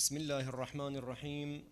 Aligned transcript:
بسم 0.00 0.16
الله 0.16 0.48
الرحمن 0.48 0.96
الرحيم. 0.96 1.64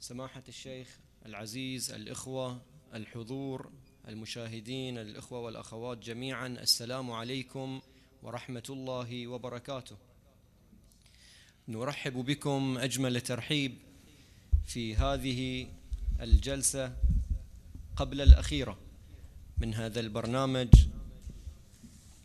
سماحة 0.00 0.42
الشيخ 0.48 0.98
العزيز 1.26 1.90
الإخوة 1.90 2.62
الحضور 2.94 3.72
المشاهدين 4.08 4.98
الإخوة 4.98 5.38
والأخوات 5.40 5.98
جميعا 5.98 6.46
السلام 6.46 7.10
عليكم 7.12 7.80
ورحمة 8.22 8.62
الله 8.70 9.26
وبركاته. 9.26 9.96
نرحب 11.68 12.12
بكم 12.12 12.78
أجمل 12.78 13.20
ترحيب 13.20 13.74
في 14.66 14.96
هذه 14.96 15.68
الجلسة 16.20 16.96
قبل 17.96 18.20
الأخيرة 18.20 18.78
من 19.58 19.74
هذا 19.74 20.00
البرنامج 20.00 20.68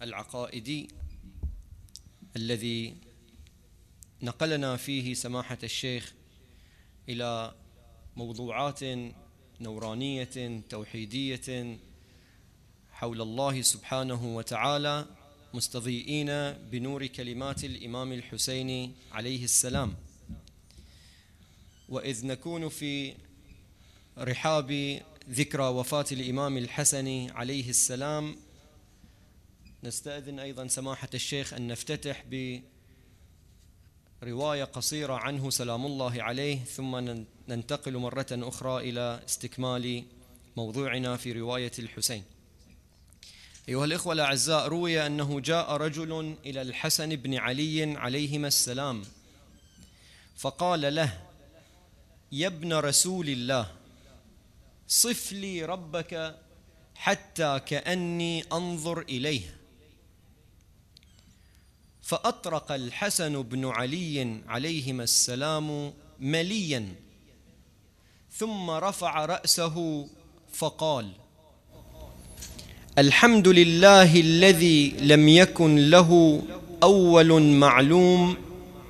العقائدي 0.01 0.87
الذي 2.35 3.08
نقلنا 4.21 4.77
فيه 4.77 5.13
سماحة 5.13 5.57
الشيخ 5.63 6.13
إلى 7.09 7.55
موضوعات 8.15 8.79
نورانية 9.61 10.61
توحيدية 10.69 11.77
حول 12.91 13.21
الله 13.21 13.61
سبحانه 13.61 14.35
وتعالى 14.35 15.05
مستضيئين 15.53 16.51
بنور 16.51 17.05
كلمات 17.07 17.63
الإمام 17.63 18.11
الحسين 18.13 18.95
عليه 19.11 19.43
السلام. 19.43 19.95
وإذ 21.89 22.25
نكون 22.27 22.69
في 22.69 23.15
رحاب 24.17 25.01
ذكرى 25.29 25.63
وفاة 25.63 26.05
الإمام 26.11 26.57
الحسن 26.57 27.29
عليه 27.29 27.69
السلام 27.69 28.35
نستأذن 29.83 30.39
أيضا 30.39 30.67
سماحة 30.67 31.09
الشيخ 31.13 31.53
أن 31.53 31.67
نفتتح 31.67 32.23
ب 32.31 32.61
رواية 34.23 34.63
قصيرة 34.63 35.13
عنه 35.13 35.49
سلام 35.49 35.85
الله 35.85 36.23
عليه 36.23 36.63
ثم 36.63 36.95
ننتقل 37.47 37.97
مرة 37.97 38.27
أخرى 38.31 38.89
إلى 38.89 39.19
استكمال 39.25 40.03
موضوعنا 40.57 41.17
في 41.17 41.31
رواية 41.31 41.71
الحسين. 41.79 42.23
أيها 43.69 43.85
الإخوة 43.85 44.13
الأعزاء 44.13 44.67
روي 44.67 45.05
أنه 45.05 45.39
جاء 45.39 45.71
رجل 45.71 46.35
إلى 46.45 46.61
الحسن 46.61 47.15
بن 47.15 47.35
علي 47.35 47.97
عليهما 47.97 48.47
السلام 48.47 49.03
فقال 50.37 50.95
له 50.95 51.21
يا 52.31 52.47
ابن 52.47 52.73
رسول 52.73 53.29
الله 53.29 53.71
صف 54.87 55.31
لي 55.31 55.65
ربك 55.65 56.39
حتى 56.95 57.59
كأني 57.65 58.43
أنظر 58.53 59.01
إليه. 59.01 59.58
فأطرق 62.09 62.71
الحسن 62.71 63.41
بن 63.41 63.65
علي 63.65 64.41
عليهما 64.47 65.03
السلام 65.03 65.93
مليا. 66.19 66.85
ثم 68.37 68.69
رفع 68.69 69.25
رأسه 69.25 70.07
فقال 70.53 71.07
الحمد 72.97 73.47
لله 73.47 74.19
الذي 74.19 74.89
لم 74.89 75.27
يكن 75.27 75.89
له 75.89 76.41
أول 76.83 77.43
معلوم 77.43 78.37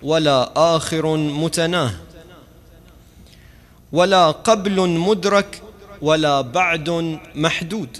ولا 0.03 0.51
آخر 0.75 1.17
متناه 1.17 1.93
ولا 3.91 4.31
قبل 4.31 4.89
مدرك 4.89 5.61
ولا 6.01 6.41
بعد 6.41 7.19
محدود 7.35 7.97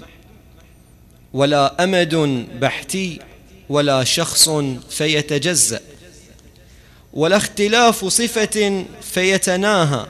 ولا 1.32 1.84
أمد 1.84 2.14
بحتي 2.60 3.20
ولا 3.70 4.04
شخص 4.04 4.50
فيتجزأ 4.90 5.80
ولا 7.12 7.36
اختلاف 7.36 8.04
صفة 8.04 8.84
فيتناهى 9.00 10.06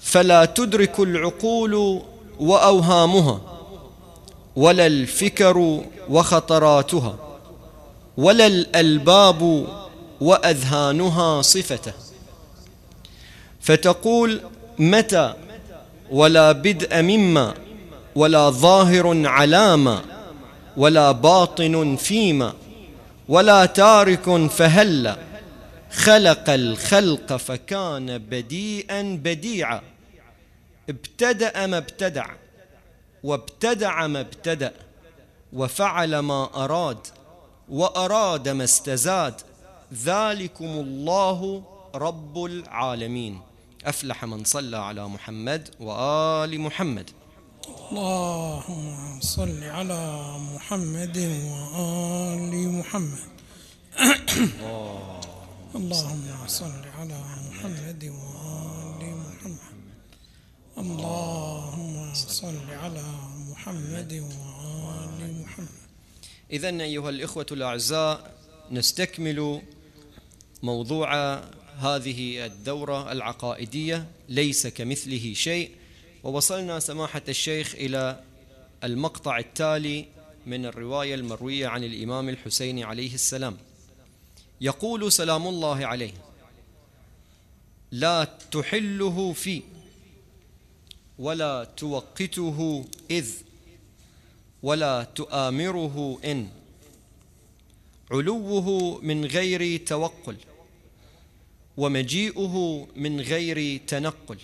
فلا 0.00 0.44
تدرك 0.44 1.00
العقول 1.00 2.02
وأوهامها 2.38 3.40
ولا 4.56 4.86
الفكر 4.86 5.82
وخطراتها 6.08 7.16
ولا 8.16 8.46
الألباب 8.46 9.66
وأذهانها 10.20 11.42
صفته. 11.42 11.92
فتقول 13.60 14.40
متى 14.78 15.34
ولا 16.10 16.52
بدء 16.52 17.02
مما 17.02 17.54
ولا 18.14 18.50
ظاهر 18.50 19.26
علامة 19.26 20.17
ولا 20.78 21.12
باطن 21.12 21.96
فيما 21.96 22.54
ولا 23.28 23.66
تارك 23.66 24.46
فهلا 24.46 25.16
خلق 25.90 26.50
الخلق 26.50 27.36
فكان 27.36 28.18
بديئا 28.18 29.02
بديعا. 29.24 29.80
ابتدأ 30.88 31.66
ما 31.66 31.78
ابتدع 31.78 32.26
وابتدع 33.22 34.06
ما 34.06 34.20
ابتدأ 34.20 34.72
وفعل 35.52 36.18
ما 36.18 36.64
أراد 36.64 37.06
وأراد 37.68 38.48
ما 38.48 38.64
استزاد. 38.64 39.34
ذلكم 40.04 40.64
الله 40.64 41.62
رب 41.94 42.44
العالمين. 42.44 43.40
أفلح 43.84 44.24
من 44.24 44.44
صلى 44.44 44.76
على 44.76 45.08
محمد 45.08 45.68
وآل 45.80 46.60
محمد. 46.60 47.10
اللهم 47.88 49.20
صل 49.20 49.64
على 49.64 50.04
محمد 50.52 51.16
وآل 51.16 52.52
محمد. 52.68 53.28
اللهم 55.74 56.46
صل 56.46 56.84
على 56.98 57.20
محمد 57.48 58.04
وآل 58.04 59.02
محمد. 59.24 59.76
اللهم 60.78 62.14
صل 62.14 62.70
على 62.70 63.08
محمد 63.48 64.12
وآل 64.12 65.20
محمد. 65.42 65.80
إذا 66.52 66.68
أيها 66.68 67.08
الإخوة 67.08 67.46
الأعزاء 67.52 68.34
نستكمل 68.70 69.62
موضوع 70.62 71.08
هذه 71.78 72.46
الدورة 72.46 73.12
العقائدية 73.12 74.06
ليس 74.28 74.66
كمثله 74.66 75.34
شيء. 75.34 75.77
ووصلنا 76.28 76.80
سماحة 76.80 77.22
الشيخ 77.28 77.74
إلى 77.74 78.20
المقطع 78.84 79.38
التالي 79.38 80.06
من 80.46 80.66
الرواية 80.66 81.14
المروية 81.14 81.68
عن 81.68 81.84
الإمام 81.84 82.28
الحسين 82.28 82.82
عليه 82.82 83.14
السلام. 83.14 83.56
يقول 84.60 85.12
سلام 85.12 85.46
الله 85.46 85.86
عليه 85.86 86.12
لا 87.92 88.24
تحله 88.50 89.32
في 89.32 89.62
ولا 91.18 91.64
توقته 91.64 92.84
إذ 93.10 93.30
ولا 94.62 95.04
تؤامره 95.04 96.18
إن. 96.24 96.48
علوه 98.10 99.00
من 99.02 99.24
غير 99.24 99.76
توقل 99.76 100.36
ومجيئه 101.76 102.86
من 102.96 103.20
غير 103.20 103.80
تنقل. 103.86 104.38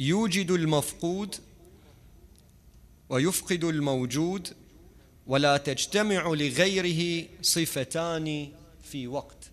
يوجد 0.00 0.50
المفقود 0.50 1.36
ويفقد 3.08 3.64
الموجود 3.64 4.48
ولا 5.26 5.56
تجتمع 5.56 6.28
لغيره 6.28 7.28
صفتان 7.42 8.52
في 8.82 9.06
وقت. 9.06 9.50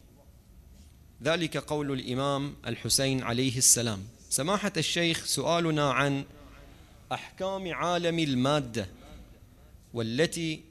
ذلك 1.24 1.58
قول 1.58 1.92
الإمام 1.92 2.56
الحسين 2.68 3.24
عليه 3.24 3.58
السلام. 3.58 4.04
سماحة 4.30 4.74
الشيخ 4.78 5.26
سؤالنا 5.26 5.92
عن 5.92 6.24
أحكام 7.12 7.74
عالم 7.74 8.20
المادة 8.20 8.90
والتي 9.94 10.62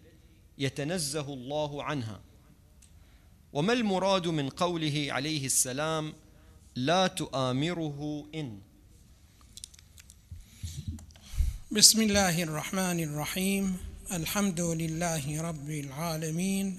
يتنزه 0.58 1.34
الله 1.34 1.84
عنها. 1.84 2.20
وما 3.52 3.72
المراد 3.72 4.28
من 4.28 4.48
قوله 4.48 5.06
عليه 5.10 5.46
السلام 5.46 6.12
لا 6.76 7.06
تؤامره 7.06 8.26
إن؟ 8.34 8.69
بسم 11.72 12.02
الله 12.02 12.42
الرحمن 12.42 13.00
الرحيم 13.00 13.76
الحمد 14.12 14.60
لله 14.60 15.42
رب 15.42 15.70
العالمين 15.70 16.78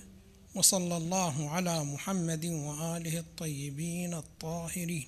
وصلى 0.55 0.97
الله 0.97 1.49
على 1.49 1.83
محمد 1.83 2.45
وآله 2.45 3.19
الطيبين 3.19 4.13
الطاهرين 4.13 5.07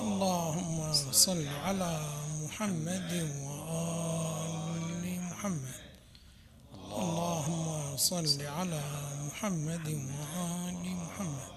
اللهم 0.00 0.92
صل 1.12 1.46
على 1.48 2.00
محمد 2.44 3.12
وآل 3.44 5.04
محمد 5.20 5.78
اللهم 6.92 7.96
صل 7.96 8.42
على 8.42 8.82
محمد 9.26 9.88
وآل 9.88 10.84
محمد 10.96 11.50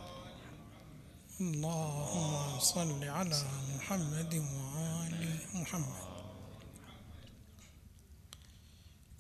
اللهم 1.42 2.60
صل 2.60 3.04
على 3.04 3.44
محمد 3.75 4.34
وآل 4.36 5.40
محمد 5.54 6.08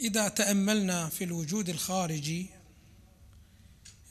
إذا 0.01 0.27
تأملنا 0.27 1.09
في 1.09 1.23
الوجود 1.23 1.69
الخارجي 1.69 2.49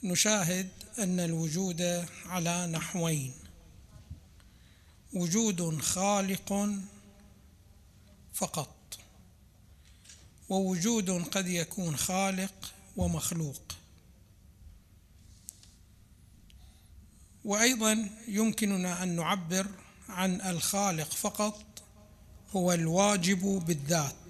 نشاهد 0.03 0.69
أن 0.99 1.19
الوجود 1.19 2.05
على 2.25 2.67
نحوين. 2.67 3.33
وجود 5.13 5.81
خالق 5.81 6.69
فقط. 8.33 8.99
ووجود 10.49 11.09
قد 11.09 11.47
يكون 11.47 11.97
خالق 11.97 12.73
ومخلوق. 12.97 13.61
وأيضا 17.45 18.09
يمكننا 18.27 19.03
أن 19.03 19.15
نعبر 19.15 19.67
عن 20.09 20.41
الخالق 20.41 21.11
فقط 21.11 21.83
هو 22.51 22.73
الواجب 22.73 23.63
بالذات. 23.67 24.28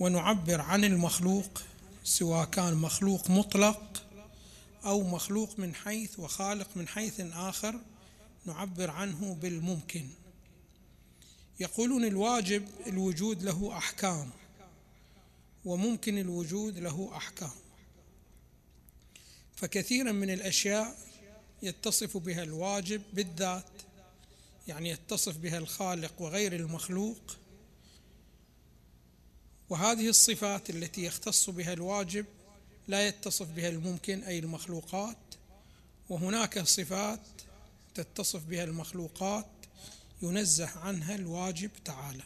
ونعبر 0.00 0.60
عن 0.60 0.84
المخلوق 0.84 1.62
سواء 2.04 2.44
كان 2.44 2.74
مخلوق 2.74 3.30
مطلق 3.30 4.02
أو 4.84 5.02
مخلوق 5.02 5.58
من 5.58 5.74
حيث 5.74 6.18
وخالق 6.18 6.68
من 6.76 6.88
حيث 6.88 7.20
آخر 7.20 7.80
نعبر 8.46 8.90
عنه 8.90 9.34
بالممكن. 9.42 10.08
يقولون 11.60 12.04
الواجب 12.04 12.68
الوجود 12.86 13.42
له 13.42 13.76
أحكام 13.78 14.30
وممكن 15.64 16.18
الوجود 16.18 16.78
له 16.78 17.10
أحكام. 17.16 17.50
فكثيرا 19.56 20.12
من 20.12 20.30
الأشياء 20.30 20.98
يتصف 21.62 22.16
بها 22.16 22.42
الواجب 22.42 23.02
بالذات 23.12 23.64
يعني 24.68 24.90
يتصف 24.90 25.36
بها 25.36 25.58
الخالق 25.58 26.12
وغير 26.18 26.52
المخلوق 26.52 27.36
وهذه 29.70 30.08
الصفات 30.08 30.70
التي 30.70 31.04
يختص 31.04 31.50
بها 31.50 31.72
الواجب 31.72 32.26
لا 32.88 33.08
يتصف 33.08 33.46
بها 33.46 33.68
الممكن 33.68 34.22
أي 34.22 34.38
المخلوقات. 34.38 35.16
وهناك 36.08 36.62
صفات 36.62 37.20
تتصف 37.94 38.44
بها 38.44 38.64
المخلوقات 38.64 39.46
ينزه 40.22 40.68
عنها 40.78 41.14
الواجب 41.14 41.70
تعالى. 41.84 42.22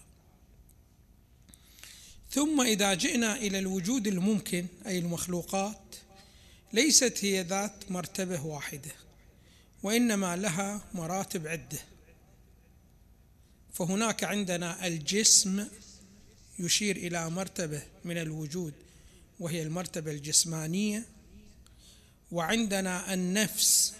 ثم 2.30 2.60
إذا 2.60 2.94
جئنا 2.94 3.36
إلى 3.36 3.58
الوجود 3.58 4.06
الممكن 4.06 4.66
أي 4.86 4.98
المخلوقات 4.98 5.96
ليست 6.72 7.18
هي 7.24 7.42
ذات 7.42 7.90
مرتبة 7.90 8.46
واحدة 8.46 8.90
وإنما 9.82 10.36
لها 10.36 10.80
مراتب 10.94 11.46
عدة. 11.46 11.78
فهناك 13.72 14.24
عندنا 14.24 14.86
الجسم 14.86 15.68
يشير 16.58 16.96
إلى 16.96 17.30
مرتبة 17.30 17.82
من 18.04 18.18
الوجود 18.18 18.72
وهي 19.40 19.62
المرتبة 19.62 20.10
الجسمانية. 20.10 21.06
وعندنا 22.32 23.14
النفس 23.14 23.94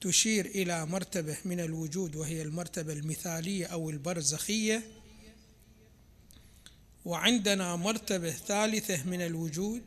تشير 0.00 0.46
إلى 0.46 0.86
مرتبة 0.86 1.36
من 1.44 1.60
الوجود 1.60 2.16
وهي 2.16 2.42
المرتبة 2.42 2.92
المثالية 2.92 3.66
أو 3.66 3.90
البرزخية. 3.90 4.82
وعندنا 7.04 7.76
مرتبة 7.76 8.30
ثالثة 8.30 9.04
من 9.04 9.20
الوجود 9.20 9.82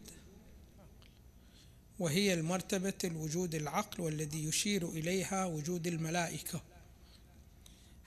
وهي 1.99 2.33
المرتبة 2.33 2.93
الوجود 3.03 3.55
العقل 3.55 4.03
والذي 4.03 4.43
يشير 4.43 4.89
إليها 4.89 5.45
وجود 5.45 5.87
الملائكة. 5.87 6.61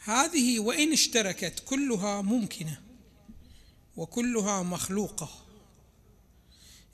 هذه 0.04 0.60
وإن 0.60 0.92
اشتركت 0.92 1.62
كلها 1.66 2.22
ممكنة. 2.22 2.80
وكلها 3.96 4.62
مخلوقة. 4.62 5.28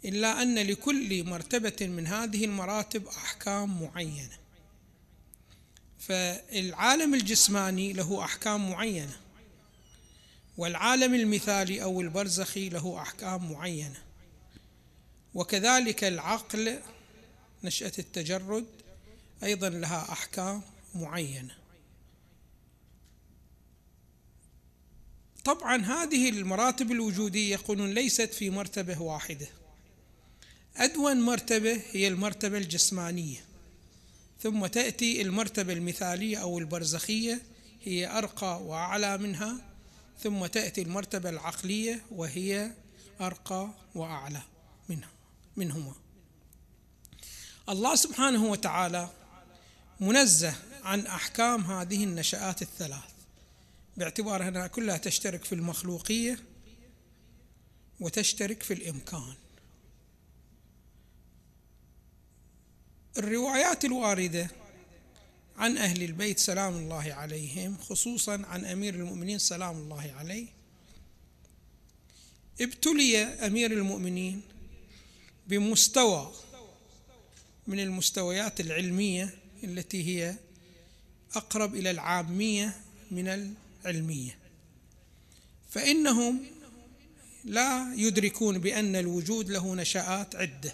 إلا 0.05 0.43
أن 0.43 0.59
لكل 0.59 1.25
مرتبة 1.25 1.87
من 1.87 2.07
هذه 2.07 2.45
المراتب 2.45 3.07
أحكام 3.07 3.83
معينة. 3.83 4.39
فالعالم 5.99 7.15
الجسماني 7.15 7.93
له 7.93 8.25
أحكام 8.25 8.71
معينة. 8.71 9.17
والعالم 10.59 11.15
المثالي 11.15 11.83
أو 11.83 12.01
البرزخي 12.01 12.69
له 12.69 13.03
أحكام 13.03 13.53
معينة. 13.53 14.03
وكذلك 15.35 16.05
العقل 16.05 16.79
نشأة 17.65 17.93
التجرد 17.99 18.67
أيضا 19.43 19.69
لها 19.69 20.13
أحكام 20.13 20.63
معينة. 20.95 21.60
طبعا 25.45 25.77
هذه 25.77 26.29
المراتب 26.29 26.93
الوجودية 26.93 27.53
يقولون 27.53 27.91
ليست 27.91 28.35
في 28.35 28.51
مرتبة 28.51 29.03
واحدة. 29.03 29.47
ادون 30.77 31.21
مرتبة 31.21 31.83
هي 31.93 32.09
المرتبة 32.09 32.59
الجسمانية. 32.59 33.45
ثم 34.43 34.67
تأتي 34.67 35.23
المرتبة 35.23 35.73
المثالية 35.73 36.37
أو 36.37 36.59
البرزخية 36.59 37.43
هي 37.85 38.19
أرقى 38.19 38.63
وأعلى 38.63 39.19
منها. 39.19 39.57
ثم 40.23 40.47
تأتي 40.47 40.83
المرتبة 40.83 41.31
العقلية 41.31 42.03
وهي 42.11 42.73
أرقى 43.21 43.71
وأعلى 43.95 44.43
منها 44.89 45.11
منهما. 45.57 45.95
الله 47.69 47.95
سبحانه 47.95 48.45
وتعالى 48.45 49.09
منزه 50.01 50.55
عن 50.85 51.07
أحكام 51.07 51.63
هذه 51.63 52.05
النشآت 52.05 52.63
الثلاث. 52.63 53.10
باعتبار 54.01 54.49
أنها 54.49 54.67
كلها 54.67 54.97
تشترك 54.97 55.45
في 55.45 55.55
المخلوقية 55.55 56.39
وتشترك 58.01 58.63
في 58.63 58.75
الإمكان. 58.75 59.35
الروايات 63.19 63.85
الواردة 63.85 64.51
عن 65.57 65.77
أهل 65.77 66.03
البيت 66.03 66.39
سلام 66.39 66.77
الله 66.77 67.13
عليهم 67.13 67.77
خصوصا 67.77 68.43
عن 68.47 68.65
أمير 68.65 68.95
المؤمنين 68.95 69.39
سلام 69.39 69.77
الله 69.77 70.13
عليه. 70.13 70.47
ابتلي 72.61 73.25
أمير 73.25 73.73
المؤمنين 73.73 74.43
بمستوى 75.47 76.33
من 77.67 77.81
المستويات 77.81 78.61
العلمية 78.61 79.35
التي 79.65 80.05
هي 80.07 80.37
أقرب 81.35 81.75
إلى 81.75 81.91
العامية 81.91 82.81
من 83.11 83.55
العلميه 83.87 84.39
فإنهم 85.71 86.47
لا 87.45 87.95
يدركون 87.97 88.59
بأن 88.59 88.97
الوجود 88.97 89.51
له 89.51 89.75
نشآت 89.75 90.37
عدة. 90.37 90.73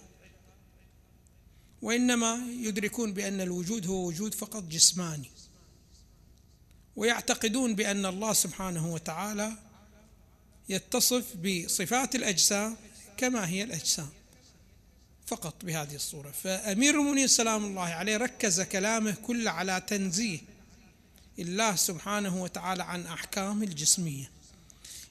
وإنما 1.82 2.47
يدركون 2.61 3.12
بأن 3.12 3.41
الوجود 3.41 3.87
هو 3.87 4.06
وجود 4.06 4.35
فقط 4.35 4.63
جسماني. 4.63 5.31
ويعتقدون 6.96 7.75
بأن 7.75 8.06
الله 8.06 8.32
سبحانه 8.32 8.93
وتعالى 8.93 9.53
يتصف 10.69 11.36
بصفات 11.36 12.15
الأجسام 12.15 12.77
كما 13.17 13.48
هي 13.48 13.63
الأجسام 13.63 14.08
فقط 15.27 15.65
بهذه 15.65 15.94
الصورة. 15.94 16.31
فأمير 16.31 16.94
المؤمنين 16.94 17.27
سلام 17.27 17.65
الله 17.65 17.82
عليه 17.82 18.17
ركز 18.17 18.60
كلامه 18.60 19.15
كله 19.22 19.51
على 19.51 19.82
تنزيه 19.86 20.56
الله 21.38 21.76
سبحانه 21.76 22.43
وتعالى 22.43 22.82
عن 22.82 23.06
أحكام 23.06 23.62
الجسمية. 23.62 24.31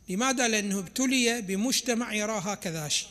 لماذا؟ 0.10 0.48
لأنه 0.48 0.79
ابتلي 0.79 1.41
بمجتمع 1.41 2.13
يرى 2.13 2.41
هكذا 2.46 2.88
شيء. 2.88 3.10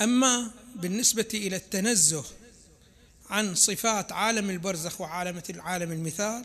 أما 0.00 0.50
بالنسبة 0.76 1.28
إلى 1.34 1.56
التنزه 1.56 2.24
عن 3.30 3.54
صفات 3.54 4.12
عالم 4.12 4.50
البرزخ 4.50 5.00
وعالم 5.00 5.42
العالم 5.50 5.92
المثال 5.92 6.44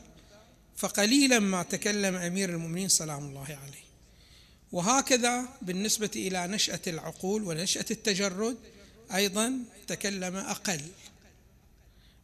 فقليلا 0.77 1.39
ما 1.39 1.63
تكلم 1.63 2.15
أمير 2.15 2.49
المؤمنين 2.49 2.89
سلام 2.89 3.23
الله 3.23 3.45
عليه. 3.45 3.83
وهكذا 4.71 5.49
بالنسبة 5.61 6.11
إلى 6.15 6.47
نشأة 6.47 6.81
العقول 6.87 7.43
ونشأة 7.43 7.85
التجرد 7.91 8.57
أيضا 9.15 9.59
تكلم 9.87 10.35
أقل. 10.35 10.81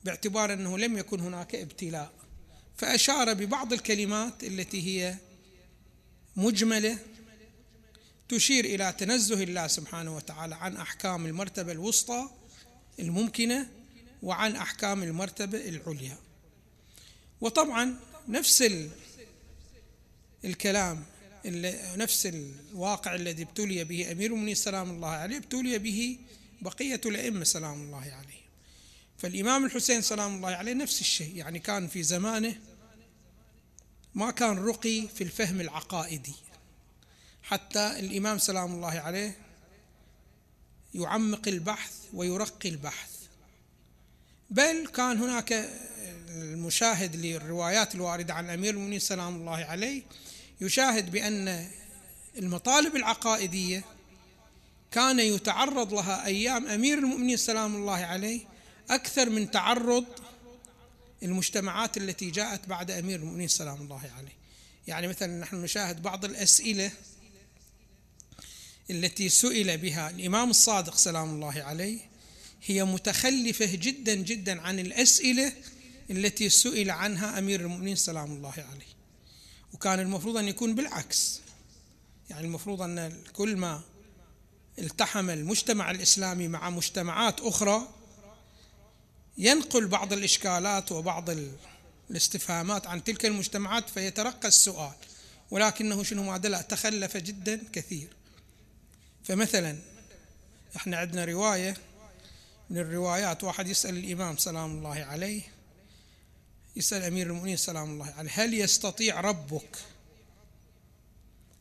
باعتبار 0.04 0.54
أنه 0.54 0.78
لم 0.78 0.98
يكن 0.98 1.20
هناك 1.20 1.56
ابتلاء. 1.56 2.12
فأشار 2.78 3.34
ببعض 3.34 3.74
الكلمات 3.74 4.44
التي 4.44 4.82
هي 4.88 5.16
مجملة 6.36 6.98
تشير 8.30 8.66
إلى 8.66 8.94
تنزه 8.98 9.44
الله 9.44 9.68
سبحانه 9.68 10.16
وتعالى 10.16 10.56
عن 10.56 10.78
أحكام 10.78 11.26
المرتبة 11.26 11.72
الوسطى 11.72 12.30
الممكنة 13.00 13.70
وعن 14.24 14.56
أحكام 14.56 15.04
المرتبة 15.04 15.70
العليا. 15.70 16.18
وطبعا 17.42 18.00
نفس 18.28 18.64
الكلام 20.46 21.04
نفس 21.96 22.26
الواقع 22.26 23.16
الذي 23.16 23.44
ابتلي 23.44 23.84
به 23.84 24.12
أمير 24.12 24.26
المؤمنين 24.26 24.56
سلام 24.56 24.90
الله 24.90 25.08
عليه 25.08 25.38
ابتلي 25.38 25.80
به 25.80 26.18
بقية 26.62 27.02
الأئمة 27.06 27.44
سلام 27.44 27.82
الله 27.82 27.98
عليه. 27.98 28.39
فالإمام 29.20 29.66
الحسين 29.66 30.02
سلام 30.02 30.36
الله 30.36 30.50
عليه 30.50 30.74
نفس 30.74 31.02
الشيء 31.02 31.36
يعني 31.36 31.60
كان 31.60 31.88
في 31.88 32.04
زمانه 32.04 32.56
ما 34.16 34.32
كان 34.32 34.58
رقي 34.58 35.08
في 35.08 35.24
الفهم 35.24 35.62
العقائدي. 35.62 36.36
حتى 37.44 38.00
الإمام 38.00 38.38
سلام 38.38 38.74
الله 38.74 39.00
عليه 39.00 39.38
يعمق 40.94 41.48
البحث 41.48 41.94
ويرقي 42.14 42.70
البحث. 42.70 43.10
بل 44.50 44.88
كان 44.96 45.18
هناك 45.18 45.70
المشاهد 46.30 47.16
للروايات 47.16 47.96
الواردة 47.96 48.34
عن 48.34 48.50
امير 48.50 48.74
المؤمنين 48.74 49.00
سلام 49.00 49.36
الله 49.36 49.58
عليه 49.58 50.02
يشاهد 50.62 51.12
بأن 51.12 51.70
المطالب 52.38 52.96
العقائدية 52.96 53.84
كان 54.92 55.20
يتعرض 55.20 55.94
لها 55.94 56.26
أيام 56.26 56.68
أمير 56.68 56.98
المؤمنين 56.98 57.38
سلام 57.38 57.76
الله 57.76 57.98
عليه 57.98 58.42
أكثر 58.90 59.30
من 59.30 59.52
تعرض 59.52 60.06
المجتمعات 61.24 61.98
التي 61.98 62.32
جاءت 62.32 62.68
بعد 62.68 62.92
أمير 62.92 63.20
المؤمنين 63.20 63.48
سلام 63.48 63.82
الله 63.82 64.02
عليه. 64.18 64.40
يعني 64.88 65.08
مثلا 65.08 65.40
نحن 65.40 65.56
نشاهد 65.56 66.02
بعض 66.02 66.26
الأسئلة 66.26 66.92
التي 68.90 69.30
سئل 69.30 69.78
بها 69.78 70.10
الإمام 70.10 70.50
الصادق 70.50 70.96
سلام 70.96 71.30
الله 71.30 71.64
عليه. 71.64 72.00
هي 72.66 72.84
متخلفة 72.84 73.76
جدا 73.76 74.16
جدا 74.16 74.62
عن 74.62 74.80
الأسئلة 74.80 75.54
التي 76.12 76.50
سئل 76.50 76.92
عنها 76.92 77.40
أمير 77.40 77.62
المؤمنين 77.62 77.96
سلام 77.96 78.32
الله 78.32 78.54
عليه. 78.72 78.90
وكان 79.74 80.00
المفروض 80.00 80.38
أن 80.38 80.48
يكون 80.48 80.76
بالعكس. 80.76 81.40
يعني 82.30 82.48
المفروض 82.48 82.82
أن 82.82 83.24
كل 83.34 83.56
ما 83.56 83.82
التحم 84.80 85.30
المجتمع 85.30 85.92
الإسلامي 85.92 86.48
مع 86.48 86.70
مجتمعات 86.70 87.42
أخرى 87.42 87.99
ينقل 89.40 89.88
بعض 89.88 90.14
الإشكالات 90.14 90.92
وبعض 90.92 91.30
الاستفهامات 92.10 92.88
عن 92.88 93.04
تلك 93.04 93.26
المجتمعات 93.26 93.90
فيترقى 93.90 94.48
السؤال 94.48 94.94
ولكنه 95.52 96.04
شنو 96.04 96.24
ما 96.24 96.38
لا 96.38 96.62
تخلف 96.62 97.18
جدا 97.18 97.62
كثير. 97.74 98.08
فمثلا 99.24 99.78
إحنا 100.76 100.98
عندنا 100.98 101.26
رواية 101.26 101.78
من 102.70 102.78
الروايات 102.78 103.44
واحد 103.44 103.68
يسأل 103.68 103.98
الإمام 103.98 104.38
سلام 104.38 104.72
الله 104.72 105.04
عليه 105.04 105.42
يسأل 106.76 107.04
أمير 107.04 107.28
المؤمنين 107.28 107.58
سلام 107.58 107.90
الله 107.90 108.14
عليه 108.18 108.32
هل 108.34 108.54
يستطيع 108.54 109.22
ربك 109.22 109.78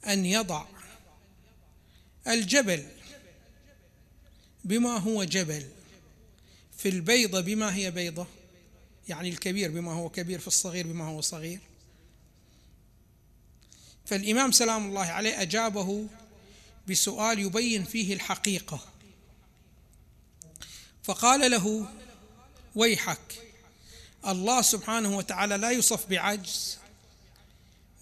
أن 0.06 0.24
يضع 0.26 0.64
الجبل 2.26 2.86
بما 4.64 4.98
هو 4.98 5.24
جبل؟ 5.24 5.77
في 6.78 6.88
البيضة 6.88 7.40
بما 7.40 7.74
هي 7.74 7.90
بيضة 7.90 8.26
يعني 9.08 9.28
الكبير 9.28 9.70
بما 9.70 9.92
هو 9.92 10.08
كبير 10.08 10.38
في 10.38 10.46
الصغير 10.46 10.86
بما 10.86 11.04
هو 11.04 11.20
صغير. 11.20 11.60
فالإمام 14.06 14.52
سلام 14.52 14.88
الله 14.88 15.04
عليه 15.04 15.42
أجابه 15.42 16.06
بسؤال 16.88 17.38
يبين 17.38 17.84
فيه 17.84 18.14
الحقيقة. 18.14 18.80
فقال 21.02 21.50
له 21.50 21.86
ويحك 22.74 23.42
الله 24.26 24.62
سبحانه 24.62 25.16
وتعالى 25.16 25.56
لا 25.56 25.70
يوصف 25.70 26.06
بعجز 26.06 26.78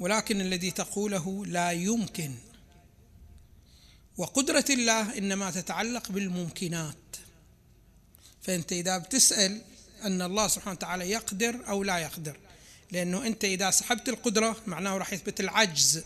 ولكن 0.00 0.40
الذي 0.40 0.70
تقوله 0.70 1.46
لا 1.46 1.72
يمكن. 1.72 2.34
وقدرة 4.16 4.64
الله 4.70 5.18
إنما 5.18 5.50
تتعلق 5.50 6.12
بالممكنات. 6.12 6.96
فأنت 8.46 8.72
إذا 8.72 8.98
بتسأل 8.98 9.60
أن 10.04 10.22
الله 10.22 10.48
سبحانه 10.48 10.72
وتعالى 10.72 11.10
يقدر 11.10 11.68
أو 11.68 11.82
لا 11.82 11.98
يقدر. 11.98 12.36
لأنه 12.92 13.26
أنت 13.26 13.44
إذا 13.44 13.70
سحبت 13.70 14.08
القدرة 14.08 14.56
معناه 14.66 14.96
راح 14.96 15.12
يثبت 15.12 15.40
العجز. 15.40 16.04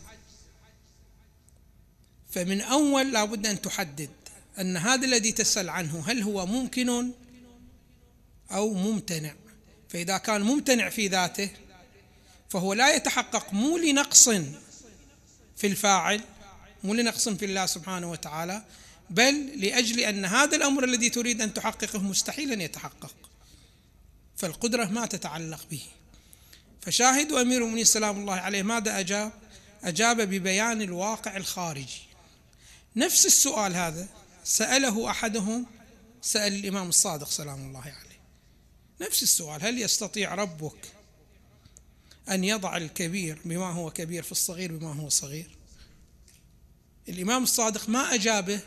فمن 2.30 2.60
أول 2.60 3.12
لابد 3.12 3.46
أن 3.46 3.60
تحدد 3.60 4.10
أن 4.58 4.76
هذا 4.76 5.04
الذي 5.06 5.32
تسأل 5.32 5.68
عنه 5.68 6.04
هل 6.06 6.22
هو 6.22 6.46
ممكن 6.46 7.12
أو 8.50 8.74
ممتنع. 8.74 9.34
فإذا 9.88 10.18
كان 10.18 10.40
ممتنع 10.40 10.88
في 10.88 11.08
ذاته 11.08 11.50
فهو 12.50 12.72
لا 12.72 12.94
يتحقق 12.94 13.52
مو 13.52 13.78
لنقص 13.78 14.28
في 15.56 15.66
الفاعل 15.66 16.20
مو 16.84 16.94
لنقص 16.94 17.28
في 17.28 17.44
الله 17.44 17.66
سبحانه 17.66 18.10
وتعالى 18.10 18.62
بل 19.10 19.60
لأجل 19.60 20.00
أن 20.00 20.24
هذا 20.24 20.56
الأمر 20.56 20.84
الذي 20.84 21.10
تريد 21.10 21.40
أن 21.42 21.54
تحققه 21.54 21.98
مستحيل 21.98 22.52
ان 22.52 22.60
يتحقق. 22.60 23.14
فالقدرة 24.36 24.84
ما 24.84 25.06
تتعلق 25.06 25.66
به. 25.70 25.82
فشاهد 26.80 27.32
أمير 27.32 27.58
المؤمنين 27.58 27.84
سلام 27.84 28.20
الله 28.20 28.34
عليه 28.34 28.62
ماذا 28.62 28.98
أجاب؟ 28.98 29.32
أجاب 29.84 30.20
ببيان 30.20 30.82
الواقع 30.82 31.36
الخارجي. 31.36 32.02
نفس 32.96 33.26
السؤال 33.26 33.76
هذا 33.76 34.08
سأله 34.44 35.10
أحدهم 35.10 35.66
سأل 36.22 36.52
الإمام 36.52 36.88
الصادق 36.88 37.28
سلام 37.28 37.68
الله 37.68 37.80
عليه. 37.80 38.20
نفس 39.00 39.22
السؤال 39.22 39.64
هل 39.64 39.82
يستطيع 39.82 40.34
ربك 40.34 40.92
أن 42.30 42.44
يضع 42.44 42.76
الكبير 42.76 43.38
بما 43.44 43.70
هو 43.70 43.90
كبير 43.90 44.22
في 44.22 44.32
الصغير 44.32 44.76
بما 44.76 44.94
هو 44.94 45.08
صغير؟ 45.08 45.50
الإمام 47.08 47.42
الصادق 47.42 47.88
ما 47.88 48.14
أجابه 48.14 48.60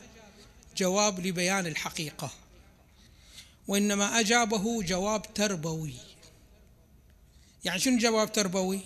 جواب 0.77 1.19
لبيان 1.19 1.67
الحقيقة 1.67 2.31
وإنما 3.67 4.19
أجابه 4.19 4.83
جواب 4.83 5.33
تربوي. 5.33 5.93
يعني 7.63 7.79
شنو 7.79 7.97
جواب 7.97 8.31
تربوي؟ 8.31 8.79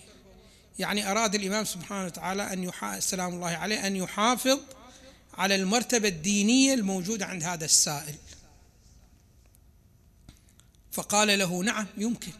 يعني 0.79 1.12
أراد 1.12 1.36
الإمام 1.36 1.65
سبحانه 1.65 2.06
وتعالى 2.06 2.53
أن 2.53 2.63
يحا... 2.63 3.00
سلام 3.00 3.34
الله 3.34 3.48
عليه 3.48 3.88
أن 3.88 3.96
يحافظ 3.96 4.60
على 5.34 5.56
المرتبة 5.56 6.08
الدينية 6.08 6.74
الموجودة 6.74 7.25
عند 7.25 7.44
هذا 7.44 7.65
السائل. 7.65 8.15
فقال 10.91 11.39
له 11.39 11.63
نعم 11.63 11.88
يمكن. 11.98 12.32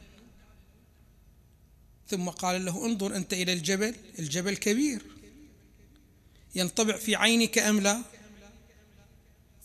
ثم 2.10 2.30
قال 2.30 2.66
له 2.66 2.86
انظر 2.86 3.16
أنت 3.16 3.34
إلى 3.34 3.54
الجبل 3.54 3.96
الجبل 4.20 4.58
كبير. 4.58 5.02
ينطبع 6.56 6.98
في 6.98 7.16
عينك 7.16 7.58
أم 7.58 7.80
لا؟ 7.80 8.02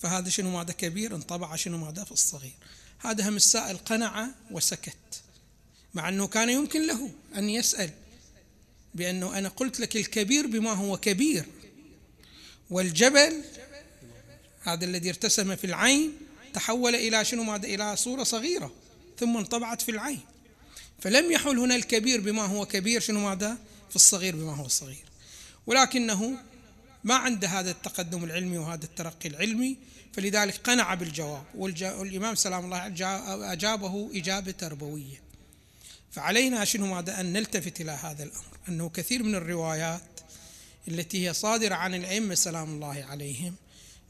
فهذا 0.02 0.28
شنو 0.28 0.50
ماذا 0.50 0.72
كبير؟ 0.72 1.16
انطبع 1.16 1.56
شنو 1.56 1.78
ماذا 1.78 2.04
في 2.04 2.12
الصغير. 2.12 2.52
هذا 2.98 3.28
هم 3.28 3.36
السائل 3.36 3.76
قنع 3.76 4.28
وسكت 4.50 5.22
مع 5.94 6.08
أنه 6.08 6.26
كان 6.26 6.50
يمكن 6.50 6.86
له 6.86 7.10
أن 7.36 7.48
يسأل 7.48 7.90
بأنه 8.94 9.38
أنا 9.38 9.48
قلت 9.48 9.80
لك 9.80 9.96
الكبير 9.96 10.46
بما 10.46 10.72
هو 10.72 10.96
كبير. 10.96 11.44
والجبل 12.70 13.42
هذا 14.62 14.84
الذي 14.84 15.08
ارتسم 15.08 15.56
في 15.56 15.64
العين 15.64 16.12
تحول 16.54 16.94
إلى 16.94 17.24
شنو 17.24 17.42
ماذا؟ 17.42 17.66
إلى 17.66 17.96
صورة 17.96 18.22
صغيرة 18.22 18.72
ثم 19.18 19.36
انطبعت 19.36 19.82
في 19.82 19.90
العين. 19.90 20.20
فلم 21.00 21.32
يحل 21.32 21.58
هنا 21.58 21.76
الكبير 21.76 22.20
بما 22.20 22.42
هو 22.42 22.66
كبير 22.66 23.00
شنو 23.00 23.28
ماذا؟ 23.28 23.58
في 23.90 23.96
الصغير 23.96 24.36
بما 24.36 24.56
هو 24.56 24.68
صغير. 24.68 25.04
ولكنه 25.66 26.38
ما 27.04 27.14
عنده 27.14 27.48
هذا 27.48 27.70
التقدم 27.70 28.24
العلمي 28.24 28.58
وهذا 28.58 28.84
الترقي 28.84 29.28
العلمي 29.28 29.76
فلذلك 30.12 30.56
قنع 30.56 30.94
بالجواب 30.94 31.44
والإمام 31.54 32.34
سلام 32.34 32.64
الله 32.64 32.86
أجابه 33.52 34.10
إجابة 34.14 34.50
تربوية. 34.50 35.22
فعلينا 36.12 36.64
شنو 36.64 36.86
ماذا؟ 36.86 37.20
أن 37.20 37.32
نلتفت 37.32 37.80
إلى 37.80 37.90
هذا 37.90 38.22
الأمر 38.22 38.44
أنه 38.68 38.88
كثير 38.88 39.22
من 39.22 39.34
الروايات 39.34 40.02
التي 40.88 41.28
هي 41.28 41.34
صادرة 41.34 41.74
عن 41.74 41.94
الأئمة 41.94 42.34
سلام 42.34 42.74
الله 42.74 43.04
عليهم 43.10 43.54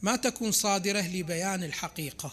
ما 0.02 0.16
تكون 0.16 0.52
صادرة 0.52 1.00
لبيان 1.00 1.64
الحقيقة 1.64 2.32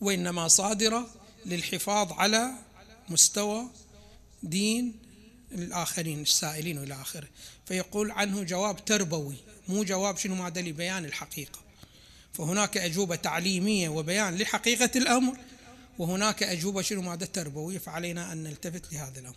وإنما 0.00 0.48
صادرة 0.48 1.10
للحفاظ 1.46 2.12
على 2.12 2.52
مستوى 3.08 3.66
دين 4.42 4.94
الآخرين 5.52 6.22
السائلين 6.22 6.78
إلى 6.78 6.94
آخره. 6.94 7.28
فيقول 7.66 8.10
عنه 8.10 8.42
جواب 8.42 8.84
تربوي 8.84 9.36
مو 9.68 9.84
جواب 9.84 10.16
شنو 10.16 10.34
ماذا 10.34 10.60
لبيان 10.60 11.04
الحقيقة. 11.04 11.60
فهناك 12.32 12.78
أجوبة 12.78 13.16
تعليمية 13.16 13.88
وبيان 13.88 14.36
لحقيقة 14.36 14.90
الأمر 14.96 15.36
وهناك 15.98 16.42
أجوبة 16.42 16.82
شنو 16.82 17.02
ماذا 17.02 17.26
تربوية 17.26 17.78
فعلينا 17.78 18.32
أن 18.32 18.42
نلتفت 18.42 18.92
لهذا 18.92 19.20
الأمر. 19.20 19.36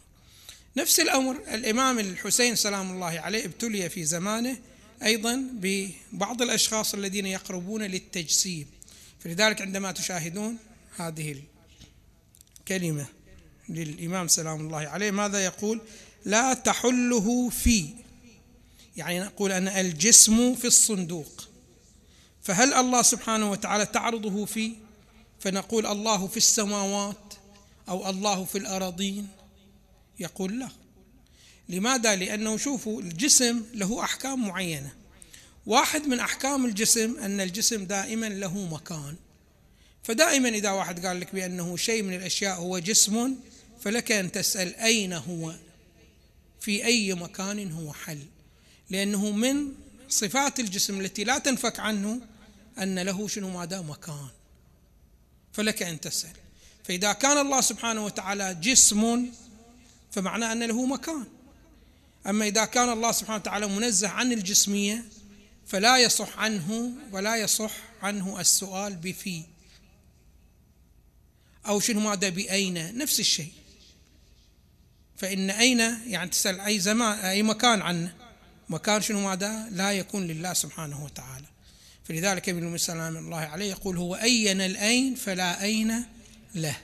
نفس 0.78 1.00
الأمر 1.00 1.36
الإمام 1.54 2.00
الحسين 2.00 2.56
سلام 2.56 2.92
الله 2.92 3.20
عليه 3.20 3.46
ابتلي 3.46 3.90
في 3.90 4.06
زمانه 4.06 4.58
أيضا 5.04 5.50
ببعض 5.54 6.42
الأشخاص 6.42 6.94
الذين 6.94 7.26
يقربون 7.26 7.84
للتجسيم 7.84 8.68
فلذلك 9.20 9.62
عندما 9.62 9.92
تشاهدون 9.92 10.58
هذه 10.98 11.36
الكلمة 12.60 13.06
للإمام 13.70 14.28
سلام 14.28 14.60
الله 14.60 14.78
عليه 14.78 15.12
ماذا 15.12 15.46
يقول؟ 15.46 15.82
لا 16.26 16.54
تحله 16.54 17.50
في. 17.50 17.90
يعني 18.98 19.20
نقول 19.20 19.52
أن 19.52 19.68
الجسم 19.68 20.56
في 20.56 20.68
الصندوق. 20.68 21.48
فهل 22.42 22.74
الله 22.74 23.02
سبحانه 23.02 23.52
وتعالى 23.52 23.86
تعرضه 23.86 24.46
في؟ 24.46 24.72
فنقول 25.40 25.86
الله 25.86 26.28
في 26.28 26.38
السماوات 26.38 27.34
أو 27.90 28.10
الله 28.10 28.46
في 28.46 28.58
الأراضين. 28.58 29.28
يقول 30.20 30.60
لا. 30.60 30.70
لماذا؟ 31.70 32.16
لأنه 32.16 32.58
شوفوا 32.58 33.02
الجسم 33.02 33.66
له 33.74 34.04
أحكام 34.04 34.48
معينة. 34.48 34.94
واحد 35.66 36.08
من 36.08 36.20
أحكام 36.20 36.66
الجسم 36.66 37.20
أن 37.20 37.42
الجسم 37.42 37.86
دائما 37.86 38.30
له 38.30 38.58
مكان. 38.58 39.16
فدائما 40.04 40.50
إذا 40.50 40.72
واحد 40.72 41.06
قال 41.06 41.20
لك 41.20 41.36
بأنه 41.36 41.78
شيء 41.78 42.04
من 42.04 42.14
الأشياء 42.14 42.56
هو 42.56 42.80
جسم 42.80 43.36
فلك 43.82 44.12
أن 44.12 44.32
تسأل 44.32 44.76
أين 44.76 45.14
هو؟ 45.14 45.54
في 46.64 46.86
أي 46.86 47.14
مكان 47.14 47.72
هو 47.72 47.94
حل. 47.94 48.20
لأنه 48.90 49.32
من 49.32 49.72
صفات 50.10 50.60
الجسم 50.60 51.02
التي 51.02 51.24
لا 51.24 51.38
تنفك 51.38 51.80
عنه 51.80 52.22
أن 52.80 53.00
له 53.00 53.28
شنو 53.28 53.50
ماذا 53.50 53.82
مكان. 53.82 54.28
فلك 55.54 55.84
أن 55.84 56.00
تسأل. 56.00 56.34
فإذا 56.84 57.14
كان 57.14 57.38
الله 57.38 57.62
سبحانه 57.62 58.06
وتعالى 58.06 58.58
جسم 58.62 59.32
فمعناه 60.12 60.52
أن 60.52 60.64
له 60.64 60.86
مكان. 60.86 61.26
أما 62.28 62.48
إذا 62.48 62.66
كان 62.66 62.90
الله 62.90 63.12
سبحانه 63.12 63.40
وتعالى 63.40 63.68
منزه 63.68 64.08
عن 64.08 64.32
الجسمية 64.32 65.06
فلا 65.68 65.98
يصح 65.98 66.40
عنه 66.40 66.92
ولا 67.12 67.36
يصح 67.36 67.72
عنه 68.02 68.40
السؤال 68.40 68.96
بفي. 68.96 69.44
أو 71.68 71.80
شنو 71.80 72.00
ماذا 72.00 72.30
بأين. 72.30 72.98
نفس 72.98 73.20
الشيء. 73.20 73.54
فإن 75.18 75.50
أين 75.50 75.80
يعني 76.08 76.30
تسأل 76.30 76.60
أي 76.60 76.80
زمان 76.80 77.20
أي 77.20 77.44
مكان 77.44 77.82
عنه 77.82 78.14
مكان 78.70 79.02
شنو 79.02 79.20
ماذا 79.30 79.70
لا 79.70 79.92
يكون 79.92 80.28
لله 80.28 80.54
سبحانه 80.54 81.04
وتعالى. 81.04 81.46
فلذلك 82.04 82.50
ابن 82.50 82.78
سلام 82.78 83.18
الله 83.18 83.38
عليه 83.38 83.70
يقول 83.70 83.98
هو 83.98 84.16
أين 84.16 84.62
الأين 84.62 85.16
فلا 85.16 85.64
أين 85.64 86.06
له. 86.56 86.76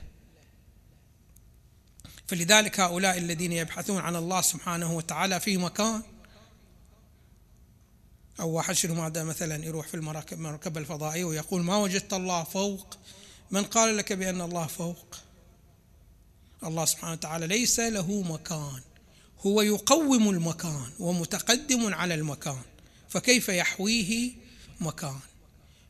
فلذلك 2.27 2.79
هؤلاء 2.79 3.17
الذين 3.17 3.51
يبحثون 3.51 3.98
عن 3.98 4.15
الله 4.15 4.41
سبحانه 4.41 4.93
وتعالى 4.95 5.39
في 5.39 5.57
مكان 5.57 6.01
أو 8.39 8.50
واحد 8.50 8.74
شنو 8.74 8.93
ماذا 8.93 9.24
مثلا 9.24 9.65
يروح 9.65 9.88
في 9.88 9.93
المركبة 10.33 10.79
الفضائية 10.81 11.24
ويقول 11.24 11.62
ما 11.62 11.77
وجدت 11.77 12.13
الله 12.13 12.43
فوق 12.43 12.98
من 13.51 13.63
قال 13.63 13.98
لك 13.98 14.13
بأن 14.13 14.41
الله 14.41 14.67
فوق؟ 14.67 15.19
الله 16.63 16.85
سبحانه 16.85 17.13
وتعالى 17.13 17.47
ليس 17.47 17.79
له 17.79 18.21
مكان. 18.21 18.81
هو 19.45 19.61
يقوم 19.61 20.29
المكان 20.29 20.89
ومتقدم 20.99 21.93
على 21.93 22.13
المكان. 22.13 22.61
فكيف 23.09 23.49
يحويه 23.49 24.31
مكان؟ 24.79 25.19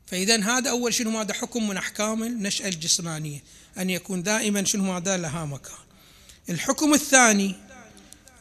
فإذا 0.06 0.42
هذا 0.42 0.70
أول 0.70 0.94
شنو 0.94 1.10
ماذا 1.10 1.34
حكم 1.34 1.68
من 1.68 1.76
أحكام 1.76 2.22
النشأة 2.22 2.68
الجسمانية؟ 2.68 3.42
أن 3.78 3.90
يكون 3.90 4.22
دائما 4.22 4.64
شنو 4.64 4.92
ماذا 4.92 5.16
لها 5.16 5.44
مكان. 5.44 5.78
الحكم 6.48 6.94
الثاني 6.94 7.54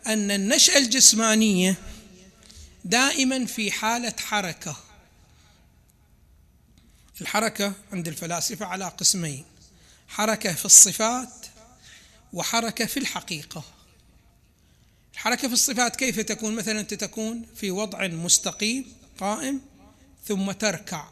أن 0.07 0.31
النشأة 0.31 0.77
الجسمانية 0.77 1.75
دائما 2.85 3.45
في 3.45 3.71
حالة 3.71 4.13
حركة. 4.19 4.75
الحركة 7.21 7.73
عند 7.93 8.07
الفلاسفة 8.07 8.65
على 8.65 8.85
قسمين. 8.85 9.45
حركة 10.07 10.53
في 10.53 10.65
الصفات 10.65 11.48
وحركة 12.33 12.85
في 12.85 12.97
الحقيقة. 12.97 13.63
الحركة 15.13 15.47
في 15.47 15.53
الصفات 15.53 15.95
كيف 15.95 16.19
تكون؟ 16.19 16.55
مثلا 16.55 16.79
أنت 16.79 16.93
تكون 16.93 17.45
في 17.55 17.71
وضع 17.71 18.07
مستقيم 18.07 18.93
قائم 19.19 19.61
ثم 20.27 20.51
تركع. 20.51 21.07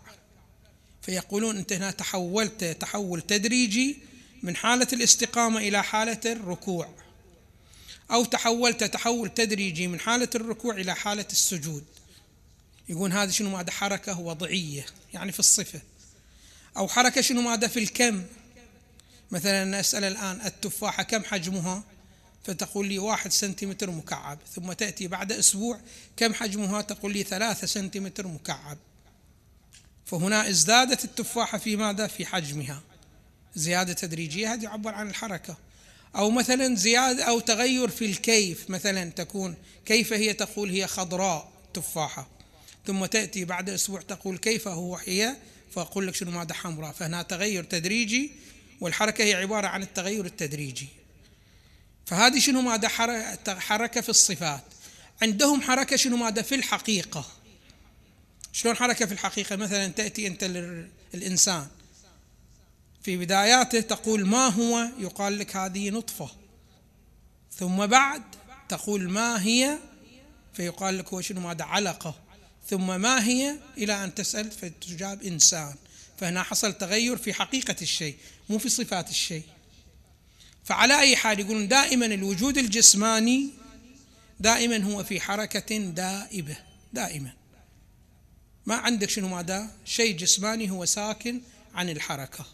فيقولون 1.02 1.58
أنت 1.58 1.74
هنا 1.74 1.92
تحولت 1.92 2.64
تحول 2.64 3.22
تدريجي 3.22 3.98
من 4.44 4.56
حالة 4.56 4.88
الاستقامة 4.94 5.60
إلى 5.60 5.84
حالة 5.84 6.20
الركوع. 6.26 6.90
أو 8.12 8.26
تحولت 8.26 8.84
تحول 8.84 9.30
تدريجي 9.30 9.88
من 9.88 10.00
حالة 10.00 10.30
الركوع 10.36 10.76
إلى 10.76 10.96
حالة 10.96 11.26
السجود. 11.32 11.84
يقول 12.90 13.12
هذا 13.12 13.32
شنو 13.32 13.50
ماذا 13.50 13.72
حركة 13.72 14.20
وضعية 14.20 14.86
يعني 15.14 15.32
في 15.32 15.40
الصفة. 15.40 15.82
أو 16.78 16.88
حركة 16.88 17.22
شنو 17.22 17.42
ماذا 17.42 17.68
في 17.68 17.80
الكم. 17.80 18.24
مثلا 19.32 19.80
أسأل 19.80 20.04
الآن 20.04 20.42
التفاحة 20.46 21.04
كم 21.04 21.24
حجمها؟ 21.24 21.84
فتقول 22.44 22.88
لي 22.88 23.00
واحد 23.00 23.32
سنتيمتر 23.32 23.92
مكعب. 23.92 24.40
ثم 24.56 24.74
تأتي 24.74 25.08
بعد 25.08 25.32
أسبوع 25.32 25.80
كم 26.18 26.34
حجمها؟ 26.34 26.82
تقول 26.82 27.14
لي 27.14 27.24
ثلاثة 27.24 27.68
سنتيمتر 27.68 28.28
مكعب. 28.28 28.78
فهنا 30.06 30.50
ازدادت 30.50 31.06
التفاحة 31.06 31.58
في 31.58 31.76
ماذا؟ 31.76 32.08
في 32.08 32.26
حجمها. 32.26 32.82
زيادة 33.56 33.94
تدريجية 33.94 34.54
هذه 34.54 34.64
يعبر 34.64 34.94
عن 34.94 35.10
الحركة. 35.10 35.58
أو 36.16 36.30
مثلا 36.30 36.76
زيادة 36.76 37.24
أو 37.24 37.40
تغير 37.40 37.88
في 37.88 38.06
الكيف 38.06 38.70
مثلا 38.70 39.10
تكون 39.10 39.56
كيف 39.86 40.14
هي؟ 40.14 40.34
تقول 40.34 40.70
هي 40.70 40.88
خضراء 40.88 41.52
تفاحة. 41.74 42.30
ثم 42.88 43.06
تأتي 43.06 43.46
بعد 43.46 43.70
أسبوع 43.70 44.02
تقول 44.02 44.38
كيف 44.38 44.68
هو 44.68 44.96
هي؟ 44.96 45.36
فأقول 45.72 46.08
لك 46.08 46.16
شنو 46.16 46.32
ماذا؟ 46.32 46.54
حمراء. 46.54 46.92
فهنا 46.92 47.22
تغير 47.22 47.64
تدريجي 47.64 48.32
والحركة 48.82 49.24
هي 49.24 49.34
عبارة 49.34 49.68
عن 49.68 49.84
التغير 49.84 50.26
التدريجي. 50.26 50.88
فهذه 52.06 52.40
شنو 52.40 52.62
ماذا 52.62 52.88
حركة 53.48 54.02
في 54.02 54.10
الصفات؟ 54.10 54.64
عندهم 55.22 55.62
حركة 55.62 55.96
شنو 55.96 56.18
ماذا؟ 56.18 56.42
في 56.42 56.56
الحقيقة. 56.56 57.26
شلون 58.54 58.76
حركة 58.76 59.06
في 59.06 59.12
الحقيقة؟ 59.12 59.56
مثلا 59.56 59.88
تأتي 59.88 60.28
أنت 60.28 60.44
للإنسان 61.14 61.68
في 63.04 63.18
بداياته 63.18 63.82
تقول 63.82 64.28
ما 64.28 64.48
هو؟ 64.48 64.90
يقال 65.00 65.40
لك 65.40 65.56
هذه 65.56 65.90
نطفة. 65.90 66.30
ثم 67.52 67.86
بعد 67.86 68.24
تقول 68.70 69.10
ما 69.10 69.44
هي؟ 69.44 69.78
فيقال 70.54 70.98
لك 70.98 71.14
هو 71.14 71.22
شنو 71.22 71.42
ماذا؟ 71.42 71.64
علقة. 71.64 72.16
ثم 72.70 73.02
ما 73.02 73.26
هي؟ 73.26 73.58
إلى 73.78 74.04
أن 74.04 74.16
تسأل 74.16 74.52
فتجاب 74.52 75.24
إنسان. 75.24 75.76
فهنا 76.18 76.44
حصل 76.44 76.74
تغير 76.74 77.18
في 77.18 77.34
حقيقة 77.34 77.76
الشيء 77.82 78.18
مو 78.50 78.58
في 78.58 78.70
صفات 78.70 79.10
الشيء. 79.10 79.44
فعلى 80.64 81.00
أي 81.00 81.16
حال 81.16 81.40
يقولون 81.40 81.68
دائما 81.68 82.06
الوجود 82.06 82.58
الجسماني 82.58 83.50
دائما 84.40 84.84
هو 84.84 85.04
في 85.04 85.20
حركة 85.20 85.78
دائبة 85.78 86.58
دائما. 86.94 87.34
ما 88.66 88.76
عندك 88.76 89.10
شنو 89.10 89.28
ماذا؟ 89.28 89.72
شيء 89.86 90.18
جسماني 90.18 90.70
هو 90.70 90.86
ساكن 90.86 91.42
عن 91.76 91.90
الحركة. 91.90 92.46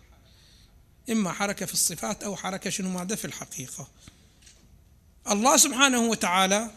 إما 1.09 1.31
حركة 1.31 1.65
في 1.65 1.73
الصفات 1.73 2.23
أو 2.23 2.35
حركة 2.35 2.69
شنو 2.69 2.89
ماذا 2.89 3.15
في 3.15 3.25
الحقيقة. 3.25 3.87
الله 5.31 5.57
سبحانه 5.57 5.99
وتعالى 5.99 6.71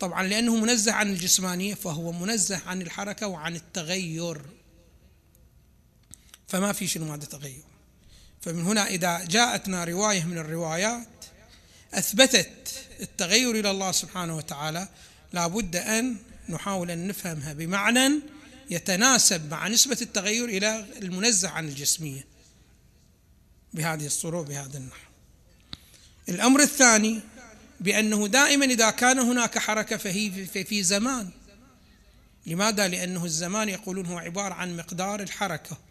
طبعا 0.00 0.22
لأنه 0.22 0.56
منزه 0.56 0.92
عن 0.92 1.10
الجسمانية 1.10 1.74
فهو 1.74 2.12
منزه 2.12 2.60
عن 2.66 2.82
الحركة 2.82 3.26
وعن 3.26 3.56
التغير. 3.56 4.42
فما 6.46 6.72
في 6.72 6.86
شنو 6.86 7.04
ماذا 7.04 7.24
تغير. 7.24 7.62
فمن 8.40 8.62
هنا 8.62 8.86
إذا 8.86 9.24
جاءتنا 9.24 9.84
رواية 9.84 10.24
من 10.24 10.38
الروايات 10.38 11.08
أثبتت 11.94 12.84
التغير 13.00 13.50
إلى 13.50 13.70
الله 13.70 13.92
سبحانه 13.92 14.36
وتعالى 14.36 14.88
لابد 15.32 15.76
أن 15.76 16.16
نحاول 16.48 16.90
أن 16.90 17.08
نفهمها 17.08 17.52
بمعنى 17.52 18.10
يتناسب 18.70 19.50
مع 19.50 19.68
نسبة 19.68 19.98
التغير 20.02 20.44
إلى 20.44 20.86
المنزه 21.02 21.48
عن 21.48 21.68
الجسمية. 21.68 22.26
بهذه 23.74 24.06
الصورة 24.06 24.40
وبهذا 24.40 24.78
النحو. 24.78 25.10
الأمر 26.28 26.60
الثاني 26.60 27.20
بأنه 27.80 28.26
دائما 28.28 28.64
إذا 28.64 28.90
كان 28.90 29.18
هناك 29.18 29.58
حركة 29.58 29.96
فهي 29.96 30.46
في 30.46 30.82
زمان. 30.82 31.30
لماذا؟ 32.46 32.88
لأنه 32.88 33.24
الزمان 33.24 33.68
يقولون 33.68 34.06
هو 34.06 34.18
عبارة 34.18 34.54
عن 34.54 34.76
مقدار 34.76 35.20
الحركة. 35.20 35.85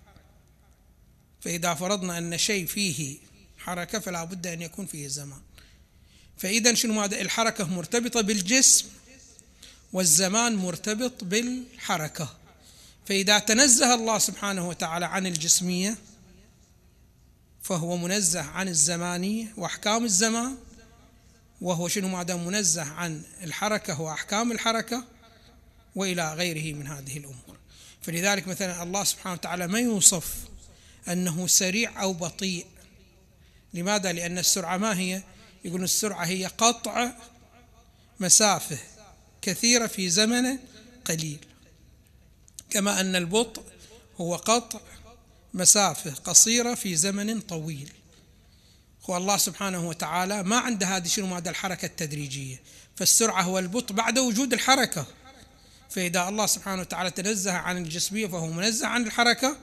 فإذا 1.46 1.74
فرضنا 1.74 2.18
أن 2.18 2.38
شيء 2.38 2.66
فيه 2.66 3.18
حركة 3.58 4.00
فلا 4.00 4.24
بد 4.24 4.48
أن 4.48 4.62
يكون 4.62 4.86
فيه 4.86 5.08
زمان. 5.08 5.42
فإذا 6.38 6.74
شنو 6.74 6.94
ماذا؟ 6.94 7.22
الحركة 7.22 7.68
مرتبطة 7.68 8.22
بالجسم 8.22 8.86
والزمان 9.94 10.56
مرتبط 10.56 11.24
بالحركة. 11.24 12.36
فإذا 13.06 13.40
تنزه 13.40 13.94
الله 13.94 14.18
سبحانه 14.18 14.70
وتعالى 14.70 15.06
عن 15.06 15.28
الجسمية 15.28 15.98
فهو 17.62 17.98
منزه 17.98 18.42
عن 18.42 18.68
الزمانية 18.68 19.54
وأحكام 19.58 20.06
الزمان 20.06 20.58
وهو 21.62 21.88
شنو 21.88 22.08
ماذا؟ 22.08 22.36
منزه 22.36 22.84
عن 22.84 23.22
الحركة 23.44 24.02
وأحكام 24.02 24.52
الحركة 24.52 25.04
وإلى 25.96 26.34
غيره 26.34 26.76
من 26.76 26.88
هذه 26.88 27.18
الأمور. 27.18 27.58
فلذلك 28.02 28.48
مثلا 28.48 28.84
الله 28.84 29.04
سبحانه 29.04 29.34
وتعالى 29.34 29.68
ما 29.68 29.80
يوصف 29.80 30.55
أنه 31.08 31.48
سريع 31.48 32.02
أو 32.02 32.14
بطيء. 32.14 32.66
لماذا؟ 33.74 34.12
لأن 34.12 34.38
السرعة 34.38 34.78
ما 34.78 35.00
هي؟ 35.00 35.24
يقول 35.66 35.84
السرعة 35.84 36.26
هي 36.26 36.46
قطع 36.46 37.12
مسافة 38.20 38.78
كثيرة 39.42 39.88
في 39.88 40.10
زمن 40.10 40.58
قليل. 41.06 41.40
كما 42.70 43.00
أن 43.00 43.16
البطء 43.16 43.64
هو 44.18 44.36
قطع 44.36 44.80
مسافة 45.54 46.12
قصيرة 46.12 46.76
في 46.76 46.96
زمن 46.96 47.42
طويل. 47.42 47.92
هو 49.10 49.18
الله 49.18 49.38
سبحانه 49.38 49.88
وتعالى 49.88 50.44
ما 50.44 50.58
عنده 50.58 50.88
هذه 50.88 51.08
شنو؟ 51.08 51.28
ماذا 51.28 51.50
الحركة 51.50 51.86
التدريجية. 51.86 52.62
فالسرعة 52.96 53.42
هو 53.42 53.60
البطء 53.60 53.94
بعد 53.94 54.20
وجود 54.20 54.54
الحركة. 54.54 55.06
فإذا 55.90 56.28
الله 56.28 56.46
سبحانه 56.46 56.82
وتعالى 56.82 57.12
تنزه 57.12 57.52
عن 57.52 57.78
الجسمية 57.78 58.28
فهو 58.28 58.48
منزه 58.48 58.88
عن 58.88 59.04
الحركة 59.04 59.58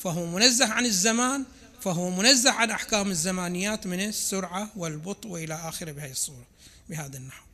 فهو 0.00 0.26
منزه 0.26 0.66
عن 0.66 0.86
الزمان 0.86 1.44
فهو 1.80 2.10
منزه 2.10 2.50
عن 2.50 2.70
أحكام 2.70 3.10
الزمانيات 3.10 3.86
من 3.86 4.00
السرعة 4.00 4.70
والبطء 4.76 5.28
وإلى 5.28 5.54
آخره 5.54 5.92
بهذه 5.92 6.10
الصورة 6.10 6.46
بهذا 6.88 7.16
النحو. 7.16 7.44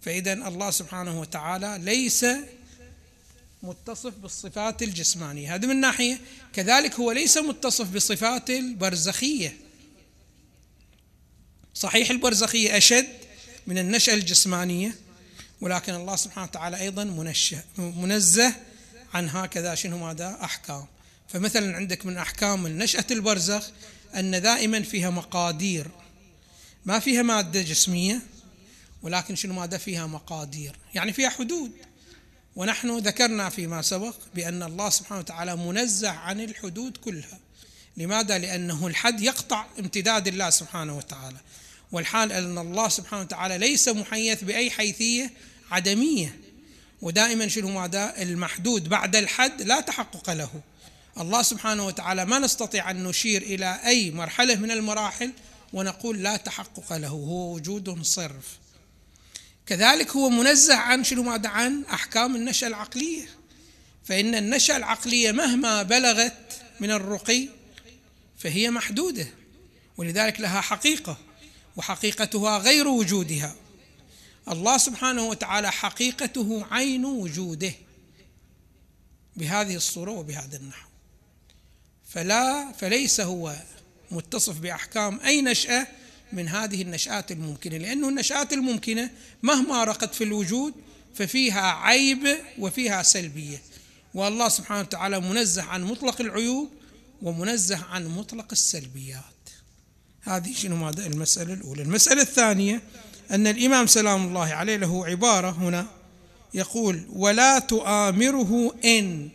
فإذا 0.00 0.32
الله 0.32 0.70
سبحانه 0.70 1.20
وتعالى 1.20 1.78
ليس 1.82 2.26
متصف 3.62 4.14
بالصفات 4.14 4.82
الجسمانية. 4.82 5.54
هذا 5.54 5.66
من 5.66 5.80
ناحية 5.80 6.20
كذلك 6.52 6.94
هو 6.94 7.12
ليس 7.12 7.38
متصف 7.38 7.90
بصفات 7.90 8.50
البرزخية. 8.50 9.56
صحيح 11.74 12.10
البرزخية 12.10 12.76
أشد 12.76 13.08
من 13.66 13.78
النشأة 13.78 14.14
الجسمانية 14.14 14.94
ولكن 15.60 15.94
الله 15.94 16.16
سبحانه 16.16 16.46
وتعالى 16.46 16.80
أيضا 16.80 17.04
منزه 17.78 18.54
عن 19.14 19.28
هكذا 19.28 19.74
شنو 19.74 19.98
ماذا؟ 19.98 20.38
أحكام. 20.42 20.86
فمثلا 21.34 21.76
عندك 21.76 22.06
من 22.06 22.16
أحكام 22.16 22.66
النشأة 22.66 23.04
البرزخ 23.10 23.70
أن 24.14 24.42
دائما 24.42 24.82
فيها 24.82 25.10
مقادير. 25.10 25.90
ما 26.84 26.98
فيها 26.98 27.22
مادة 27.22 27.62
جسمية 27.62 28.22
ولكن 29.02 29.36
شنو 29.36 29.54
ماذا 29.54 29.78
فيها 29.78 30.06
مقادير؟ 30.06 30.76
يعني 30.94 31.12
فيها 31.12 31.28
حدود. 31.28 31.72
ونحن 32.56 32.98
ذكرنا 32.98 33.48
فيما 33.48 33.82
سبق 33.82 34.14
بأن 34.34 34.62
الله 34.62 34.90
سبحانه 34.90 35.20
وتعالى 35.20 35.56
منزه 35.56 36.10
عن 36.10 36.40
الحدود 36.40 36.96
كلها. 36.96 37.38
لماذا؟ 37.96 38.38
لأنه 38.38 38.86
الحد 38.86 39.20
يقطع 39.20 39.66
امتداد 39.78 40.28
الله 40.28 40.50
سبحانه 40.50 40.96
وتعالى. 40.96 41.38
والحال 41.92 42.32
أن 42.32 42.58
الله 42.58 42.88
سبحانه 42.88 43.22
وتعالى 43.22 43.58
ليس 43.58 43.88
محيث 43.88 44.44
بأي 44.44 44.70
حيثية 44.70 45.30
عدمية. 45.70 46.38
ودائما 47.02 47.48
شنو 47.48 47.68
ماذا؟ 47.80 48.22
المحدود 48.22 48.88
بعد 48.88 49.16
الحد 49.16 49.62
لا 49.62 49.80
تحقق 49.80 50.30
له. 50.30 50.50
الله 51.20 51.42
سبحانه 51.42 51.86
وتعالى 51.86 52.24
ما 52.24 52.38
نستطيع 52.38 52.90
أن 52.90 53.04
نشير 53.04 53.42
إلى 53.42 53.80
أي 53.86 54.10
مرحلة 54.10 54.54
من 54.54 54.70
المراحل 54.70 55.32
ونقول 55.72 56.22
لا 56.22 56.36
تحقق 56.36 56.92
له 56.96 57.08
هو 57.08 57.54
وجود 57.54 58.02
صرف. 58.02 58.58
كذلك 59.66 60.10
هو 60.10 60.28
منزه 60.28 60.76
عن 60.76 61.04
شنو؟ 61.04 61.22
ماذا؟ 61.22 61.48
عن 61.48 61.84
أحكام 61.84 62.36
النشأة 62.36 62.68
العقلية. 62.68 63.28
فإن 64.04 64.34
النشأة 64.34 64.76
العقلية 64.76 65.32
مهما 65.32 65.82
بلغت 65.82 66.62
من 66.80 66.90
الرقي 66.90 67.48
فهي 68.38 68.70
محدودة 68.70 69.26
ولذلك 69.96 70.40
لها 70.40 70.60
حقيقة 70.60 71.16
وحقيقتها 71.76 72.58
غير 72.58 72.88
وجودها. 72.88 73.54
الله 74.48 74.78
سبحانه 74.78 75.22
وتعالى 75.22 75.72
حقيقته 75.72 76.66
عين 76.70 77.04
وجوده 77.04 77.72
بهذه 79.36 79.76
الصورة 79.76 80.10
وبهذا 80.10 80.56
النحو. 80.56 80.93
فلا 82.14 82.72
فليس 82.72 83.20
هو 83.20 83.54
متصف 84.10 84.58
بأحكام 84.58 85.20
أي 85.20 85.42
نشأة 85.42 85.86
من 86.32 86.48
هذه 86.48 86.82
النشآت 86.82 87.32
الممكنة. 87.32 87.76
لأنه 87.76 88.08
النشآت 88.08 88.52
الممكنة 88.52 89.10
مهما 89.42 89.84
رقت 89.84 90.14
في 90.14 90.24
الوجود 90.24 90.74
ففيها 91.14 91.72
عيب 91.72 92.38
وفيها 92.58 93.02
سلبية. 93.02 93.62
والله 94.14 94.48
سبحانه 94.48 94.80
وتعالى 94.80 95.20
منزه 95.20 95.62
عن 95.62 95.84
مطلق 95.84 96.20
العيوب 96.20 96.70
ومنزه 97.22 97.84
عن 97.84 98.06
مطلق 98.06 98.46
السلبيات. 98.52 99.22
هذه 100.22 100.54
شنو 100.54 100.76
ماذا؟ 100.76 101.06
المسألة 101.06 101.54
الأولى. 101.54 101.82
المسألة 101.82 102.22
الثانية 102.22 102.82
أن 103.30 103.46
الإمام 103.46 103.86
سلام 103.86 104.28
الله 104.28 104.46
عليه 104.46 104.76
له 104.76 105.06
عبارة 105.06 105.50
هنا 105.50 105.86
يقول 106.54 107.06
ولا 107.12 107.58
تؤامره 107.58 108.74
إن 108.84 109.28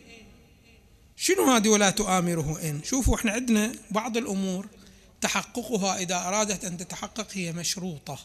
شنو 1.22 1.52
هذه 1.52 1.68
ولا 1.68 1.90
تؤامره 1.90 2.60
إن؟ 2.62 2.82
شوفوا 2.84 3.16
إحنا 3.16 3.32
عندنا 3.32 3.72
بعض 3.90 4.16
الأمور 4.16 4.66
تحققها 5.20 5.98
إذا 5.98 6.16
أرادت 6.16 6.64
أن 6.64 6.76
تتحقق 6.76 7.28
هي 7.32 7.52
مشروطة. 7.52 8.18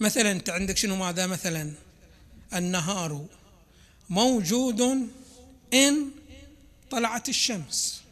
مثلا 0.00 0.32
أنت 0.32 0.50
عندك 0.50 0.76
شنو 0.76 0.96
ماذا؟ 0.96 1.26
مثلا 1.26 1.72
النهار 2.54 3.26
موجود 4.10 4.80
إن 5.74 6.10
طلعت 6.90 7.28
الشمس. 7.28 8.02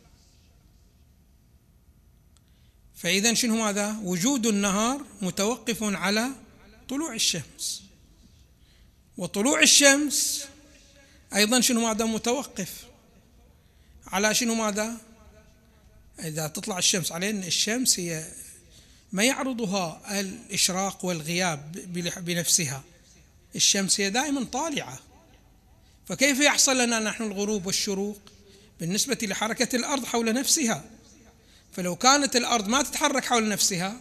فإذا 2.96 3.35
شنو 3.35 3.57
ماذا؟ 3.57 3.96
وجود 4.03 4.46
النهار 4.46 5.05
متوقف 5.22 5.83
على 5.83 6.29
طلوع 6.88 7.14
الشمس. 7.14 7.83
وطلوع 9.16 9.62
الشمس 9.62 10.49
أيضا 11.34 11.60
شنو 11.60 11.80
ماذا 11.80 12.04
متوقف؟ 12.04 12.86
على 14.06 14.34
شنو 14.34 14.54
ماذا؟ 14.54 14.96
إذا 16.18 16.48
تطلع 16.48 16.78
الشمس 16.78 17.12
علينا 17.12 17.46
الشمس 17.46 18.00
هي 18.00 18.24
ما 19.12 19.24
يعرضها 19.24 20.20
الإشراق 20.20 21.04
والغياب 21.04 21.72
بنفسها. 22.16 22.82
الشمس 23.56 24.00
هي 24.00 24.10
دائما 24.10 24.44
طالعة. 24.44 24.98
فكيف 26.06 26.40
يحصل 26.40 26.78
لنا 26.78 26.98
نحن 26.98 27.22
الغروب 27.22 27.66
والشروق؟ 27.66 28.18
بالنسبة 28.80 29.18
لحركة 29.22 29.76
الأرض 29.76 30.04
حول 30.04 30.34
نفسها. 30.34 30.84
فلو 31.72 31.96
كانت 31.96 32.36
الأرض 32.36 32.68
ما 32.68 32.82
تتحرك 32.82 33.24
حول 33.24 33.48
نفسها 33.48 34.00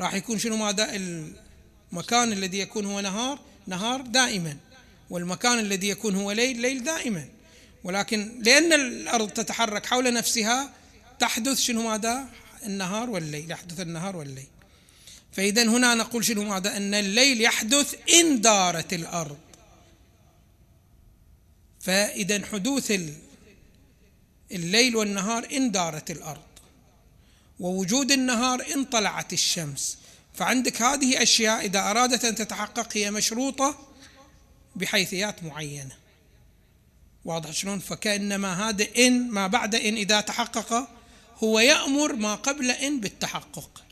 راح 0.00 0.14
يكون 0.14 0.38
شنو 0.38 0.56
ماذا؟ 0.56 0.96
المكان 1.92 2.32
الذي 2.32 2.58
يكون 2.58 2.86
هو 2.86 3.00
نهار 3.00 3.38
نهار 3.66 4.00
دائما. 4.00 4.56
والمكان 5.14 5.58
الذي 5.58 5.88
يكون 5.88 6.14
هو 6.16 6.32
ليل 6.32 6.60
ليل 6.60 6.84
دائما. 6.84 7.28
ولكن 7.84 8.42
لأن 8.42 8.72
الأرض 8.72 9.30
تتحرك 9.30 9.86
حول 9.86 10.12
نفسها 10.12 10.72
تحدث 11.18 11.60
شنو 11.60 11.82
ماذا؟ 11.82 12.28
النهار 12.66 13.10
والليل 13.10 13.50
يحدث 13.50 13.80
النهار 13.80 14.16
والليل. 14.16 14.46
فإذا 15.32 15.62
هنا 15.62 15.94
نقول 15.94 16.24
شنو 16.24 16.44
ماذا؟ 16.44 16.76
أن 16.76 16.94
الليل 16.94 17.40
يحدث 17.40 17.94
إن 18.14 18.40
دارت 18.40 18.92
الأرض. 18.92 19.38
فإذا 21.80 22.46
حدوث 22.46 22.92
الليل 24.52 24.96
والنهار 24.96 25.48
إن 25.52 25.70
دارت 25.70 26.10
الأرض. 26.10 26.42
ووجود 27.60 28.12
النهار 28.12 28.66
إن 28.74 28.84
طلعت 28.84 29.32
الشمس. 29.32 29.98
فعندك 30.34 30.82
هذه 30.82 31.22
أشياء 31.22 31.66
إذا 31.66 31.90
أرادت 31.90 32.24
أن 32.24 32.34
تتحقق 32.34 32.96
هي 32.96 33.10
مشروطة 33.10 33.93
بحيثيات 34.76 35.44
معينة. 35.44 35.96
واضح 37.24 37.50
شلون؟ 37.50 37.78
فكأنما 37.78 38.68
هذا 38.68 38.86
إن 38.98 39.30
ما 39.30 39.46
بعد 39.46 39.74
إن 39.74 39.94
إذا 39.94 40.20
تحقق 40.20 40.88
هو 41.42 41.60
يأمر 41.60 42.12
ما 42.12 42.34
قبل 42.34 42.70
إن 42.70 43.00
بالتحقق. 43.00 43.82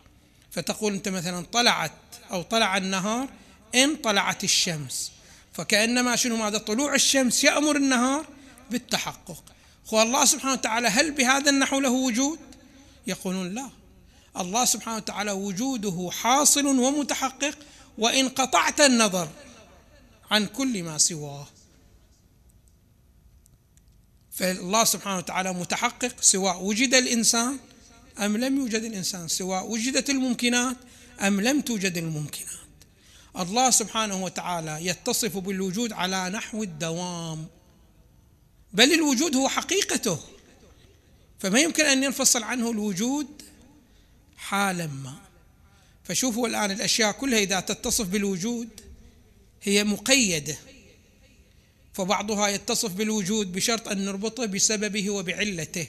فتقول 0.51 0.93
أنت 0.93 1.09
مثلا 1.09 1.47
طلعت 1.53 1.93
أو 2.31 2.43
طلع 2.43 2.77
النهار 2.77 3.29
إن 3.75 3.97
طلعت 3.97 4.45
الشمس. 4.45 5.13
فكأنما 5.53 6.17
شنو؟ 6.17 6.37
ماذا 6.37 6.59
طلوع 6.59 6.95
الشمس 6.95 7.45
يأمر 7.45 7.77
النهار 7.77 8.27
بالتحقق. 8.71 9.45
هو 9.95 10.03
الله 10.03 10.25
سبحانه 10.25 10.53
وتعالى 10.53 10.89
هل 10.89 11.11
بهذا 11.11 11.51
النحو 11.51 11.81
له 11.81 11.91
وجود؟ 11.91 12.39
يقولون 13.07 13.55
لا. 13.55 13.71
الله 14.41 14.65
سبحانه 14.65 14.97
وتعالى 14.97 15.31
وجوده 15.31 16.11
حاصل 16.13 16.67
ومتحقق 16.67 17.59
وإن 17.99 18.29
قطعت 18.29 18.81
النظر 18.81 19.29
عن 20.33 20.47
كل 20.47 20.83
ما 20.83 20.99
سواه. 20.99 21.47
فالله 24.31 24.85
سبحانه 24.85 25.17
وتعالى 25.17 25.53
متحقق 25.53 26.21
سواء 26.21 26.63
وجد 26.63 26.95
الإنسان 26.95 27.59
أم 28.19 28.37
لم 28.37 28.59
يوجد 28.59 28.83
الإنسان 28.85 29.29
سواء 29.29 29.71
وجدت 29.71 30.11
الممكنات 30.11 30.77
أم 31.21 31.41
لم 31.41 31.61
توجد 31.61 31.97
الممكنات. 31.97 32.49
الله 33.39 33.71
سبحانه 33.71 34.25
وتعالى 34.25 34.87
يتصف 34.87 35.37
بالوجود 35.37 35.93
على 35.93 36.31
نحو 36.31 36.63
الدوام 36.63 37.47
بل 38.73 38.93
الوجود 38.93 39.37
هو 39.37 39.49
حقيقته. 39.49 40.19
فما 41.39 41.61
يمكن 41.61 41.85
أن 41.85 42.03
ينفصل 42.03 42.43
عنه 42.43 42.71
الوجود 42.71 43.43
حالا 44.37 44.87
ما. 44.87 45.15
فشوفوا 46.05 46.49
الآن 46.49 46.71
الأشياء 46.71 47.13
كلها 47.13 47.39
إذا 47.39 47.61
تتصف 47.61 48.07
بالوجود 48.07 48.92
هي 49.63 49.85
مقيدة. 49.85 50.57
فبعضها 51.93 52.49
يتصف 52.49 52.93
بالوجود 52.93 53.53
بشرط 53.53 53.89
أن 53.89 54.05
نربطه 54.05 54.47
بسببه 54.47 55.11
وبعلته. 55.11 55.87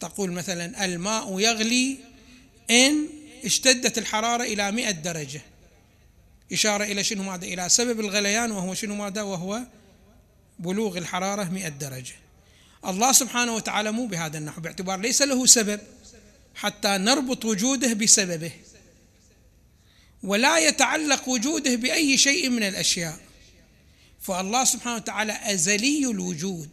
تقول 0.00 0.32
مثلا 0.32 0.84
الماء 0.84 1.40
يغلي 1.40 1.98
إن 2.70 3.06
اشتدت 3.44 3.98
الحرارة 3.98 4.42
إلى 4.42 4.72
مئة 4.72 4.90
درجة. 4.90 5.42
إشارة 6.52 6.84
إلى 6.84 7.04
شنو 7.04 7.22
ماذا؟ 7.22 7.46
إلى 7.46 7.68
سبب 7.68 8.00
الغليان 8.00 8.50
وهو 8.50 8.74
شنو 8.74 8.94
ماذا؟ 8.94 9.22
وهو 9.22 9.60
بلوغ 10.58 10.98
الحرارة 10.98 11.44
مئة 11.44 11.68
درجة. 11.68 12.14
الله 12.86 13.12
سبحانه 13.12 13.54
وتعالى 13.54 13.92
مو 13.92 14.06
بهذا 14.06 14.38
النحو. 14.38 14.60
باعتبار 14.60 15.00
ليس 15.00 15.22
له 15.22 15.46
سبب 15.46 15.80
حتى 16.54 16.88
نربط 16.88 17.44
وجوده 17.44 17.92
بسببه. 17.92 18.52
ولا 20.22 20.58
يتعلق 20.58 21.28
وجوده 21.28 21.74
بأي 21.74 22.18
شيء 22.18 22.48
من 22.48 22.62
الأشياء. 22.62 23.20
فالله 24.20 24.64
سبحانه 24.64 24.96
وتعالى 24.96 25.32
أزلي 25.52 26.10
الوجود. 26.10 26.70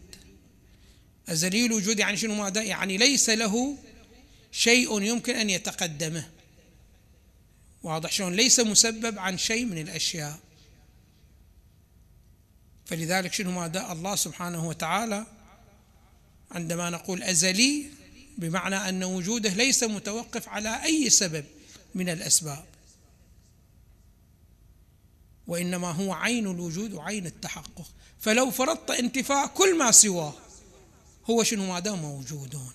أزلي 1.28 1.66
الوجود 1.66 1.98
يعني 1.98 2.16
شنو؟ 2.16 2.34
ماذا 2.34 2.62
يعني 2.62 2.96
ليس 2.96 3.30
له 3.30 3.78
شيء 4.52 5.02
يمكن 5.02 5.34
أن 5.34 5.50
يتقدمه. 5.50 6.28
واضح 7.82 8.12
شلون؟ 8.12 8.34
ليس 8.34 8.60
مسبب 8.60 9.18
عن 9.18 9.38
شيء 9.38 9.64
من 9.64 9.78
الأشياء. 9.78 10.38
فلذلك 12.86 13.32
شنو 13.32 13.50
ماذا 13.50 13.92
الله 13.92 14.16
سبحانه 14.16 14.68
وتعالى 14.68 15.26
عندما 16.50 16.90
نقول 16.90 17.22
أزلي 17.22 17.84
بمعنى 18.38 18.76
أن 18.88 19.04
وجوده 19.04 19.50
ليس 19.50 19.84
متوقف 19.84 20.48
على 20.48 20.84
أي 20.84 21.10
سبب 21.10 21.44
من 21.94 22.08
الأسباب. 22.08 22.64
وإنما 25.48 25.90
هو 25.90 26.12
عين 26.12 26.46
الوجود 26.46 26.92
وعين 26.92 27.26
التحقق. 27.26 27.86
فلو 28.18 28.50
فرضت 28.50 28.90
انتفاء 28.90 29.46
كل 29.46 29.78
ما 29.78 29.90
سواه 29.90 30.34
هو 31.30 31.42
شنو؟ 31.42 31.66
ما 31.66 31.80
دام 31.80 31.98
موجودون. 32.02 32.72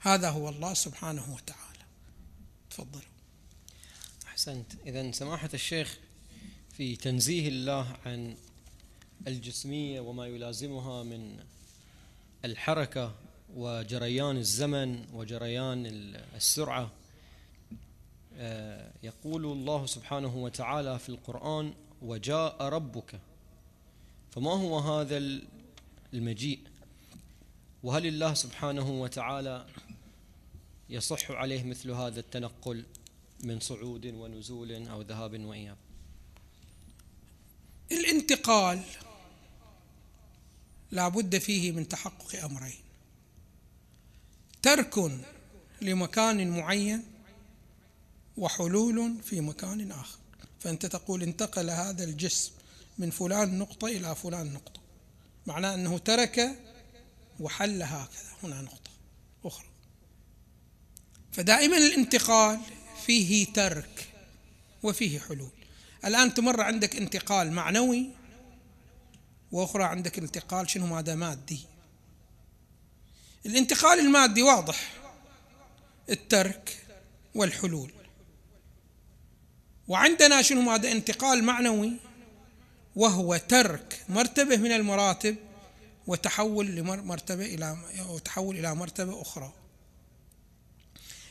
هذا 0.00 0.30
هو 0.30 0.48
الله 0.48 0.74
سبحانه 0.74 1.34
وتعالى. 1.34 1.84
تفضل 2.70 3.02
أحسنت. 4.26 4.66
إذا 4.86 5.12
سماحة 5.12 5.50
الشيخ 5.54 5.98
في 6.76 6.96
تنزيه 6.96 7.48
الله 7.48 7.96
عن 8.06 8.36
الجسمية 9.26 10.00
وما 10.00 10.26
يلازمها 10.26 11.02
من 11.02 11.38
الحركة 12.44 13.14
وجريان 13.54 14.36
الزمن 14.36 15.04
وجريان 15.12 15.86
السرعة 16.36 16.90
يقول 19.02 19.44
الله 19.44 19.86
سبحانه 19.86 20.36
وتعالى 20.36 20.98
في 20.98 21.08
القرآن 21.08 21.74
وجاء 22.02 22.62
ربك. 22.62 23.20
فما 24.30 24.50
هو 24.50 24.78
هذا 24.78 25.40
المجيء؟ 26.14 26.60
وهل 27.82 28.06
الله 28.06 28.34
سبحانه 28.34 28.90
وتعالى 28.90 29.66
يصح 30.90 31.30
عليه 31.30 31.62
مثل 31.62 31.90
هذا 31.90 32.20
التنقل 32.20 32.84
من 33.44 33.60
صعود 33.60 34.06
ونزول 34.06 34.88
أو 34.88 35.02
ذهاب 35.02 35.40
وإياب؟ 35.40 35.76
الانتقال 37.92 38.82
لا 40.90 41.08
بد 41.08 41.38
فيه 41.38 41.72
من 41.72 41.88
تحقق 41.88 42.44
أمرين. 42.44 42.80
ترك 44.62 45.10
لمكان 45.82 46.50
معين 46.50 47.13
وحلول 48.36 49.22
في 49.24 49.40
مكان 49.40 49.92
آخر. 49.92 50.18
فأنت 50.60 50.86
تقول 50.86 51.22
انتقل 51.22 51.70
هذا 51.70 52.04
الجسم 52.04 52.52
من 52.98 53.10
فلان 53.10 53.58
نقطة 53.58 53.86
إلى 53.86 54.14
فلان 54.14 54.52
نقطة. 54.52 54.80
معناه 55.46 55.74
أنه 55.74 55.98
ترك 55.98 56.58
وحل 57.40 57.82
هكذا. 57.82 58.36
هنا 58.42 58.62
نقطة 58.62 58.90
أخرى. 59.44 59.66
فدائما 61.32 61.76
الانتقال 61.76 62.60
فيه 63.06 63.52
ترك 63.52 64.08
وفيه 64.82 65.18
حلول. 65.18 65.50
الآن 66.04 66.34
تمر 66.34 66.60
عندك 66.60 66.96
انتقال 66.96 67.52
معنوي 67.52 68.10
وأخرى 69.52 69.84
عندك 69.84 70.18
انتقال 70.18 70.70
شنو؟ 70.70 70.86
ماذا 70.86 71.14
مادي. 71.14 71.60
الانتقال 73.46 73.98
المادي 73.98 74.42
واضح. 74.42 74.92
الترك 76.10 76.86
والحلول. 77.34 77.93
وعندنا 79.88 80.42
شنو 80.42 80.60
ماذا 80.60 80.92
انتقال 80.92 81.44
معنوي؟ 81.44 81.92
وهو 82.96 83.36
ترك 83.36 84.04
مرتبة 84.08 84.56
من 84.56 84.72
المراتب 84.72 85.36
وتحول 86.06 86.66
لمرتبة 86.66 87.44
إلى 87.44 87.76
وتحول 88.08 88.58
إلى 88.58 88.74
مرتبة 88.74 89.22
أخرى. 89.22 89.52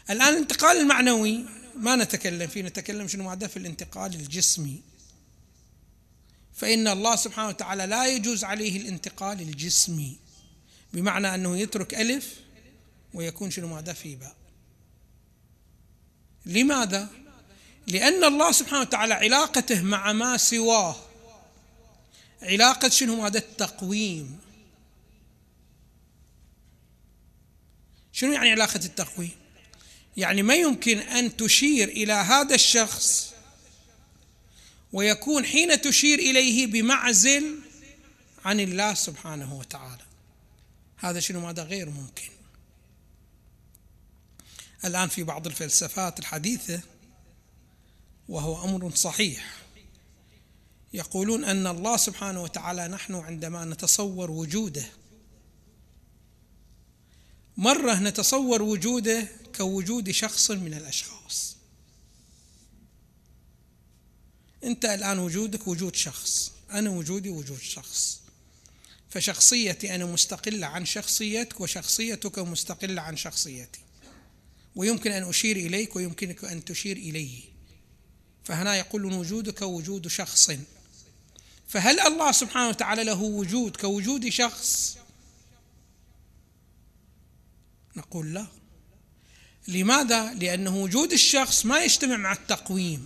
الآن 0.10 0.34
الانتقال 0.34 0.78
المعنوي 0.78 1.46
ما 1.76 1.96
نتكلم 1.96 2.48
فيه 2.48 2.62
نتكلم 2.62 3.08
شنو 3.08 3.24
معناه 3.24 3.48
في 3.48 3.58
الانتقال 3.58 4.16
الجسمي. 4.16 4.82
فإن 6.54 6.88
الله 6.88 7.16
سبحانه 7.16 7.48
وتعالى 7.48 7.86
لا 7.86 8.08
يجوز 8.08 8.44
عليه 8.44 8.78
الانتقال 8.82 9.42
الجسمي 9.42 10.18
بمعنى 10.94 11.36
أنه 11.36 11.58
يترك 11.58 11.94
ألف 11.94 12.40
ويكون 13.14 13.52
شنو 13.52 13.68
ماذا 13.68 13.94
في 13.94 14.16
باء. 14.16 14.36
لماذا؟ 16.46 17.23
لأن 17.88 18.24
الله 18.24 18.52
سبحانه 18.52 18.82
وتعالى 18.82 19.14
علاقته 19.14 19.82
مع 19.82 20.14
ما 20.14 20.38
سواه. 20.38 20.96
علاقة 22.42 22.90
شنو؟ 22.90 23.26
هذا 23.26 23.38
التقويم. 23.38 24.40
شنو 28.14 28.32
يعني 28.32 28.52
علاقة 28.52 28.86
التقويم؟ 28.86 29.32
يعني 30.18 30.44
ما 30.44 30.56
يمكن 30.56 30.98
أن 30.98 31.38
تشير 31.38 31.88
إلى 31.88 32.14
هذا 32.14 32.56
الشخص 32.56 33.34
ويكون 34.94 35.46
حين 35.46 35.82
تشير 35.82 36.20
إليه 36.20 36.68
بمعزل 36.68 37.60
عن 38.46 38.60
الله 38.60 38.94
سبحانه 38.94 39.54
وتعالى. 39.54 40.04
هذا 40.98 41.20
شنو؟ 41.20 41.48
هذا 41.48 41.64
غير 41.64 41.90
ممكن. 41.90 42.30
الآن 44.86 45.10
في 45.10 45.24
بعض 45.24 45.48
الفلسفات 45.48 46.20
الحديثة 46.20 46.82
وهو 48.34 48.64
أمر 48.64 48.96
صحيح. 48.96 49.64
يقولون 50.94 51.44
أن 51.44 51.68
الله 51.68 51.98
سبحانه 51.98 52.44
وتعالى 52.44 52.88
نحن 52.88 53.16
عندما 53.16 53.66
نتصور 53.66 54.32
وجوده 54.32 54.86
مرة 57.58 57.94
نتصور 57.94 58.62
وجوده 58.62 59.28
كوجود 59.56 60.12
شخص 60.12 60.52
من 60.52 60.74
الأشخاص. 60.74 61.58
أنت 64.64 64.86
الآن 64.86 65.20
وجودك 65.20 65.68
وجود 65.68 65.96
شخص 65.96 66.52
أنا 66.72 66.90
وجودي 66.90 67.30
وجود 67.30 67.60
شخص. 67.60 68.22
فشخصيتي 69.10 69.96
أنا 69.96 70.06
مستقلة 70.06 70.68
عن 70.68 70.86
شخصيتك 70.86 71.62
وشخصيتك 71.62 72.40
مستقلة 72.40 73.02
عن 73.02 73.18
شخصيتي. 73.18 73.82
ويمكن 74.76 75.12
أن 75.12 75.24
أشير 75.24 75.56
إليك 75.56 75.96
ويمكنك 75.96 76.46
أن 76.46 76.66
تشير 76.66 76.98
إليه 76.98 77.53
فهنا 78.44 78.76
يقول 78.76 79.06
وجودك 79.06 79.62
وجود 79.62 80.08
شخص. 80.08 80.52
فهل 81.68 82.00
الله 82.00 82.32
سبحانه 82.32 82.70
وتعالى 82.70 83.04
له 83.04 83.22
وجود 83.22 83.78
كوجود 83.78 84.30
شخص؟ 84.30 84.98
نقول 87.96 88.34
لا. 88.34 88.48
لماذا؟ 89.68 90.34
لأن 90.34 90.68
وجود 90.68 91.12
الشخص 91.14 91.66
ما 91.66 91.84
يجتمع 91.84 92.18
مع 92.18 92.32
التقويم. 92.32 93.06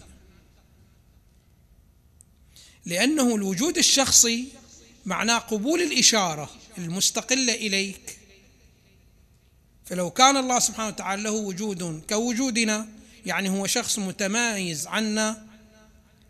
لأنه 2.86 3.36
الوجود 3.36 3.78
الشخصي 3.78 4.48
معناه 5.06 5.38
قبول 5.38 5.82
الإشارة 5.82 6.50
المستقلة 6.78 7.54
إليك. 7.54 8.20
فلو 9.86 10.10
كان 10.10 10.38
الله 10.38 10.60
سبحانه 10.60 10.88
وتعالى 10.88 11.24
له 11.24 11.32
وجود 11.32 12.04
كوجودنا 12.10 12.97
يعني 13.28 13.50
هو 13.50 13.68
شخص 13.68 14.00
متمايز 14.00 14.88
عنا 14.88 15.48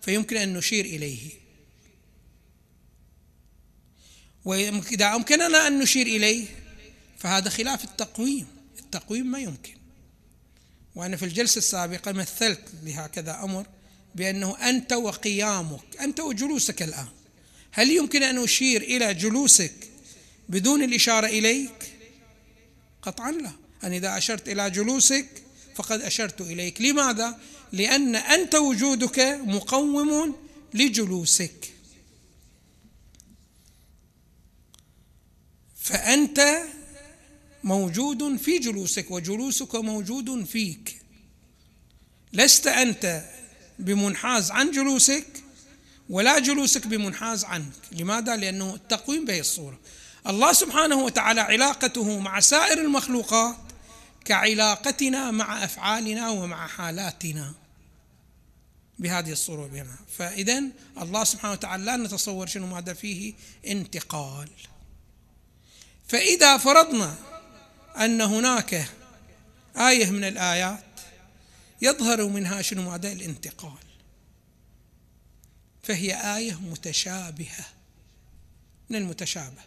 فيمكن 0.01 0.37
أن 0.37 0.53
نشير 0.53 0.85
إليه. 0.85 1.31
وإذا 4.45 5.15
أمكننا 5.15 5.67
أن 5.67 5.79
نشير 5.79 6.07
إليه 6.07 6.45
فهذا 7.17 7.49
خلاف 7.49 7.83
التقويم. 7.83 8.47
التقويم 8.79 9.25
ما 9.25 9.39
يمكن. 9.39 9.73
وأنا 10.95 11.17
في 11.17 11.25
الجلسة 11.25 11.59
السابقة 11.59 12.11
مثلت 12.11 12.61
بهكذا 12.83 13.39
أمر 13.43 13.67
بأنه 14.15 14.69
أنت 14.69 14.93
وقيامك 14.93 15.97
أنت 16.01 16.19
وجلوسك 16.19 16.83
الآن. 16.83 17.07
هل 17.71 17.91
يمكن 17.91 18.23
أن 18.23 18.43
أشير 18.43 18.81
إلى 18.81 19.13
جلوسك 19.13 19.73
بدون 20.49 20.83
الإشارة 20.83 21.27
إليك؟ 21.27 21.93
قطعا 23.01 23.31
لا. 23.31 23.51
أنا 23.83 23.95
إذا 23.97 24.17
أشرت 24.17 24.49
إلى 24.49 24.69
جلوسك 24.69 25.27
فقد 25.77 26.01
أشرت 26.01 26.41
إليك. 26.41 26.81
لماذا؟ 26.81 27.39
لأن 27.71 28.15
أنت 28.15 28.55
وجودك 28.55 29.19
مقوم 29.45 30.35
لجلوسك. 30.73 31.73
فأنت 35.75 36.63
موجود 37.63 38.37
في 38.37 38.59
جلوسك 38.59 39.11
وجلوسك 39.11 39.75
موجود 39.75 40.43
فيك. 40.45 41.01
لست 42.33 42.67
أنت 42.67 43.23
بمنحاز 43.79 44.51
عن 44.51 44.71
جلوسك 44.71 45.27
ولا 46.09 46.39
جلوسك 46.39 46.87
بمنحاز 46.87 47.45
عنك. 47.45 47.73
لماذا؟ 47.91 48.35
لأنه 48.35 48.75
التقويم 48.75 49.25
بهي 49.25 49.39
الصورة. 49.39 49.79
الله 50.27 50.53
سبحانه 50.53 50.95
وتعالى 50.95 51.41
علاقته 51.41 52.19
مع 52.19 52.39
سائر 52.39 52.81
بهذه 58.99 59.31
الصورة 59.31 59.67
بهنا. 59.67 59.95
فإذا 60.17 60.63
الله 61.01 61.23
سبحانه 61.23 61.53
وتعالى 61.53 61.85
لا 61.85 61.97
نتصور 61.97 62.47
شنو 62.47 62.67
ماذا 62.67 62.93
فيه؟ 62.93 63.33
انتقال. 63.67 64.49
فإذا 66.07 66.57
فرضنا 66.57 67.15
أن 67.97 68.21
هناك 68.21 68.89
آية 69.77 70.09
من 70.09 70.23
الآيات 70.23 70.83
يظهر 71.81 72.27
منها 72.27 72.61
شنو 72.61 72.89
ماذا؟ 72.89 73.11
الانتقال. 73.11 73.87
فهي 75.83 76.37
آية 76.37 76.53
متشابهة 76.53 77.65
من 78.89 78.95
المتشابه. 78.95 79.61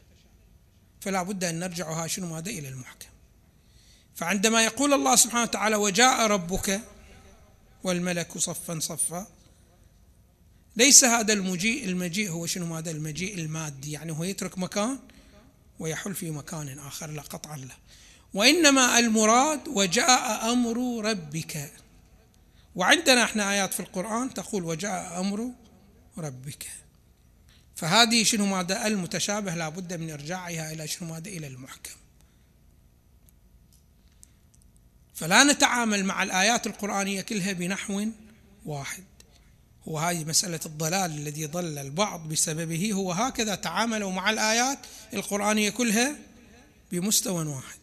فلا 1.01 1.23
بد 1.23 1.45
أن 1.45 1.59
نرجعها 1.59 2.07
شنو 2.07 2.35
ماذا؟ 2.35 2.51
إلى 2.51 2.69
المحكم. 2.69 3.10
فعندما 4.21 4.65
يقول 4.65 4.93
الله 4.93 5.17
سبحانه 5.17 5.43
وتعالى 5.43 5.77
وجاء 5.77 6.27
ربك 6.27 6.81
والملك 7.85 8.39
صفا 8.39 8.79
صفا 8.79 9.27
ليس 10.77 11.05
هذا 11.05 11.33
المجيء 11.33 11.85
المجيء 11.85 12.31
هو 12.31 12.47
شنو؟ 12.47 12.77
هذا 12.77 12.91
المجيء 12.91 13.35
المادي. 13.35 13.93
يعني 13.93 14.13
هو 14.13 14.25
يترك 14.25 14.59
مكان 14.59 14.99
ويحل 15.79 16.15
في 16.15 16.31
مكان 16.31 16.79
آخر 16.79 17.11
لا 17.11 17.23
قطعا 17.23 17.57
له. 17.57 17.77
وإنما 18.35 18.99
المراد 18.99 19.69
وجاء 19.69 20.53
أمر 20.53 21.05
ربك. 21.05 21.73
وعندنا 22.75 23.25
إحنا 23.25 23.51
آيات 23.51 23.75
في 23.75 23.81
القرآن 23.81 24.35
تقول 24.35 24.65
وجاء 24.65 25.21
أمر 25.21 25.51
ربك. 26.19 26.67
فهذه 27.77 28.25
شنو 28.25 28.47
ماذا؟ 28.47 28.87
المتشابه 28.87 29.55
لا 29.55 29.69
بد 29.69 29.95
من 29.95 30.11
إرجاعها 30.11 30.73
إلى 30.73 30.89
شنو 30.89 31.09
ماذا؟ 31.09 31.29
إلى 31.29 31.47
المحكم. 31.47 32.00
فلا 35.21 35.45
نتعامل 35.45 36.05
مع 36.05 36.23
الآيات 36.23 36.67
القرآنية 36.67 37.21
كلها 37.21 37.53
بنحو 37.53 38.07
واحد. 38.67 39.05
وهذه 39.87 40.25
مسألة 40.25 40.61
الضلال 40.67 41.11
الذي 41.11 41.47
ضل 41.47 41.79
البعض 41.79 42.29
بسببه 42.29 42.93
هو 42.93 43.13
هكذا 43.13 43.55
تعاملوا 43.55 44.13
مع 44.13 44.31
الآيات 44.31 44.79
القرآنية 45.15 45.71
كلها 45.71 46.17
بمستوى 46.93 47.47
واحد. 47.47 47.79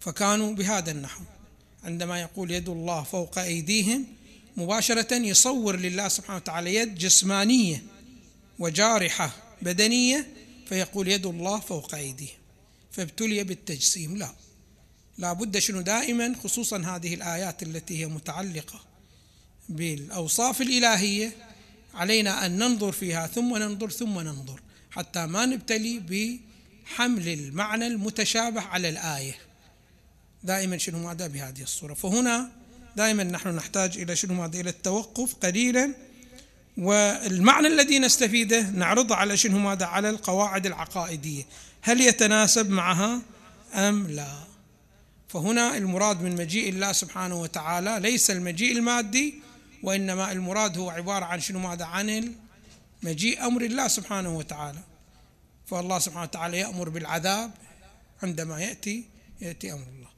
فكانوا 0.00 0.54
بهذا 0.54 0.90
النحو. 0.90 1.24
عندما 1.84 2.20
يقول 2.20 2.50
يد 2.50 2.68
الله 2.68 3.02
فوق 3.02 3.38
أيديهم 3.38 4.06
مباشرة 4.56 5.14
يصور 5.14 5.76
لله 5.76 6.08
سبحانه 6.08 6.36
وتعالى 6.36 6.74
يد 6.74 6.94
جسمانية 6.94 7.82
وجارحة 8.58 9.30
بدنية 9.62 10.26
فيقول 10.68 11.08
يد 11.08 11.26
الله 11.26 11.60
فوق 11.60 11.94
أيديهم. 11.94 12.38
فابتلي 12.92 13.44
بالتجسيم 13.44 14.16
لا. 14.16 14.34
لا 15.20 15.32
بد 15.32 15.58
شنو 15.58 15.80
دائما 15.80 16.34
خصوصا 16.44 16.78
هذه 16.78 17.14
الآيات 17.14 17.62
التي 17.62 17.98
هي 17.98 18.06
متعلقة 18.06 18.80
بالأوصاف 19.68 20.60
الإلهية 20.60 21.32
علينا 21.94 22.46
أن 22.46 22.58
ننظر 22.58 22.92
فيها 22.92 23.26
ثم 23.26 23.56
ننظر 23.56 23.90
ثم 23.90 24.20
ننظر 24.20 24.60
حتى 24.90 25.26
ما 25.26 25.46
نبتلي 25.46 26.00
بحمل 26.00 27.28
المعنى 27.28 27.86
المتشابه 27.86 28.60
على 28.60 28.88
الآية. 28.88 29.34
دائما 30.44 30.78
شنو 30.78 30.98
ماذا 30.98 31.26
بهذه 31.26 31.62
الصورة؟ 31.62 31.94
فهنا 31.94 32.50
دائما 32.96 33.24
نحن 33.24 33.48
نحتاج 33.48 33.98
إلى 33.98 34.16
شنو 34.16 34.34
ماذا؟ 34.34 34.60
إلى 34.60 34.70
التوقف 34.70 35.34
قليلا 35.34 35.94
والمعنى 36.76 37.66
الذي 37.66 37.98
نستفيده 37.98 38.70
نعرضه 38.70 39.14
على 39.14 39.36
شنو 39.36 39.58
ماذا؟ 39.58 39.86
على 39.86 40.10
القواعد 40.10 40.66
العقائدية. 40.66 41.42
هل 41.82 42.00
يتناسب 42.00 42.70
معها 42.70 43.22
أم 43.74 44.06
لا؟ 44.06 44.49
فهنا 45.32 45.76
المراد 45.76 46.22
من 46.22 46.36
مجيء 46.36 46.68
الله 46.68 46.92
سبحانه 46.92 47.40
وتعالى 47.40 48.00
ليس 48.00 48.30
المجيء 48.30 48.72
المادي 48.72 49.34
وإنما 49.82 50.32
المراد 50.32 50.78
هو 50.78 50.90
عبارة 50.90 51.24
عن 51.24 51.40
شنو؟ 51.40 51.58
ماذا؟ 51.58 51.84
عن 51.84 52.34
مجيء 53.02 53.46
أمر 53.46 53.62
الله 53.62 53.88
سبحانه 53.88 54.36
وتعالى. 54.36 54.78
فالله 55.66 55.98
سبحانه 55.98 56.22
وتعالى 56.22 56.58
يأمر 56.58 56.88
بالعذاب 56.88 57.50
عندما 58.22 58.60
يأتي 58.60 59.04
يأتي 59.40 59.72
أمر 59.72 59.86
الله. 59.96 60.10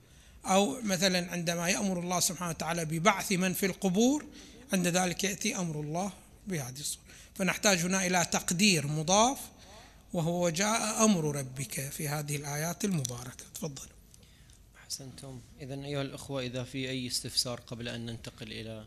أو 0.45 0.83
مثلا 0.83 1.33
عندما 1.33 1.69
يأمر 1.69 2.01
الله 2.01 2.21
سبحانه 2.21 2.51
وتعالى 2.51 2.85
ببعث 2.85 3.33
من 3.33 3.53
في 3.53 3.67
القبور 3.67 4.25
عند 4.73 4.87
ذلك 4.89 5.25
يأتي 5.25 5.57
أمر 5.57 5.81
الله 5.81 6.13
بهذه 6.47 6.81
الصورة. 6.81 7.05
فنحتاج 7.35 7.79
هنا 7.79 8.07
إلى 8.07 8.27
تقدير 8.33 8.87
مضاف 8.87 9.39
وهو 10.13 10.49
جاء 10.49 11.05
أمر 11.05 11.37
ربك 11.37 11.91
في 11.91 12.09
هذه 12.09 12.37
الآيات 12.37 12.85
المباركة. 12.85 13.45
تفضل. 13.55 13.92
أحسنتم. 14.93 15.41
إذا 15.61 15.75
أيها 15.75 16.03
الأخوة 16.03 16.43
إذا 16.43 16.65
في 16.65 16.91
أي 16.91 17.07
استفسار 17.07 17.61
قبل 17.61 17.89
أن 17.89 18.07
ننتقل 18.07 18.53
إلى 18.53 18.87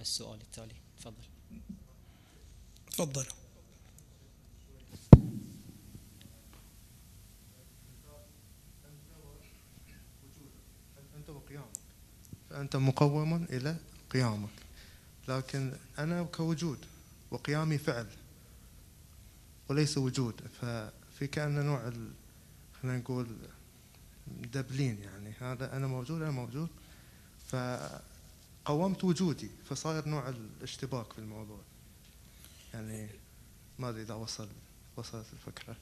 السؤال 0.00 0.40
التالي. 0.40 0.74
تفضل. 0.98 1.24
تفضل. 2.90 3.26
أنت 11.16 11.30
وقيامك. 11.30 11.66
فأنت 12.50 12.76
مقوم 12.76 13.44
إلى 13.44 13.76
قيامك. 14.10 14.48
لكن 15.28 15.72
أنا 15.98 16.22
كوجود 16.22 16.78
وقيامي 17.30 17.78
فعل 17.78 18.06
وليس 19.68 19.98
وجود. 19.98 20.34
ففي 20.60 21.26
كأن 21.26 21.66
نوع 21.66 21.92
خلينا 22.82 22.98
نقول 22.98 23.36
دبلين 24.52 24.98
يعني. 25.02 25.17
هذا 25.40 25.76
أنا 25.76 25.86
موجود 25.86 26.22
أنا 26.22 26.30
موجود. 26.30 26.68
فقومت 27.48 29.04
وجودي 29.04 29.50
فصاير 29.70 30.08
نوع 30.08 30.28
الاشتباك 30.28 31.12
في 31.12 31.18
الموضوع. 31.18 31.60
يعني 32.74 33.08
ما 33.78 33.88
أدري 33.88 34.02
إذا 34.02 34.14
وصل 34.14 34.48
وصلت 34.96 35.26
الفكرة. 35.32 35.76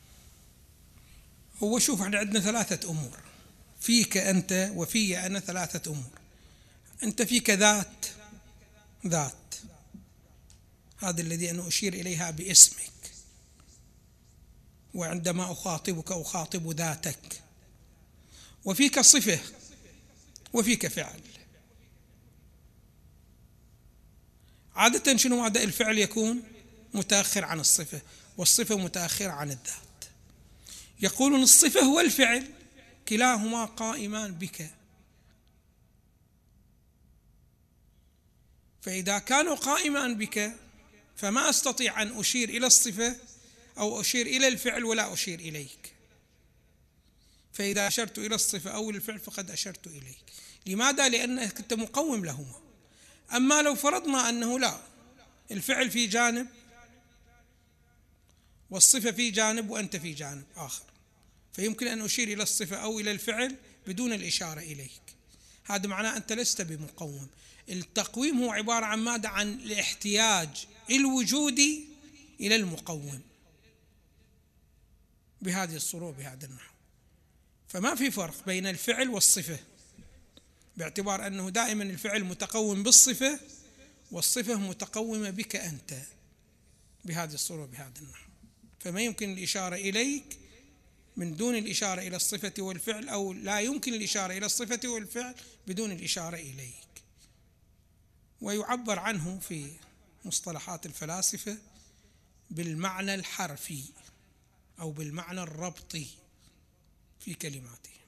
هو 1.63 1.79
شوف 1.79 2.03
إحنا 2.03 2.19
عندنا 2.19 2.41
ثلاثة 2.41 2.91
أمور. 2.91 3.19
فيك 3.81 4.17
أنت 4.17 4.73
وفي 4.75 5.27
أنا 5.27 5.41
ثلاثة 5.41 5.91
أمور. 5.93 6.11
أنت 7.03 7.23
فيك 7.23 7.51
ذات 7.51 8.07
ذات. 9.07 9.55
هذا 10.99 11.23
الذي 11.23 11.51
أنا 11.51 11.69
أشير 11.69 11.95
إليها 11.95 12.31
باسمك. 12.31 12.93
وعندما 14.95 15.53
أخاطبك 15.53 16.13
أخاطب 16.13 16.71
ذاتك. 16.71 17.43
وفيك 18.67 19.01
صفة 19.01 19.41
وفيك 20.53 20.87
فعل. 20.87 21.21
عادة 24.75 25.17
شنو 25.17 25.45
هذا 25.45 25.63
الفعل 25.63 25.99
يكون؟ 25.99 26.43
متأخر 26.95 27.45
عن 27.45 27.61
الصفة 27.61 28.01
والصفة 28.37 28.77
متأخرة 28.77 29.31
عن 29.31 29.51
الذات. 29.51 30.05
يقولون 31.01 31.43
الصفة 31.43 31.89
والفعل 31.89 32.53
كلاهما 33.09 33.65
قائمان 33.65 34.35
بك. 34.35 34.71
فإذا 38.83 39.19
كانوا 39.19 39.55
قائمان 39.55 40.19
بك 40.19 40.53
فما 41.17 41.51
أستطيع 41.51 42.03
أن 42.03 42.19
أشير 42.19 42.49
إلى 42.49 42.67
الصفة 42.67 43.17
أو 43.79 44.01
أشير 44.01 44.27
إلى 44.27 44.49
الفعل 44.49 44.85
ولا 44.85 45.13
أشير 45.13 45.39
إليك. 45.39 45.86
فإذا 47.57 47.87
أشرت 47.87 48.19
إلى 48.19 48.35
الصفة 48.35 48.71
أو 48.71 48.91
الفعل 48.91 49.19
فقد 49.19 49.51
أشرت 49.51 49.87
إليك. 49.87 50.25
لماذا؟ 50.67 51.09
لأنك 51.09 51.59
أنت 51.59 51.75
مقوم 51.75 52.25
لهما. 52.25 52.61
أما 53.33 53.63
لو 53.63 53.75
فرضنا 53.75 54.29
أنه 54.29 54.59
لا 54.59 54.81
الفعل 55.51 55.91
في 55.91 56.07
جانب 56.07 56.47
والصفة 58.71 59.11
في 59.11 59.31
جانب 59.31 59.71
وأنت 59.71 59.97
في 59.97 60.13
جانب 60.13 60.45
آخر. 60.57 60.85
فيمكن 61.53 61.87
أن 61.87 62.01
أشير 62.01 62.29
إلى 62.29 62.43
الصفة 62.43 62.77
أو 62.77 63.01
إلى 63.01 63.11
الفعل 63.11 63.57
بدون 63.87 64.13
الإشارة 64.13 64.61
إليك. 64.61 65.03
هذا 65.65 65.87
معناه 65.87 66.17
أنت 66.17 66.33
لست 66.33 66.63
بمقوم. 66.63 67.29
التقويم 67.69 68.43
هو 68.43 68.53
عبارة 68.53 68.85
عن 68.85 68.99
ماذا؟ 68.99 69.29
عن 69.29 69.53
الاحتياج 69.53 70.67
الوجودي 70.91 71.85
إلى 72.41 72.57
المقوم. 72.57 73.21
بهذه 75.43 75.77
الصورة 75.77 76.11
بهذا 76.11 76.47
النحو. 76.47 76.76
فما 77.69 77.95
في 77.95 78.11
فرق 78.11 78.47
بين 78.47 78.67
الفعل 78.67 79.09
والصفة. 79.09 79.59
باعتبار 80.77 81.27
أنه 81.27 81.51
دائما 81.51 81.85
الفعل 81.85 82.25
متقوم 82.25 82.83
بالصفة 82.83 83.41
والصفة 84.11 84.55
متقومة 84.55 85.31
بك 85.31 85.57
أنت 85.57 85.95
بهذه 87.05 87.35
الصورة 87.35 87.67
بهذا 87.67 88.01
النحو. 88.01 88.31
فما 88.81 89.03
يمكن 89.03 89.33
الإشارة 89.33 89.77
إليك 89.77 90.39
من 91.17 91.37
دون 91.37 91.57
الإشارة 91.57 92.01
إلى 92.01 92.17
الصفة 92.17 92.55
والفعل 92.59 93.09
أو 93.09 93.33
لا 93.33 93.61
يمكن 93.61 93.95
الإشارة 93.95 94.33
إلى 94.33 94.47
الصفة 94.47 94.89
والفعل 94.89 95.35
بدون 95.67 95.93
الإشارة 95.93 96.37
إليك. 96.37 96.87
ويعبر 98.41 98.99
عنه 98.99 99.39
في 99.39 99.73
مصطلحات 100.25 100.87
الفلاسفة 100.87 101.59
بالمعنى 102.51 103.15
الحرفي 103.15 103.83
أو 104.81 104.91
بالمعنى 104.91 105.41
الربطي. 105.41 106.07
في 107.27 107.35
كلماتهم 107.35 108.07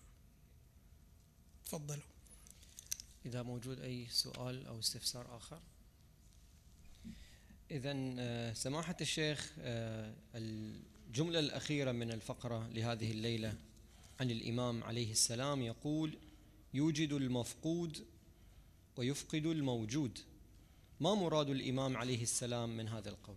تفضلوا. 1.64 2.02
إذا 3.26 3.42
موجود 3.42 3.80
أي 3.80 4.06
سؤال 4.10 4.66
أو 4.66 4.78
استفسار 4.78 5.36
آخر؟ 5.36 5.60
إذا 7.70 7.94
آه، 8.18 8.52
سماحة 8.52 8.96
الشيخ 9.00 9.52
آه، 9.58 10.14
الجملة 10.34 11.38
الأخيرة 11.38 11.92
من 11.92 12.12
الفقرة 12.12 12.68
لهذه 12.68 13.10
الليلة 13.10 13.54
عن 14.20 14.30
الإمام 14.30 14.84
عليه 14.84 15.10
السلام 15.10 15.62
يقول 15.62 16.18
يوجد 16.74 17.12
المفقود 17.12 18.06
ويفقد 18.96 19.46
الموجود. 19.46 20.18
ما 21.00 21.14
مراد 21.14 21.50
الإمام 21.50 21.96
عليه 21.96 22.22
السلام 22.22 22.76
من 22.76 22.88
هذا 22.88 23.08
القول؟ 23.08 23.36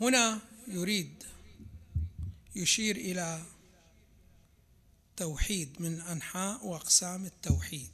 هنا 0.00 0.40
يريد 0.68 1.24
يشير 2.54 2.96
إلى 2.96 3.42
توحيد 5.16 5.82
من 5.82 6.00
أنحاء 6.00 6.66
وأقسام 6.66 7.26
التوحيد. 7.26 7.90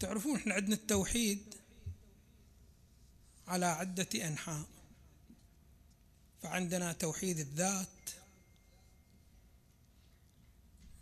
تعرفون 0.00 0.36
إحنا 0.36 0.54
عندنا 0.54 0.74
التوحيد 0.74 1.54
على 3.48 3.66
عدة 3.66 4.08
أنحاء. 4.14 4.64
فعندنا 6.42 6.92
توحيد 6.92 7.38
الذات 7.38 7.88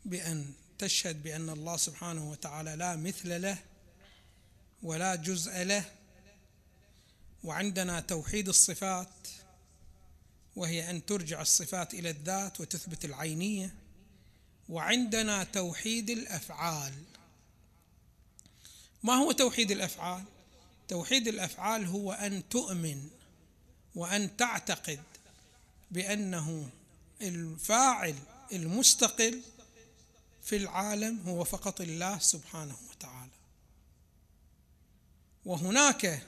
بأن 0.05 0.52
تشهد 0.78 1.22
بأن 1.22 1.48
الله 1.48 1.76
سبحانه 1.76 2.30
وتعالى 2.30 2.76
لا 2.76 2.96
مثل 2.96 3.42
له 3.42 3.59
ولا 4.82 5.14
جزء 5.14 5.62
له. 5.62 5.84
وعندنا 7.44 8.00
توحيد 8.00 8.48
الصفات 8.48 9.28
وهي 10.57 10.90
أن 10.90 11.07
ترجع 11.07 11.42
الصفات 11.42 11.94
إلى 11.94 12.11
الذات 12.11 12.61
وتثبت 12.61 13.05
العينية 13.05 13.74
وعندنا 14.68 15.44
توحيد 15.44 16.11
الأفعال 16.11 16.92
ما 19.02 19.14
هو 19.14 19.32
توحيد 19.32 19.70
الأفعال؟ 19.70 20.24
توحيد 20.88 21.28
الأفعال 21.28 21.86
هو 21.86 22.12
أن 22.12 22.48
تؤمن 22.48 23.09
وأن 23.94 24.36
تعتقد 24.36 25.02
بأنه 25.90 26.70
الفاعل 27.22 28.14
المستقل 28.52 29.40
في 30.42 30.57
العالم 30.57 31.20
هو 31.26 31.44
فقط 31.44 31.80
الله 31.80 32.18
سبحانه 32.18 32.76
وتعالى 32.90 33.30
وهناك 35.44 36.22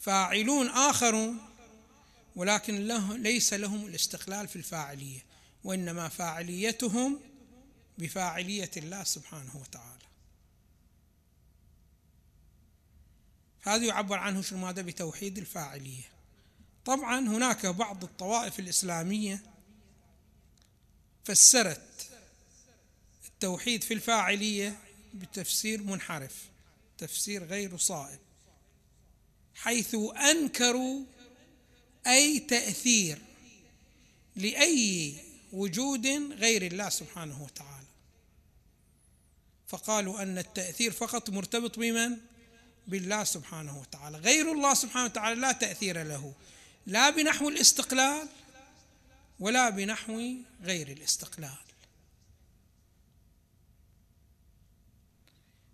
فاعلون 0.00 0.68
آخرون 0.68 1.47
ولكن 2.36 2.86
له 2.86 3.16
ليس 3.16 3.52
لهم 3.52 3.86
الاستقلال 3.86 4.48
في 4.48 4.56
الفاعلية 4.56 5.24
وإنما 5.64 6.08
فاعليتهم 6.08 7.20
بفاعلية 7.98 8.70
الله 8.76 9.04
سبحانه 9.04 9.56
وتعالى. 9.56 9.98
هذا 13.62 13.84
يعبر 13.84 14.18
عنه 14.18 14.42
شنو؟ 14.42 14.58
ماذا 14.58 14.82
بتوحيد 14.82 15.38
الفاعلية. 15.38 16.04
طبعا 16.84 17.20
هناك 17.20 17.66
بعض 17.66 18.04
الطوائف 18.04 18.58
الإسلامية 18.58 19.42
فسرت 21.24 22.08
التوحيد 23.28 23.84
في 23.84 23.94
الفاعلية 23.94 24.78
بتفسير 25.14 25.82
منحرف 25.82 26.48
تفسير 26.98 27.44
غير 27.44 27.76
صائب 27.76 28.18
حيث 29.54 29.96
أنكروا 30.30 31.04
أي 32.06 32.38
تأثير 32.38 33.18
لأي 34.36 35.14
وجود 35.52 36.06
غير 36.32 36.62
الله 36.62 36.88
سبحانه 36.88 37.42
وتعالى. 37.42 37.86
فقالوا 39.68 40.22
أن 40.22 40.38
التأثير 40.38 40.92
فقط 40.92 41.30
مرتبط 41.30 41.78
بمن؟ 41.78 42.16
بالله 42.86 43.24
سبحانه 43.24 43.80
وتعالى. 43.80 44.18
غير 44.18 44.52
الله 44.52 44.74
سبحانه 44.74 45.04
وتعالى 45.04 45.40
لا 45.40 45.52
تأثير 45.52 46.02
له. 46.02 46.32
لا 46.86 47.10
بنحو 47.10 47.48
الاستقلال 47.48 48.28
ولا 49.40 49.70
بنحو 49.70 50.34
غير 50.62 50.92
الاستقلال. 50.92 51.58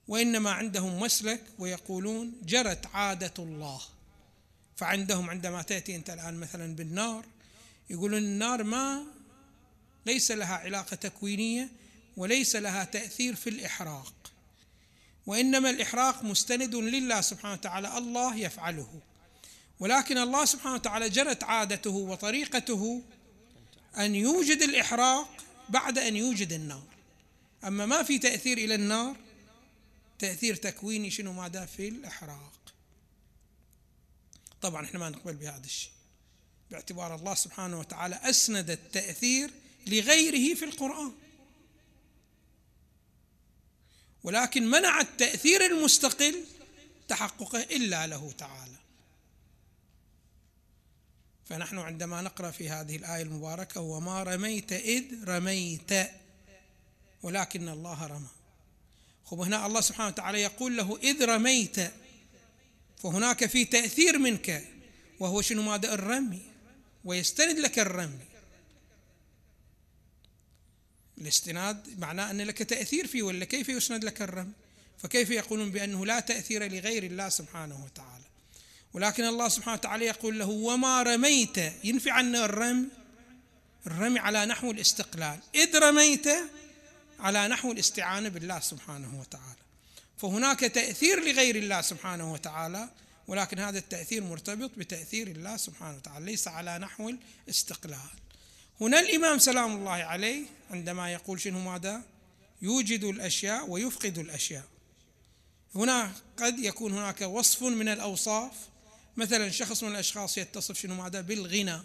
وإنما 0.09 0.51
عندهم 0.51 1.01
مسلك 1.01 1.43
ويقولون 1.59 2.33
جرت 2.43 2.87
عادة 2.87 3.35
الله. 3.39 3.81
فعندهم 4.77 5.31
عندما 5.31 5.63
تأتي 5.63 5.97
أنت 5.97 6.11
الآن 6.11 6.35
مثلا 6.35 6.77
بالنار 6.77 7.25
يقولون 7.91 8.19
النار 8.19 8.65
ما 8.65 9.05
ليس 10.07 10.31
لها 10.31 10.57
علاقة 10.57 10.95
تكوينية 10.95 11.69
وليس 12.17 12.57
لها 12.57 12.85
تأثير 12.85 13.35
في 13.35 13.51
الإحراق 13.51 14.15
وإنما 15.27 15.71
الإحراق 15.71 16.25
مستند 16.25 16.75
لله 16.75 17.21
سبحانه 17.21 17.55
وتعالى 17.55 17.99
الله 17.99 18.37
يفعله. 18.37 19.01
ولكن 19.81 20.19
الله 20.19 20.45
سبحانه 20.45 20.75
وتعالى 20.75 21.09
جرت 21.09 21.45
عادته 21.45 21.91
وطريقته 21.91 23.03
أن 23.99 24.15
يوجد 24.15 24.63
الإحراق 24.63 25.29
بعد 25.69 25.99
أن 25.99 26.17
يوجد 26.17 26.53
النار. 26.53 26.87
أما 27.65 27.87
ما 27.87 28.03
في 28.03 28.19
تأثير 28.19 28.59
إلى 28.59 28.75
النار 28.75 29.17
تأثير 30.19 30.55
تكويني 30.55 31.11
شنو 31.11 31.33
ماذا؟ 31.33 31.67
في 31.67 31.89
الإحراق. 31.89 32.64
طبعا 34.63 34.85
إحنا 34.85 35.01
ما 35.01 35.09
نقبل 35.09 35.35
بهذا 35.35 35.65
الشيء. 35.65 35.91
باعتبار 36.71 37.15
الله 37.15 37.35
سبحانه 37.35 37.81
وتعالى 37.81 38.15
أسند 38.15 38.71
التأثير 38.71 39.51
لغيره 39.87 40.55
في 40.55 40.65
القرآن. 40.65 41.13
ولكن 44.25 44.71
منع 44.71 45.01
التأثير 45.01 45.67
المستقل 45.67 46.45
تحققه 47.09 47.61
إلا 47.61 48.07
له 48.07 48.33
تعالى. 48.39 48.77
فنحن 51.45 51.79
عندما 51.79 52.23
نقرأ 52.23 52.51
في 52.51 52.71
هذه 52.71 52.97
الآية 52.97 53.23
المباركة 53.23 53.81
وما 53.81 54.23
رميت 54.23 54.73
إذ 54.73 55.25
رميت 55.25 55.93
ولكن 57.23 57.69
الله 57.69 58.07
رمى. 58.07 58.29
خب 59.25 59.41
هنا 59.41 59.67
الله 59.67 59.81
سبحانه 59.81 60.09
وتعالى 60.09 60.41
يقول 60.41 60.77
له 60.77 60.99
إذ 61.03 61.25
رميت 61.25 61.77
فهناك 63.05 63.47
في 63.47 63.65
تأثير 63.65 64.19
منك 64.19 64.65
وهو 65.21 65.43
شنو 65.43 65.63
ماذا 65.63 65.95
الرمي. 65.95 66.43
ويستند 67.05 67.59
لك 67.59 67.79
الرمي. 67.79 68.25
الاستناد 71.19 71.99
معناه 71.99 72.31
أن 72.31 72.41
لك 72.41 72.59
تأثير 72.59 73.07
فيه 73.07 73.23
ولا 73.23 73.45
كيف 73.45 73.69
يسند 73.69 74.05
لك 74.05 74.23
الرمي؟ 74.23 74.53
فكيف 74.99 75.31
يقولون 75.31 75.71
بأنه 75.71 76.07
لا 76.07 76.21
تأثير 76.21 76.73
لغير 76.73 77.03
الله 77.03 77.29
سبحانه 77.29 77.85
وتعالى؟ 77.85 78.25
ولكن 78.93 79.25
الله 79.25 79.49
سبحانه 79.49 79.77
وتعالى 79.77 80.05
يقول 80.05 80.39
له 80.39 80.49
وما 80.49 81.03
رميت. 81.03 81.59
ينفي 81.85 82.11
عنا 82.11 82.45
الرمي. 82.45 82.89
الرمي 83.87 84.19
على 84.19 84.47
نحو 84.47 84.71
الاستقلال. 84.71 85.39
إذ 85.55 85.79
رميت 85.79 86.27
على 87.21 87.49
نحو 87.49 87.73
الاستعانة 87.73 88.29
بالله 88.29 88.61
سبحانه 88.61 89.21
وتعالى. 89.21 89.64
فهناك 90.17 90.61
تأثير 90.61 91.21
لغير 91.21 91.57
الله 91.57 91.81
سبحانه 91.81 92.33
وتعالى 92.33 92.91
ولكن 93.29 93.59
هذا 93.59 93.79
التأثير 93.79 94.25
مرتبط 94.25 94.71
بتأثير 94.77 95.27
الله 95.27 95.57
سبحانه 95.57 95.97
وتعالى 95.97 96.27
ليس 96.27 96.49
على 96.49 96.79
نحو 96.79 97.15
الاستقلال. 97.45 98.11
هنا 98.81 99.01
الإمام 99.01 99.39
سلام 99.39 99.77
الله 99.77 99.91
عليه 99.91 100.43
عندما 100.71 101.13
يقول 101.13 101.41
شنو 101.41 101.59
ماذا؟ 101.59 102.03
يوجد 102.63 103.05
الأشياء 103.05 103.71
ويفقد 103.71 104.19
الأشياء. 104.19 104.65
هنا 105.75 106.13
قد 106.37 106.59
يكون 106.59 106.93
هناك 106.93 107.21
وصف 107.21 107.63
من 107.63 107.89
الأوصاف. 107.89 108.53
مثلا 109.17 109.51
شخص 109.51 109.83
من 109.83 109.91
الأشخاص 109.91 110.39
يتصف 110.39 110.79
شنو 110.79 110.95
ماذا؟ 110.95 111.21
بالغنى. 111.21 111.81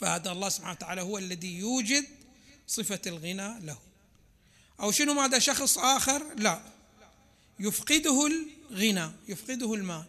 فهذا 0.00 0.32
الله 0.32 0.48
سبحانه 0.48 0.72
وتعالى 0.72 1.02
هو 1.02 1.18
الذي 1.18 1.58
يوجد 1.58 2.04
صفة 2.66 3.00
الغنى 3.06 3.60
له. 3.60 3.78
أو 4.80 4.90
شنو 4.90 5.14
ماذا 5.14 5.38
شخص 5.38 5.78
آخر؟ 5.78 6.34
لا. 6.34 6.62
يفقده 7.60 8.26
الغنى 8.70 9.10
يفقده 9.28 9.74
المال. 9.74 10.04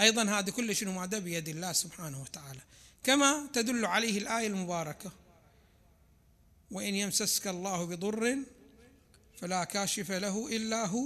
أيضا 0.00 0.22
هذا 0.22 0.50
كله 0.50 0.72
شنو 0.72 0.92
ماذا 0.92 1.18
بيد 1.18 1.48
الله 1.48 1.72
سبحانه 1.72 2.22
وتعالى. 2.22 2.60
كما 3.04 3.48
تدل 3.52 3.86
عليه 3.86 4.18
الآية 4.18 4.46
المباركة. 4.46 5.12
وإن 6.70 6.94
يمسسك 6.94 7.46
الله 7.46 7.84
بضر 7.84 8.38
فلا 9.40 9.64
كاشف 9.64 10.10
له 10.10 10.48
إلا 10.56 10.86
هو 10.86 11.04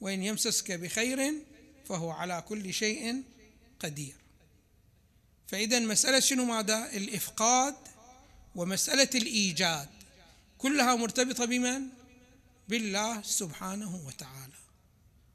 وإن 0.00 0.22
يمسسك 0.22 0.72
بخير 0.72 1.34
فهو 1.88 2.10
على 2.10 2.44
كل 2.48 2.74
شيء 2.74 3.22
قدير. 3.80 4.14
فإذا 5.48 5.78
مسألة 5.78 6.20
شنو 6.20 6.44
ماذا 6.44 6.92
الإفقاد 6.92 7.74
ومسألة 8.54 9.10
الإيجاد. 9.14 9.88
كلها 10.58 10.96
مرتبطة 10.96 11.44
بمن؟ 11.44 11.88
بالله 12.72 13.22
سبحانه 13.22 13.96
وتعالى. 14.06 14.58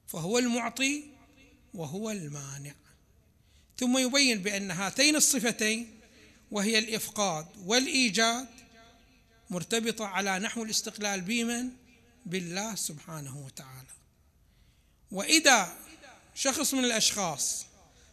فهو 0.07 0.39
المعطي 0.39 1.03
وهو 1.73 2.11
المانع. 2.11 2.73
ثم 3.79 3.97
يبين 3.97 4.41
بأن 4.41 4.71
هاتين 4.71 5.15
الصفتين 5.15 5.99
وهي 6.51 6.79
الإفقاد 6.79 7.45
والإيجاد 7.65 8.47
مرتبطة 9.49 10.05
على 10.05 10.39
نحو 10.39 10.63
الاستقلال 10.63 11.21
بمن؟ 11.21 11.69
بالله 12.25 12.75
سبحانه 12.75 13.45
وتعالى. 13.45 13.93
وإذا 15.11 15.77
شخص 16.35 16.73
من 16.73 16.85
الأشخاص 16.85 17.65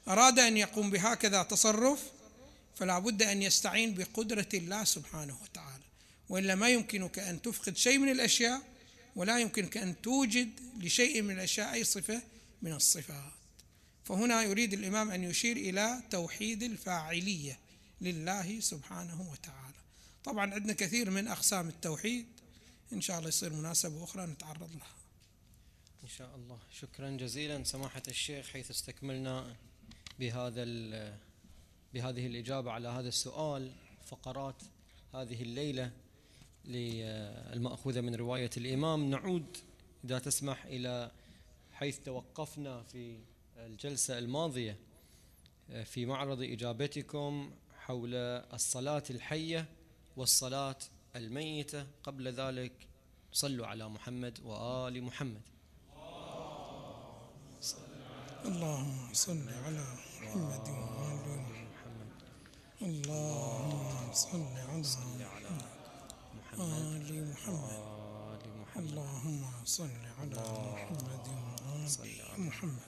أراد 0.09 0.39
أن 0.39 0.57
يقوم 0.57 0.91
بهكذا 0.91 1.43
تصرف 1.43 2.01
فلا 2.77 2.99
بد 2.99 3.23
أن 3.23 3.43
يستعين 3.43 3.95
بقدرة 3.95 4.49
الله 4.55 4.85
سبحانه 4.85 5.37
وتعالى. 5.43 5.85
وإلا 6.29 6.55
ما 6.55 6.69
يمكنك 6.69 7.19
أن 7.19 7.43
تفقد 7.43 7.77
شيء 7.77 7.99
من 7.99 8.09
الأشياء 8.09 8.74
ولا 9.17 9.39
يمكنك 9.39 9.77
أن 9.77 10.01
توجد 10.03 10.61
لشيء 10.79 11.23
من 11.23 11.35
الاشياء 11.35 11.73
أي 11.73 11.85
صفة 11.85 12.23
من 12.63 12.73
الصفات. 12.73 13.33
فهنا 14.05 14.43
يريد 14.43 14.73
الإمام 14.73 15.11
أن 15.11 15.25
يشير 15.25 15.57
إلى 15.57 16.03
توحيد 16.11 16.63
الفاعلية 16.63 17.59
لله 18.01 18.61
سبحانه 18.61 19.31
وتعالى. 19.31 19.75
طبعا 20.25 20.55
عندنا 20.55 20.73
كثير 20.73 21.11
من 21.11 21.29
أقسام 21.29 21.69
التوحيد. 21.69 22.27
إن 22.93 23.01
شاء 23.01 23.19
الله 23.19 23.29
يصير 23.29 23.53
مناسبة 23.53 24.05
أخرى 24.05 24.27
نتعرض 24.27 24.77
لها. 24.77 24.95
إن 26.03 26.09
شاء 26.09 26.37
الله. 26.37 26.59
شكرا 26.81 27.11
جزيلا 27.11 27.65
سماحة 27.65 28.03
الشيخ 28.09 28.49
حيث 28.49 28.71
استكملنا 28.71 29.57
بهذا 30.19 30.65
بهذه 31.95 32.27
الإجابة 32.27 32.71
على 32.71 32.89
هذا 32.89 33.09
السؤال 33.09 33.73
فقرات 34.07 34.63
هذه 35.15 35.43
الليلة. 35.43 35.93
المأخوذة 36.67 38.01
من 38.01 38.15
رواية 38.15 38.51
الإمام. 38.57 39.11
نعود 39.11 39.57
إذا 40.05 40.19
تسمح 40.19 40.65
إلى 40.65 41.11
حيث 41.73 41.99
توقفنا 41.99 42.83
في 42.83 43.19
الجلسة 43.57 44.19
الماضية 44.19 44.79
في 45.85 46.07
معرض 46.07 46.43
إجابتكم 46.43 47.51
حول 47.79 48.15
الصلاة 48.15 49.03
الحية 49.11 49.67
والصلاة 50.17 50.79
الميتة. 51.17 51.87
قبل 52.03 52.29
ذلك 52.29 52.73
صلوا 53.33 53.67
على 53.67 53.89
محمد 53.89 54.39
وآل 54.45 55.03
محمد. 55.03 55.43
اللهم 58.45 59.13
صل 59.13 59.49
على 59.49 59.85
محمد 60.23 60.69
وآل 60.69 61.27
محمد. 61.73 62.23
اللهم 62.83 64.13
صل 64.13 64.57
على 65.23 65.34
محمد. 66.59 67.11
آل 67.11 67.29
محمد. 67.31 68.41
اللهم 68.77 69.65
صل 69.65 69.91
على 70.19 70.37
محمد 70.73 71.29
وآل 71.29 72.41
محمد. 72.41 72.83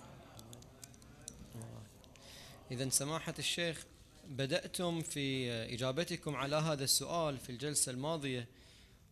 إذا 2.70 2.88
سماحة 2.88 3.34
الشيخ 3.38 3.86
بدأتم 4.28 5.02
في 5.02 5.52
إجابتكم 5.52 6.36
على 6.36 6.56
هذا 6.56 6.84
السؤال 6.84 7.38
في 7.38 7.50
الجلسة 7.50 7.92
الماضية 7.92 8.48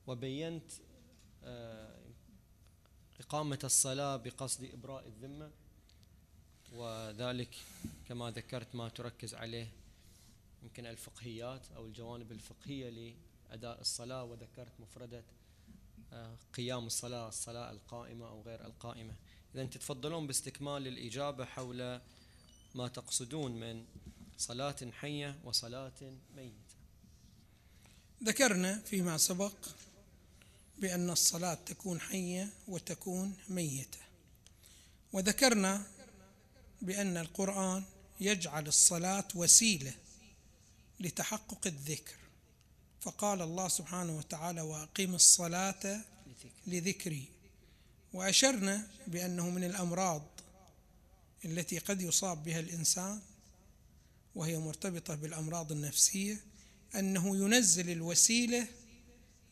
وبينت 0.07 0.73
آه، 1.45 1.99
إقامة 3.21 3.59
الصلاة 3.65 4.17
بقصد 4.17 4.65
إبراء 4.65 5.07
الذمة 5.07 5.51
وذلك 6.73 7.55
كما 8.09 8.31
ذكرت 8.31 8.75
ما 8.75 8.89
تركز 8.89 9.35
عليه 9.35 9.69
يمكن 10.63 10.87
الفقهيات 10.87 11.63
أو 11.77 11.87
الجوانب 11.87 12.33
الفقهية 12.33 12.89
لأداء 13.55 13.81
الصلاة 13.81 14.25
وذكرت 14.25 14.81
مفردة 14.81 15.23
آه، 16.13 16.37
قيام 16.55 16.87
الصلاة 16.87 17.29
الصلاة 17.29 17.71
القائمة 17.71 18.29
أو 18.29 18.43
غير 18.43 18.67
القائمة. 18.67 19.15
إذا 19.55 19.65
تتفضلون 19.65 20.27
باستكمال 20.27 20.87
الإجابة 20.87 21.45
حول 21.45 22.01
ما 22.75 22.89
تقصدون 22.89 23.61
من 23.61 23.85
صلاة 24.39 24.77
حية 24.93 25.39
وصلاة 25.45 26.13
ميتة. 26.37 26.75
ذكرنا 28.25 28.79
فيما 28.79 29.17
سبق 29.19 29.57
بأن 30.79 31.11
الصلاة 31.11 31.55
تكون 31.55 32.01
حية 32.01 32.49
وتكون 32.69 33.37
ميتة. 33.49 34.01
وذكرنا 35.13 35.87
بأن 36.83 37.17
القرآن 37.17 37.85
يجعل 38.21 38.67
الصلاة 38.67 39.29
وسيلة 39.35 39.95
لتحقق 41.01 41.67
الذكر. 41.67 42.24
فقال 43.05 43.43
الله 43.43 43.69
سبحانه 43.69 44.17
وتعالى 44.19 44.61
وأقيم 44.61 45.15
الصلاة 45.15 46.01
لذكري. 46.67 47.25
وأشرنا 48.13 48.87
بأنه 49.07 49.51
من 49.51 49.65
الأمراض 49.65 50.23
التي 51.45 51.79
قد 51.79 52.03
يصاب 52.03 52.45
بها 52.45 52.61
الإنسان 52.61 53.21
وهي 54.35 54.59
مرتبطة 54.59 55.15
بالأمراض 55.15 55.73
النفسية 55.73 56.41
أنه 56.95 57.37
ينزل 57.37 57.91
الوسيلة 57.91 58.67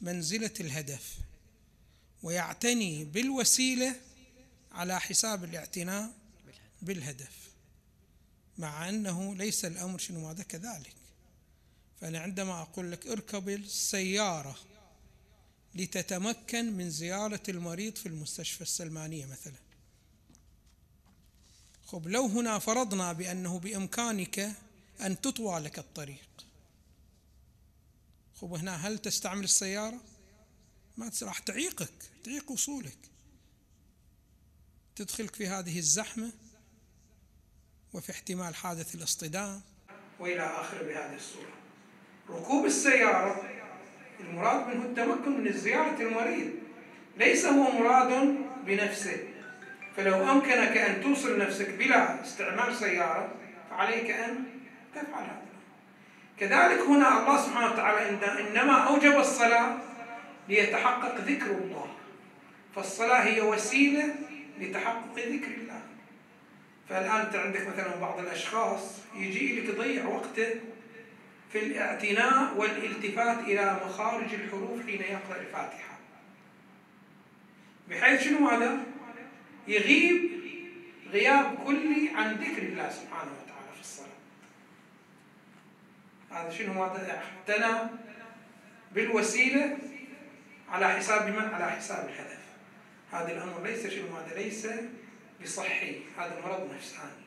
منزلة 0.01 0.55
الهدف 0.61 1.19
ويعتني 2.23 3.05
بالوسيلة 3.05 3.97
على 4.73 5.01
حساب 5.01 5.45
الاعتناء 5.45 6.13
بالهدف 6.83 7.33
مع 8.59 8.89
أنه 8.89 9.35
ليس 9.35 9.65
الأمر 9.65 9.99
شنو 9.99 10.29
ماذا 10.29 10.43
كذلك. 10.43 11.02
فأنا 12.03 12.19
عندما 12.19 12.63
أقول 12.63 12.93
لك 12.93 13.07
اركب 13.07 13.49
السيارة 13.49 14.59
لتتمكن 15.75 16.73
من 16.73 16.91
زيارة 16.91 17.43
المريض 17.49 17.97
في 17.97 18.07
المستشفى 18.07 18.61
السلمانية 18.61 19.27
مثلا. 19.27 19.59
خب 21.87 22.09
لو 22.09 22.27
هنا 22.27 22.59
فرضنا 22.59 23.13
بأنه 23.13 23.59
بإمكانك 23.59 24.53
أن 25.01 25.21
تطوى 25.21 25.61
لك 25.61 25.79
الطريق. 25.79 26.29
خب 28.41 28.55
هنا 28.55 28.77
هل 28.77 28.99
تستعمل 28.99 29.45
السيارة؟ 29.45 30.01
ما 30.97 31.11
راح 31.23 31.39
تعيقك 31.39 32.11
تعيق 32.25 32.51
وصولك. 32.51 32.99
تدخلك 34.97 35.35
في 35.35 35.49
هذه 35.49 35.79
الزحمة 35.79 36.33
وفي 37.93 38.13
احتمال 38.13 38.55
حادث 38.55 38.95
الاصطدام. 38.95 39.63
وإلى 40.21 40.43
آخره 40.43 40.83
بهذه 40.83 41.17
الصورة. 41.17 41.62
ركوب 42.35 42.67
السيارة. 42.67 43.43
المراد 44.21 44.67
منه 44.69 44.85
التمكن 44.85 45.45
من 45.45 45.53
زيارة 45.53 45.97
المريض. 46.01 46.51
ليس 47.17 47.47
هو 47.47 47.71
مراد 47.71 48.37
بنفسه. 48.67 49.17
فلو 49.97 50.31
أمكنك 50.31 50.77
أن 50.77 51.03
توصل 51.03 51.39
نفسك 51.39 51.71
بلا 51.71 52.23
استعمال 52.23 52.77
سيارة 52.77 53.29
فعليك 53.71 54.11
أن 54.11 54.45
تفعل 54.95 55.25
هذا. 55.25 55.43
كذلك 56.41 56.81
هنا 56.81 57.21
الله 57.21 57.43
سبحانه 57.43 57.73
وتعالى 57.73 58.19
إنما 58.41 58.73
أوجب 58.73 59.19
الصلاة 59.19 59.77
ليتحقق 60.49 61.17
ذكر 61.17 61.51
الله. 61.51 61.87
فالصلاة 62.77 63.23
هي 63.25 63.41
وسيلة 63.41 64.15
لتحقق 64.61 65.17
ذكر 65.17 65.51
الله. 65.59 65.81
فالآن 66.89 67.21
أنت 67.21 67.37
عندك 67.37 67.69
مثلا 67.69 67.97
بعض 68.01 68.19
الأشخاص 68.19 68.99
يجي 69.17 69.61
لك 69.61 69.69
يضيع 69.69 70.07
وقته 70.07 70.51
في 71.53 71.59
الاعتناء 71.59 72.57
والالتفات 72.57 73.39
إلى 73.39 73.81
مخارج 73.87 74.35
الحروف 74.35 74.87
حين 74.87 75.01
يقرأ 75.01 75.41
الفاتحة 75.41 75.99
بحيث 77.89 78.23
شنو 78.23 78.49
هذا؟ 78.49 78.79
يغيب 79.69 80.31
غياب 81.11 81.65
كلي 81.65 82.11
عن 82.15 82.35
ذكر 82.35 82.63
الله 82.63 82.91
سبحانه 82.91 83.31
وتعالى 83.33 83.75
في 83.75 83.81
الصلاة 83.81 84.07
هذا 86.31 86.51
شنو 86.51 86.85
هذا؟ 86.85 87.23
اعتنى 87.49 87.91
بالوسيلة 88.93 89.79
على 90.69 90.89
حساب 90.89 91.27
من؟ 91.29 91.55
على 91.55 91.71
حساب 91.71 92.09
الهدف 92.09 92.43
هذا 93.13 93.33
الأمر 93.33 93.63
ليس 93.63 93.87
شنو 93.87 94.17
هذا؟ 94.17 94.35
ليس 94.35 94.67
بصحي 95.43 96.01
هذا 96.19 96.41
مرض 96.45 96.75
نفساني 96.75 97.23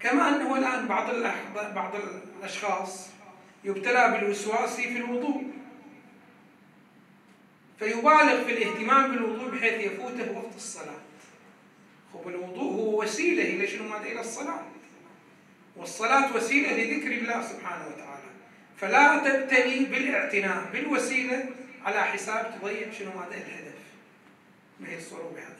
كما 0.00 0.28
أنه 0.28 0.56
الآن 0.56 0.88
بعض 0.88 1.14
بعض 1.74 1.94
الأشخاص 2.38 3.08
يبتلى 3.64 4.10
بالوسواس 4.10 4.76
في 4.76 4.96
الوضوء. 4.96 5.44
فيبالغ 7.78 8.44
في 8.44 8.52
الاهتمام 8.52 9.12
بالوضوء 9.12 9.50
بحيث 9.50 9.92
يفوته 9.92 10.32
وقت 10.36 10.56
الصلاة. 10.56 11.00
خب 12.14 12.28
الوضوء 12.28 12.72
هو 12.72 13.02
وسيلة 13.02 13.42
إلى 13.42 13.66
شنو؟ 13.66 13.88
ماذا؟ 13.88 14.06
إلى 14.06 14.20
الصلاة. 14.20 14.62
والصلاة 15.76 16.36
وسيلة 16.36 16.72
لذكر 16.72 17.12
الله 17.12 17.42
سبحانه 17.42 17.86
وتعالى. 17.86 18.30
فلا 18.76 19.18
تبتلي 19.18 19.84
بالاعتناء 19.84 20.70
بالوسيلة 20.72 21.48
على 21.84 22.02
حساب 22.02 22.58
تضيع 22.60 22.90
شنو؟ 22.90 23.10
ماذا؟ 23.10 23.36
الهدف. 23.36 23.80
ما 24.80 24.88
هي 24.88 24.96
الصورة 24.96 25.32
بهذا 25.34 25.56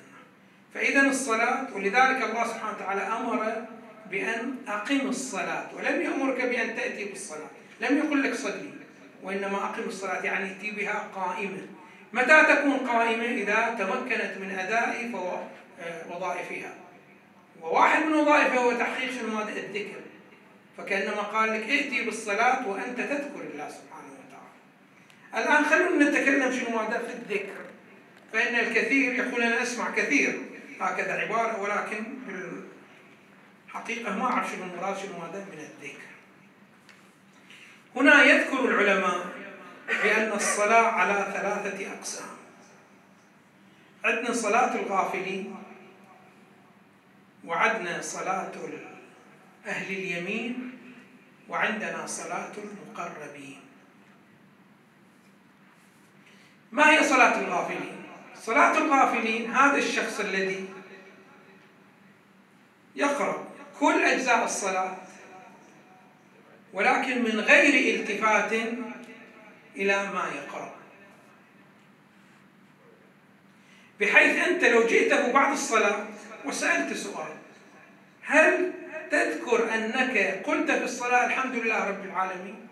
فإذا 0.75 1.01
الصلاة 1.01 1.75
ولذلك 1.75 2.23
الله 2.23 2.47
سبحانه 2.47 2.77
وتعالى 2.77 3.01
أمر 3.01 3.67
بأن 4.11 4.55
أقم 4.69 5.09
الصلاة 5.09 5.67
ولم 5.77 6.01
يأمرك 6.01 6.45
بأن 6.45 6.77
تأتي 6.77 7.05
بالصلاة. 7.05 7.51
لم 7.81 7.99
يقل 7.99 8.23
لك 8.23 8.35
صلي 8.35 8.71
وإنما 9.23 9.57
أقم 9.57 9.83
الصلاة 9.83 10.25
يعني 10.25 10.49
ائتي 10.49 10.71
بها 10.71 11.09
قائمة. 11.15 11.67
متى 12.13 12.45
تكون 12.49 12.77
قائمة؟ 12.77 13.25
إذا 13.25 13.77
تمكنت 13.79 14.39
من 14.41 14.51
أداء 14.59 15.11
وظائفها. 16.11 16.75
وواحد 17.63 18.03
من 18.03 18.13
وظائفها 18.13 18.59
هو 18.59 18.73
تحقيق 18.73 19.11
الذكر. 19.57 20.01
فكأنما 20.79 21.23
قال 21.23 21.49
لك 21.51 21.71
ائتي 21.71 22.05
بالصلاة 22.05 22.69
وأنت 22.69 22.99
تذكر 22.99 23.41
الله 23.53 23.69
سبحانه 23.69 24.11
وتعالى. 24.21 24.51
الآن 25.35 25.65
خلونا 25.65 26.11
نتكلم 26.11 26.53
شنو 26.53 26.79
ماذا 26.79 26.99
في 26.99 27.13
الذكر. 27.13 27.61
فإن 28.33 28.55
الكثير 28.55 29.15
يقول 29.15 29.43
أنا 29.43 29.63
أسمع 29.63 29.91
كثير. 29.91 30.41
هكذا 30.81 31.13
عبارة 31.13 31.61
ولكن 31.61 32.05
بالحقيقة 33.71 34.17
ما 34.17 34.25
أعرف 34.25 34.53
شنو 34.53 34.65
المراد 34.65 34.99
شنو 34.99 35.19
هذا 35.19 35.45
من 35.45 35.59
الذكر. 35.59 36.11
هنا 37.97 38.25
يذكر 38.25 38.65
العلماء 38.65 39.27
بأن 40.03 40.33
الصلاة 40.33 40.87
على 40.87 41.15
ثلاثة 41.15 41.93
أقسام. 41.93 42.37
عندنا 44.05 44.33
صلاة 44.33 44.75
الغافلين 44.75 45.57
وعندنا 47.45 48.01
صلاة 48.03 48.53
أهل 49.67 49.93
اليمين 49.93 50.79
وعندنا 51.49 52.07
صلاة 52.07 52.53
المقربين. 52.59 53.61
ما 56.73 56.91
هي 56.91 57.05
صلاة 57.05 57.41
الغافلين؟ 57.41 58.03
صلاة 58.35 58.79
الغافلين 58.79 59.51
هذا 59.51 59.79
الشخص 59.79 60.21
الذي 60.21 60.69
يقرأ 62.97 63.50
كل 63.81 64.05
أجزاء 64.05 64.45
الصلاة 64.45 64.97
ولكن 66.73 67.23
من 67.23 67.41
غير 67.41 68.01
التفات 68.01 68.53
إلى 69.77 70.11
ما 70.13 70.25
يقرأ. 70.37 70.75
بحيث 74.01 74.49
أنت 74.49 74.65
لو 74.65 74.87
جئته 74.87 75.33
بعد 75.33 75.53
الصلاة 75.53 76.07
وسألت 76.45 76.97
سؤال 76.97 77.33
هل 78.23 78.73
تذكر 79.11 79.75
أنك 79.75 80.43
قلت 80.47 80.71
في 80.71 80.85
الصلاة 80.85 81.27
الحمد 81.27 81.55
لله 81.55 81.89
رب 81.89 82.05
العالمين؟ 82.05 82.69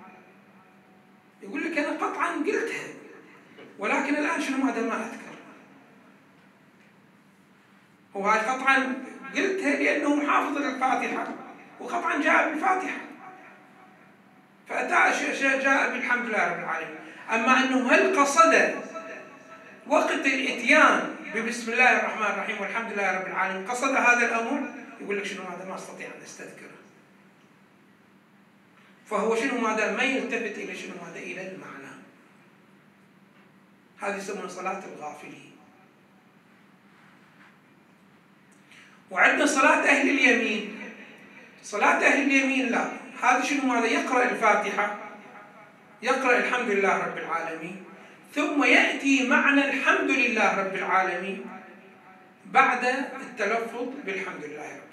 يقول 1.42 1.64
لك 1.64 1.78
أنا 1.78 2.06
قطعا 2.06 2.36
قلتها 2.36 2.88
ولكن 3.78 4.16
الآن 4.16 4.40
شنو 4.40 4.56
ماذا 4.56 4.80
ما 4.80 4.94
أذكر؟ 4.94 5.34
هو 8.16 8.30
قطعا 8.30 9.04
قلتها 9.36 9.76
لأنه 9.76 10.26
حافظ 10.26 10.56
الفاتحة 10.56 11.28
وقطعا 11.80 12.22
جاء 12.22 12.50
بالفاتحة. 12.50 13.00
فأتى 14.68 15.58
جاء 15.58 15.92
بالحمد 15.92 16.28
لله 16.28 16.52
رب 16.52 16.58
العالمين. 16.58 16.98
أما 17.30 17.58
أنه 17.58 17.92
هل 17.92 18.20
قصد 18.20 18.74
وقت 19.86 20.26
الإتيان 20.26 21.16
ببسم 21.34 21.72
الله 21.72 22.00
الرحمن 22.00 22.26
الرحيم 22.26 22.60
والحمد 22.60 22.92
لله 22.92 23.18
رب 23.18 23.26
العالمين 23.26 23.66
قصد 23.66 23.94
هذا 23.94 24.26
الأمر؟ 24.26 24.68
يقول 25.00 25.18
لك 25.18 25.24
شنو؟ 25.24 25.42
هذا 25.42 25.64
ما 25.68 25.74
أستطيع 25.74 26.06
أن 26.06 26.22
أستذكره. 26.24 26.78
فهو 29.06 29.36
شنو؟ 29.36 29.60
ماذا 29.60 29.96
ما 29.96 30.02
يلتفت 30.02 30.58
إلى 30.58 30.76
شنو؟ 30.76 30.94
هذا 31.06 31.18
إلى 31.18 31.52
المعنى. 31.52 31.94
هذه 33.98 34.16
يسمونها 34.16 34.48
صلاة 34.48 34.82
الغافلين. 34.84 35.47
وعندنا 39.10 39.46
صلاة 39.46 39.82
أهل 39.88 40.10
اليمين. 40.10 40.80
صلاة 41.62 41.98
أهل 42.06 42.22
اليمين 42.22 42.68
لا. 42.68 42.92
هذا 43.22 43.42
شنو 43.42 43.72
هذا 43.72 43.86
يقرأ 43.86 44.30
الفاتحة. 44.30 44.98
يقرأ 46.02 46.38
الحمد 46.38 46.68
لله 46.70 46.98
رب 46.98 47.18
العالمين. 47.18 47.84
ثم 48.34 48.64
يأتي 48.64 49.28
معنى 49.28 49.64
الحمد 49.64 50.10
لله 50.10 50.58
رب 50.60 50.74
العالمين 50.74 51.46
بعد 52.46 52.84
التلفظ 52.84 53.88
بالحمد 54.04 54.44
لله 54.44 54.76
رب 54.76 54.88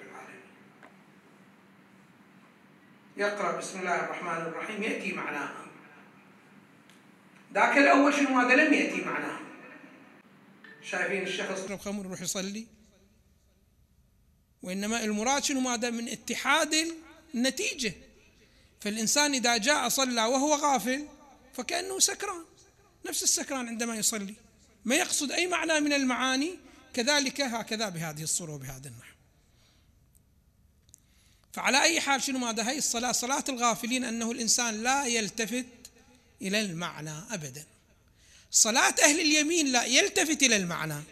يقرأ 3.16 3.56
بسم 3.56 3.80
الله 3.80 4.04
الرحمن 4.04 4.42
الرحيم 4.52 4.82
يأتي 4.82 5.12
معناها. 5.12 5.64
ذاك 7.54 7.78
الأول 7.78 8.14
شنو؟ 8.14 8.40
هذا 8.40 8.54
لم 8.54 8.74
يأتي 8.74 9.04
معناها. 9.04 9.40
شايفين 10.82 11.22
الشخص؟ 11.22 11.72
خمر 11.72 12.04
يروح 12.04 12.20
يصلي. 12.20 12.66
وإنما 14.66 15.04
المراد 15.04 15.44
شنو؟ 15.44 15.70
هذا 15.70 15.90
من 15.90 16.08
اتحاد 16.08 16.94
النتيجة. 17.34 17.94
فالإنسان 18.80 19.34
إذا 19.34 19.56
جاء 19.56 19.88
صلى 19.88 20.24
وهو 20.24 20.54
غافل 20.54 21.06
فكأنه 21.54 21.98
سكران. 21.98 22.44
نفس 23.06 23.22
السكران 23.22 23.68
عندما 23.68 23.96
يصلي. 23.96 24.34
ما 24.84 24.94
يقصد 24.94 25.32
أي 25.32 25.46
معنى 25.46 25.80
من 25.80 25.92
المعاني؟ 25.92 26.58
كذلك 26.94 27.40
هكذا 27.40 27.88
بهذه 27.88 28.22
الصورة 28.22 28.52
وبهذا 28.52 28.88
النحو. 28.88 29.14
فعلى 31.52 31.82
أي 31.82 32.00
حال 32.00 32.22
شنو 32.22 32.38
ماذا؟ 32.38 32.70
هي 32.70 32.78
الصلاة 32.78 33.12
صلاة 33.12 33.44
الغافلين 33.48 34.04
أنه 34.04 34.30
الإنسان 34.30 34.82
لا 34.82 35.06
يلتفت 35.06 35.66
إلى 36.42 36.60
المعنى 36.60 37.14
أبدا. 37.30 37.64
صلاة 38.50 38.94
أهل 39.02 39.20
اليمين 39.20 39.66
لا 39.66 39.84
يلتفت 39.84 40.42
إلى 40.42 40.56
المعنى. 40.56 41.02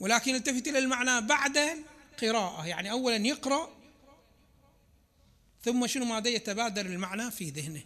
ولكن 0.00 0.34
يلتفت 0.34 0.68
إلى 0.68 0.78
المعنى 0.78 1.20
بعد 1.20 1.84
قراءة. 2.22 2.66
يعني 2.66 2.90
أولا 2.90 3.16
يقرأ 3.16 3.82
ثم 5.64 5.86
شنو 5.86 6.04
ماذا 6.04 6.28
يتبادر 6.28 6.86
المعنى 6.86 7.30
في 7.30 7.50
ذهنه. 7.50 7.82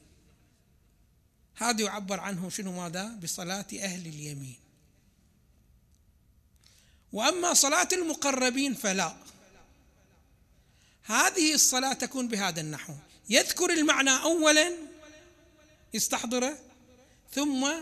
هذا 1.57 1.85
يعبر 1.85 2.21
عنه 2.21 2.51
شنو 2.51 2.73
ماذا؟ 2.73 3.09
بصلاة 3.23 3.67
أهل 3.81 4.07
اليمين. 4.07 4.57
وأما 7.13 7.55
صلاة 7.55 7.89
المقربين 7.93 8.75
فلا. 8.75 9.17
هذه 11.03 11.55
الصلاة 11.55 11.93
تكون 11.93 12.29
بهذا 12.29 12.61
النحو. 12.61 12.95
يذكر 13.29 13.71
المعنى 13.71 14.11
أولا 14.11 14.73
يستحضره 15.95 16.59
ثم 17.33 17.73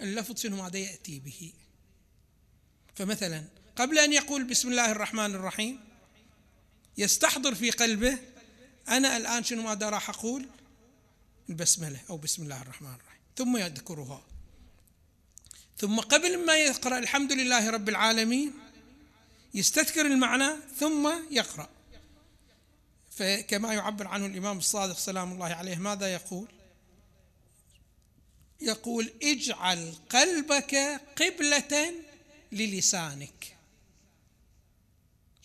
اللفظ 0.00 0.40
شنو 0.40 0.62
ماذا 0.62 0.78
يأتي 0.78 1.18
به. 1.18 1.52
فمثلا 2.94 3.44
قبل 3.78 3.98
أن 3.98 4.12
يقول 4.12 4.44
بسم 4.44 4.68
الله 4.68 4.90
الرحمن 4.90 5.34
الرحيم 5.34 5.80
يستحضر 6.98 7.54
في 7.54 7.70
قلبه 7.70 8.18
أنا 8.88 9.16
الآن 9.16 9.44
شنو 9.44 9.62
ماذا 9.62 9.88
راح 9.88 10.10
أقول؟ 10.10 10.48
البسملة 11.50 12.00
أو 12.10 12.16
بسم 12.16 12.42
الله 12.42 12.62
الرحمن 12.62 12.94
الرحيم. 12.94 13.20
ثم 13.36 13.56
يذكرها. 13.56 14.22
ثم 15.78 16.00
قبل 16.00 16.46
ما 16.46 16.56
يقرأ 16.56 16.98
الحمد 16.98 17.32
لله 17.32 17.70
رب 17.70 17.88
العالمين 17.88 18.52
يستذكر 19.54 20.06
المعنى 20.06 20.56
ثم 20.78 21.12
يقرأ. 21.30 21.68
فكما 23.10 23.74
يعبر 23.74 24.08
عنه 24.08 24.26
الإمام 24.26 24.58
الصادق 24.58 24.98
سلام 24.98 25.32
الله 25.32 25.46
عليه 25.46 25.76
ماذا 25.76 26.12
يقول؟ 26.12 26.48
يقول 28.60 29.12
اجعل 29.22 29.94
قلبك 30.10 31.00
قبلة 31.16 31.94
للسانك. 32.52 33.57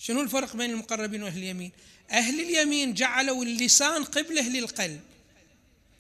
شنو 0.04 0.22
الفرق 0.22 0.56
بين 0.56 0.70
المقربين 0.70 1.24
وأهل 1.24 1.38
اليمين؟ 1.38 1.72
أهل 2.12 2.40
اليمين 2.42 2.94
جعلوا 2.94 3.44
اللسان 3.44 4.04
قبلة 4.04 4.42
للقلب. 4.42 5.02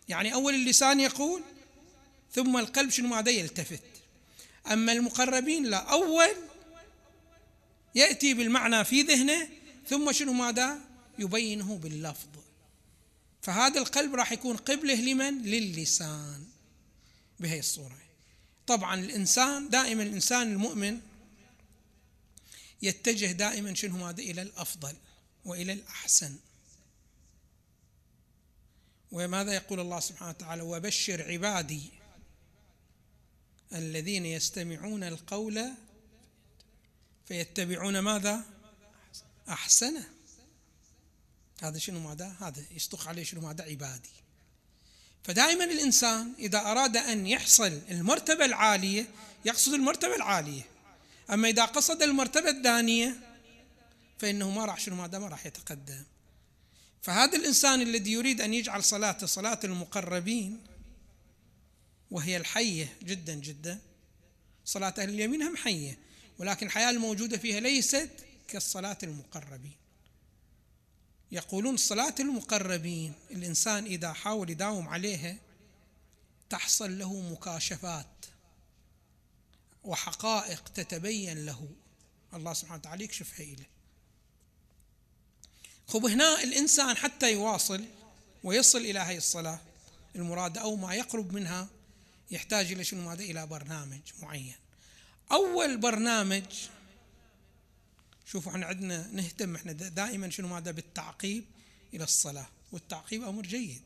يعني 0.09 0.33
أول 0.33 0.55
اللسان 0.55 0.99
يقول 0.99 1.41
ثم 2.33 2.57
القلب 2.57 2.89
شنو 2.89 3.07
ماذا 3.07 3.31
يلتفت. 3.31 3.81
أما 4.71 4.91
المقربين 4.91 5.65
لا 5.65 5.77
أول 5.77 6.29
يأتي 7.95 8.33
بالمعنى 8.33 8.83
في 8.83 9.01
ذهنه 9.01 9.47
ثم 9.89 10.11
شنو 10.11 10.33
ماذا؟ 10.33 10.79
يبينه 11.19 11.77
باللفظ. 11.77 12.29
فهذا 13.41 13.79
القلب 13.79 14.15
راح 14.15 14.31
يكون 14.31 14.57
قبلة 14.57 14.95
لمن؟ 14.95 15.41
للسان 15.41 16.43
بهي 17.39 17.59
الصورة. 17.59 17.97
طبعا 18.67 18.99
الإنسان 18.99 19.69
دائما 19.69 20.03
الإنسان 20.03 20.51
المؤمن 20.51 20.99
يتجه 22.84 23.31
دائما 23.31 23.73
شنو 23.73 24.05
هذا؟ 24.05 24.21
إلى 24.21 24.41
الأفضل 24.41 24.95
وإلى 25.45 25.73
الأحسن. 25.73 26.36
وماذا 29.11 29.53
يقول 29.53 29.79
الله 29.79 29.99
سبحانه 29.99 30.29
وتعالى؟ 30.29 30.61
وبشر 30.61 31.31
عبادي 31.31 31.91
الذين 33.73 34.25
يستمعون 34.25 35.03
القول 35.03 35.71
فيتبعون 37.27 37.99
ماذا؟ 37.99 38.43
أحسنه 39.49 40.09
هذا 41.61 41.77
شنو 41.79 41.99
ماذا؟ 41.99 42.36
هذا 42.39 42.63
يصدق 42.71 43.07
عليه 43.07 43.23
شنو 43.23 43.41
ماذا؟ 43.41 43.63
عبادي. 43.63 44.09
فدائما 45.23 45.63
الإنسان 45.63 46.34
إذا 46.39 46.59
أراد 46.59 46.97
أن 46.97 47.27
يحصل 47.27 47.81
المرتبة 47.91 48.45
العالية 48.45 49.07
يقصد 49.45 49.73
المرتبة 49.73 50.15
العالية. 50.15 50.72
أما 51.30 51.49
إذا 51.49 51.65
قصد 51.65 52.01
المرتبة 52.01 52.49
الدانية 52.49 53.15
فإنه 54.19 54.49
ما 54.49 54.65
راح 54.65 54.80
شنو 54.80 54.95
ما 54.95 55.07
راح 55.07 55.45
يتقدم. 55.45 56.03
فهذا 57.01 57.38
الإنسان 57.38 57.82
الذي 57.82 58.11
يريد 58.11 58.41
أن 58.41 58.53
يجعل 58.53 58.84
صلاته 58.84 59.28
صلاة 59.28 59.59
المقربين 59.63 60.59
وهي 62.11 62.38
الحية 62.38 62.93
جدا 63.03 63.34
جدا 63.34 63.80
صلاة 64.65 64.93
أهل 64.97 65.09
اليمين 65.09 65.43
هم 65.43 65.57
حية 65.57 65.97
ولكن 66.39 66.65
الحياة 66.65 66.89
الموجودة 66.89 67.38
فيها 67.38 67.59
ليست 67.59 68.09
كالصلاة 68.47 68.97
المقربين. 69.03 69.76
يقولون 71.32 71.78
صلاة 71.78 72.15
المقربين 72.19 73.13
الإنسان 73.32 73.86
إذا 73.86 74.13
حاول 74.13 74.49
يداوم 74.49 74.88
عليها 74.88 75.38
تحصل 76.49 76.99
له 76.99 77.32
مكاشفات. 77.32 78.05
وحقائق 79.84 80.63
تتبين 80.69 81.45
له. 81.45 81.69
الله 82.34 82.53
سبحانه 82.53 82.79
وتعالى 82.79 83.03
يكشفها 83.03 83.45
إليه 83.45 83.69
خب 85.88 86.05
هنا 86.05 86.43
الإنسان 86.43 86.97
حتى 86.97 87.31
يواصل 87.31 87.86
ويصل 88.43 88.77
إلى 88.77 88.99
هذه 88.99 89.17
الصلاة 89.17 89.59
المرادة 90.15 90.61
أو 90.61 90.75
ما 90.75 90.93
يقرب 90.93 91.34
منها 91.34 91.67
يحتاج 92.31 92.71
إلى 92.71 92.84
شنو؟ 92.84 93.09
ماذا؟ 93.09 93.23
إلى 93.23 93.47
برنامج 93.47 94.01
معين. 94.21 94.55
أول 95.31 95.77
برنامج 95.77 96.43
شوفوا 98.25 98.51
إحنا 98.51 98.65
عندنا 98.65 99.07
نهتم 99.07 99.55
إحنا 99.55 99.71
دائما 99.71 100.29
شنو؟ 100.29 100.47
ماذا؟ 100.47 100.71
بالتعقيب 100.71 101.45
إلى 101.93 102.03
الصلاة. 102.03 102.47
والتعقيب 102.71 103.23
أمر 103.23 103.41
جيد. 103.41 103.81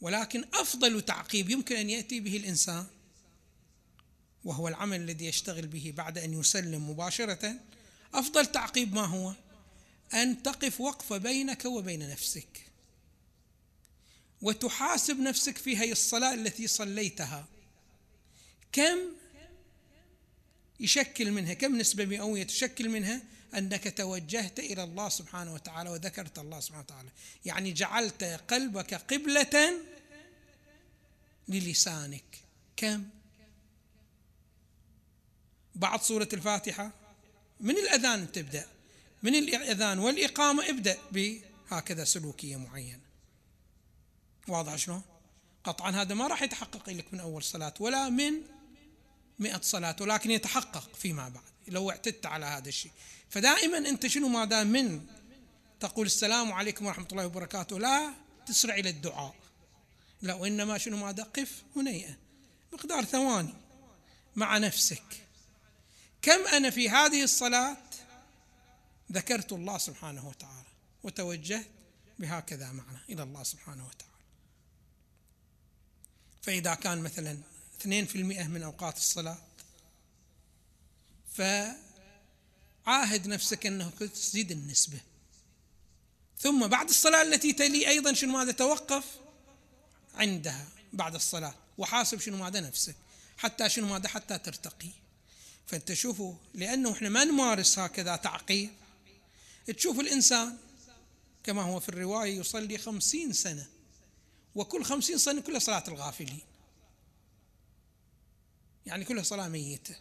ولكن 0.00 0.44
أفضل 0.54 1.02
تعقيب 1.02 1.50
يمكن 1.50 1.76
أن 1.76 1.90
يأتي 1.90 2.20
به 2.20 2.36
الإنسان 2.36 2.86
وهو 4.44 4.68
العمل 4.68 5.00
الذي 5.00 5.26
يشتغل 5.26 5.66
به 5.66 5.92
بعد 5.96 6.18
أن 6.18 6.40
يسلم 6.40 6.90
مباشرة 6.90 7.54
أفضل 8.14 8.46
تعقيب 8.46 8.94
ما 8.94 9.04
هو؟ 9.04 9.34
أن 10.14 10.42
تقف 10.42 10.80
وقفة 10.80 11.16
بينك 11.16 11.64
وبين 11.64 12.10
نفسك. 12.10 12.66
وتحاسب 14.42 15.20
نفسك 15.20 15.58
في 15.58 15.76
هذه 15.76 15.92
الصلاة 15.92 16.34
التي 16.34 16.66
صليتها. 16.66 17.46
كم 18.72 18.98
يشكل 20.80 21.30
منها؟ 21.30 21.54
كم 21.54 21.78
نسبة 21.78 22.04
مئوية 22.04 22.42
تشكل 22.42 22.88
منها؟ 22.88 23.22
أنك 23.54 23.96
توجهت 23.96 24.58
إلى 24.58 24.84
الله 24.84 25.08
سبحانه 25.08 25.54
وتعالى 25.54 25.90
وذكرت 25.90 26.38
الله 26.38 26.60
سبحانه 26.60 26.84
وتعالى. 26.84 27.08
يعني 27.44 27.72
جعلت 27.72 28.24
قلبك 28.24 28.94
قبلة 28.94 29.72
للسانك. 31.48 32.24
كم؟ 32.76 33.08
بعد 35.82 36.02
سورة 36.02 36.28
الفاتحة؟ 36.32 36.90
من 37.60 37.78
الأذان 37.78 38.32
تبدأ 38.32 38.66
من 39.22 39.34
الأذان 39.34 39.98
والإقامة 39.98 40.68
ابدأ 40.68 40.98
بهكذا 41.12 42.04
سلوكية 42.04 42.56
معينة. 42.56 43.00
واضح 44.48 44.76
شلون؟ 44.76 45.02
قطعا 45.64 45.90
هذا 45.90 46.14
ما 46.14 46.26
راح 46.26 46.42
يتحقق 46.42 46.90
لك 46.90 47.04
من 47.12 47.20
أول 47.20 47.42
صلاة 47.42 47.74
ولا 47.80 48.08
من 48.08 48.32
مئة 49.38 49.60
صلاة 49.60 49.96
ولكن 50.00 50.30
يتحقق 50.30 50.90
فيما 50.94 51.28
بعد 51.28 51.44
لو 51.68 51.90
اعتدت 51.90 52.26
على 52.26 52.46
هذا 52.46 52.68
الشيء. 52.68 52.92
فدائما 53.30 53.78
أنت 53.78 54.06
شنو 54.06 54.28
ما 54.28 54.44
دام 54.44 54.66
من 54.66 55.06
تقول 55.80 56.06
السلام 56.06 56.52
عليكم 56.52 56.86
ورحمة 56.86 57.08
الله 57.12 57.26
وبركاته 57.26 57.78
لا 57.78 58.12
تسرع 58.46 58.74
إلى 58.74 58.90
الدعاء. 58.90 59.34
لا 60.22 60.34
وإنما 60.34 60.78
شنو 60.78 60.96
ماذا 60.96 61.22
قف 61.22 61.62
هنيئة 61.76 62.16
مقدار 62.72 63.04
ثواني 63.04 63.54
مع 64.36 64.58
نفسك. 64.58 65.31
كم 66.22 66.46
أنا 66.46 66.70
في 66.70 66.90
هذه 66.90 67.22
الصلاة؟ 67.22 67.76
ذكرت 69.12 69.52
الله 69.52 69.78
سبحانه 69.78 70.28
وتعالى 70.28 70.68
وتوجهت 71.02 71.66
بهكذا 72.18 72.72
معنى 72.72 72.98
إلى 73.08 73.22
الله 73.22 73.42
سبحانه 73.42 73.86
وتعالى. 73.86 74.12
فإذا 76.42 76.74
كان 76.74 77.02
مثلا 77.02 77.38
2% 77.80 77.86
من 78.48 78.62
أوقات 78.62 78.96
الصلاة 78.96 79.38
فعاهد 81.34 81.76
نفسك 83.26 83.66
أنه 83.66 83.90
تزيد 83.90 84.50
النسبة. 84.50 85.00
ثم 86.38 86.66
بعد 86.66 86.88
الصلاة 86.88 87.22
التي 87.22 87.52
تلي 87.52 87.88
أيضا 87.88 88.12
شنو 88.12 88.32
ماذا 88.32 88.52
توقف 88.52 89.04
عندها 90.14 90.66
بعد 90.92 91.14
الصلاة 91.14 91.54
وحاسب 91.78 92.20
شنو 92.20 92.36
ماذا 92.36 92.60
نفسك 92.60 92.96
حتى 93.38 93.68
شنو 93.68 93.86
ماذا 93.86 94.08
حتى 94.08 94.38
ترتقي. 94.38 94.90
فأنت 95.66 95.92
شوفوا 95.92 96.34
لأنه 96.54 96.92
إحنا 96.92 97.08
ما 97.08 97.24
نمارس 97.24 97.78
هكذا 97.78 98.16
تعقيب 98.16 98.70
تشوف 99.76 100.00
الإنسان 100.00 100.56
كما 101.44 101.62
هو 101.62 101.80
في 101.80 101.88
الرواية 101.88 102.38
يصلي 102.38 102.78
خمسين 102.78 103.32
سنة 103.32 103.66
وكل 104.54 104.84
خمسين 104.84 105.18
سنة 105.18 105.40
كلها 105.40 105.58
صلاة 105.58 105.84
الغافلين. 105.88 106.40
يعني 108.86 109.04
كلها 109.04 109.22
صلاة 109.22 109.48
ميتة. 109.48 109.96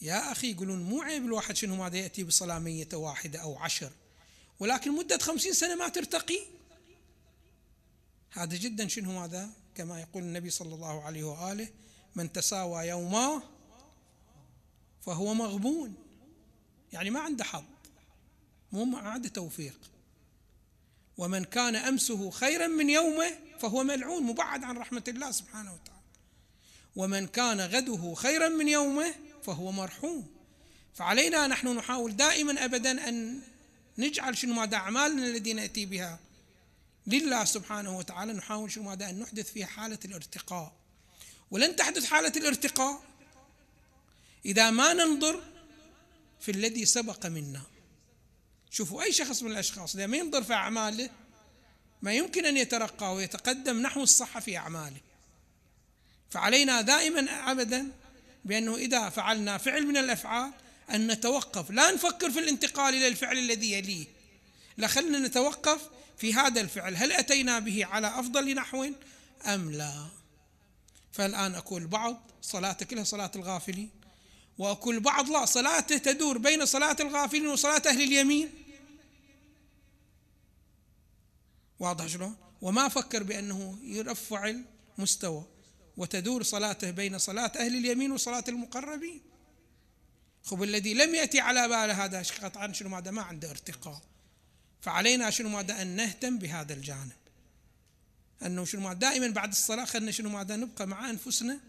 يا 0.00 0.32
أخي 0.32 0.50
يقولون 0.50 0.82
مو 0.82 1.02
عيب 1.02 1.24
الواحد 1.24 1.56
شنو 1.56 1.76
ماذا 1.76 1.96
يأتي 1.96 2.24
بصلاة 2.24 2.58
ميتة 2.58 2.96
واحدة 2.96 3.38
أو 3.38 3.58
عشر 3.58 3.92
ولكن 4.60 4.92
مدة 4.92 5.18
خمسين 5.18 5.52
سنة 5.54 5.74
ما 5.74 5.88
ترتقي. 5.88 6.40
هذا 8.30 8.56
جدا 8.56 8.88
شنو 8.88 9.20
ماذا؟ 9.20 9.50
كما 9.74 10.00
يقول 10.00 10.22
النبي 10.22 10.50
صلى 10.50 10.74
الله 10.74 11.02
عليه 11.02 11.24
وآله 11.24 11.68
من 12.14 12.32
تساوى 12.32 12.88
يوما 12.88 13.42
فهو 15.06 15.34
مغبون. 15.34 15.94
يعني 16.92 17.10
ما 17.10 17.20
عنده 17.20 17.44
حظ 17.44 17.64
مو 18.72 18.84
ما 18.84 18.98
عنده 18.98 19.28
توفيق. 19.28 19.78
ومن 21.18 21.44
كان 21.44 21.76
أمسه 21.76 22.30
خيرا 22.30 22.66
من 22.66 22.90
يومه 22.90 23.30
فهو 23.60 23.82
ملعون 23.82 24.22
مبعد 24.22 24.64
عن 24.64 24.78
رحمة 24.78 25.04
الله 25.08 25.30
سبحانه 25.30 25.74
وتعالى. 25.74 26.00
ومن 26.96 27.26
كان 27.26 27.60
غده 27.60 28.14
خيرا 28.14 28.48
من 28.48 28.68
يومه 28.68 29.14
فهو 29.42 29.72
مرحوم. 29.72 30.26
فعلينا 30.94 31.46
نحن 31.46 31.68
نحاول 31.68 32.16
دائما 32.16 32.64
ابدا 32.64 33.08
أن 33.08 33.40
نجعل 33.98 34.36
شنو 34.36 34.54
ماذا 34.54 34.76
أعمالنا 34.76 35.26
التي 35.26 35.52
نأتي 35.52 35.86
بها 35.86 36.18
لله 37.06 37.44
سبحانه 37.44 37.98
وتعالى 37.98 38.32
نحاول 38.32 38.72
شنو 38.72 38.84
ماذا 38.84 39.10
أن 39.10 39.20
نحدث 39.20 39.52
فيها 39.52 39.66
حالة 39.66 39.98
الارتقاء. 40.04 40.72
ولن 41.54 41.76
تحدث 41.76 42.04
حالة 42.04 42.32
الارتقاء. 42.36 43.02
إذا 44.46 44.70
ما 44.70 44.92
ننظر 44.92 45.42
في 46.40 46.50
الذي 46.50 46.84
سبق 46.84 47.26
منا 47.26 47.62
شوفوا 48.70 49.02
أي 49.02 49.12
شخص 49.12 49.42
من 49.42 49.50
الأشخاص 49.50 49.96
لما 49.96 50.16
ينظر 50.16 50.42
في 50.42 50.52
أعماله 50.52 51.10
ما 52.02 52.12
يمكن 52.12 52.46
أن 52.46 52.56
يترقى 52.56 53.14
ويتقدم 53.14 53.82
نحو 53.82 54.02
الصحة 54.02 54.40
في 54.40 54.56
أعماله. 54.56 55.00
فعلينا 56.30 56.80
دائما 56.80 57.50
أبدا 57.50 57.92
بأنه 58.44 58.76
إذا 58.76 59.08
فعلنا 59.08 59.58
فعل 59.58 59.86
من 59.86 59.96
الأفعال 59.96 60.52
أن 60.90 61.06
نتوقف. 61.06 61.70
لا 61.70 61.90
نفكر 61.92 62.30
في 62.30 62.38
الانتقال 62.38 62.94
إلى 62.94 63.08
الفعل 63.08 63.38
الذي 63.38 63.72
يليه. 63.72 64.06
لا 64.76 64.86
خلنا 64.86 65.18
نتوقف 65.18 65.80
في 66.18 66.34
هذا 66.34 66.60
الفعل. 66.60 66.96
هل 66.96 67.12
أتينا 67.12 67.58
به 67.58 67.84
على 67.84 68.06
أفضل 68.06 68.54
نحو 68.54 68.90
أم 69.46 69.70
لا؟ 69.72 70.23
فالآن 71.14 71.54
أقول 71.54 71.86
بعض 71.86 72.30
صلاة 72.42 72.72
كلها 72.72 73.04
صلاة 73.04 73.30
الغافلين 73.36 73.90
وكل 74.58 75.00
بعض 75.00 75.30
لا 75.30 75.44
صلاته 75.44 75.98
تدور 75.98 76.38
بين 76.38 76.66
صلاة 76.66 76.96
الغافلين 77.00 77.46
وصلاة 77.46 77.82
أهل 77.86 78.02
اليمين. 78.02 78.50
واضح 81.78 82.06
شلون؟ 82.06 82.36
وما 82.62 82.88
فكر 82.88 83.22
بأنه 83.22 83.78
يرفع 83.82 84.54
المستوى 84.98 85.44
وتدور 85.96 86.42
صلاته 86.42 86.90
بين 86.90 87.18
صلاة 87.18 87.52
أهل 87.56 87.76
اليمين 87.76 88.12
وصلاة 88.12 88.44
المقربين. 88.48 89.20
خب 90.42 90.62
الذي 90.62 90.94
لم 90.94 91.14
يأتي 91.14 91.40
على 91.40 91.68
باله 91.68 92.04
هذا 92.04 92.22
قطعا 92.42 92.72
شنو 92.72 92.88
ماذا؟ 92.88 93.10
ما 93.10 93.22
عنده 93.22 93.50
ارتقاء. 93.50 94.00
فعلينا 94.80 95.30
شنو 95.30 95.48
ماذا؟ 95.48 95.82
أن 95.82 95.86
نهتم 95.86 96.38
بهذا 96.38 96.74
الجانب. 96.74 97.23
أنه 98.42 98.64
شنو 98.64 98.92
دائما 98.92 99.28
بعد 99.28 99.48
الصلاة 99.48 99.84
خلنا 99.84 100.10
شنو 100.10 100.28
ماذا 100.28 100.56
نبقى 100.56 100.86
مع 100.86 101.10
أنفسنا 101.10 101.60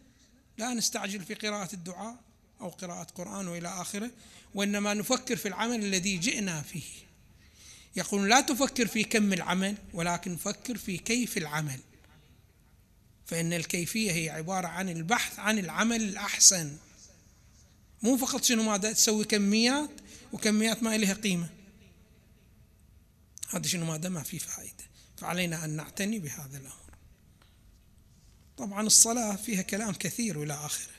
لا 0.58 0.74
نستعجل 0.74 1.26
في 1.26 1.34
قراءة 1.34 1.74
الدعاء 1.74 2.16
أو 2.62 2.70
قراءة 2.70 3.04
قرآن 3.04 3.48
وإلى 3.48 3.68
آخره 3.68 4.12
وإنما 4.56 4.94
نفكر 4.94 5.36
في 5.36 5.48
العمل 5.48 5.86
الذي 5.86 6.18
جئنا 6.18 6.62
فيه. 6.62 7.06
يقول 7.96 8.30
لا 8.30 8.42
تفكر 8.42 8.88
في 8.88 9.04
كم 9.04 9.34
العمل 9.34 9.78
ولكن 9.94 10.36
فكر 10.36 10.78
في 10.78 10.98
كيف 10.98 11.38
العمل. 11.38 11.80
فإن 13.26 13.54
الكيفية 13.54 14.12
هي 14.12 14.30
عبارة 14.30 14.68
عن 14.68 14.90
البحث 14.90 15.40
عن 15.40 15.60
العمل 15.60 16.02
الأحسن. 16.02 16.78
مو 18.02 18.18
فقط 18.18 18.44
شنو 18.44 18.64
ماذا 18.64 18.94
تسوي 18.94 19.26
كميات 19.26 19.90
وكميات 20.34 20.84
ما 20.84 20.98
لها 20.98 21.14
قيمة. 21.14 21.50
هذا 23.50 23.68
شنو 23.68 23.86
ماذا 23.86 24.10
ما 24.10 24.24
في 24.24 24.40
فائدة. 24.40 24.95
فعلينا 25.18 25.66
أن 25.66 25.70
نعتني 25.70 26.20
بهذا 26.20 26.58
الأمر. 26.58 26.86
طبعا 28.58 28.82
الصلاة 28.82 29.36
فيها 29.36 29.62
كلام 29.62 29.94
كثير 29.94 30.44
إلى 30.44 30.54
آخره. 30.54 30.94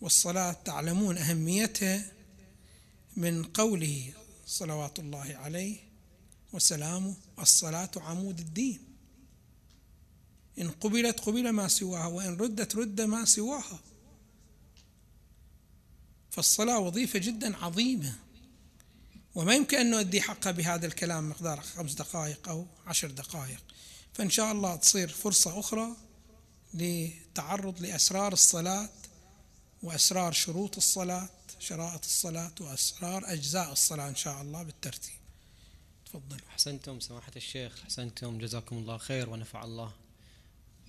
والصلاة 0.00 0.52
تعلمون 0.52 1.18
أهميتها 1.18 2.12
من 3.16 3.44
قوله 3.44 4.12
صلوات 4.46 4.98
الله 4.98 5.36
عليه 5.36 5.76
وسلامه 6.52 7.14
الصلاة 7.38 7.90
عمود 7.96 8.38
الدين. 8.38 8.78
إن 10.58 10.70
قبلت 10.70 11.20
قبل 11.20 11.50
ما 11.50 11.68
سواها 11.68 12.06
وإن 12.06 12.36
ردت 12.36 12.76
رد 12.76 13.00
ما 13.00 13.24
سواها. 13.24 13.80
فالصلاة 16.30 16.78
وظيفة 16.78 17.18
جدا 17.18 17.56
عظيمة. 17.56 18.18
وما 19.34 19.54
يمكن 19.54 19.76
أن 19.76 19.90
نؤدي 19.90 20.22
حقها 20.22 20.50
بهذا 20.50 20.86
الكلام 20.86 21.30
مقدار 21.30 21.60
خمس 21.60 21.92
دقائق 21.92 22.48
أو 22.48 22.66
عشر 22.86 23.10
دقائق. 23.10 23.60
فإن 24.12 24.30
شاء 24.30 24.52
الله 24.52 24.76
تصير 24.76 25.08
فرصة 25.08 25.60
أخرى 25.60 25.96
للتعرض 26.74 27.82
لأسرار 27.82 28.32
الصلاة 28.32 28.88
وأسرار 29.82 30.32
شروط 30.32 30.76
الصلاة 30.76 31.28
شرائط 31.58 32.04
الصلاة 32.04 32.52
وأسرار 32.60 33.32
أجزاء 33.32 33.72
الصلاة 33.72 34.08
إن 34.08 34.14
شاء 34.14 34.42
الله 34.42 34.62
بالترتيب. 34.62 35.14
تفضلوا 36.06 36.48
أحسنتم 36.48 37.00
سماحة 37.00 37.32
الشيخ 37.36 37.82
أحسنتم 37.82 38.38
جزاكم 38.38 38.78
الله 38.78 38.98
خير 38.98 39.30
ونفع 39.30 39.64
الله 39.64 39.92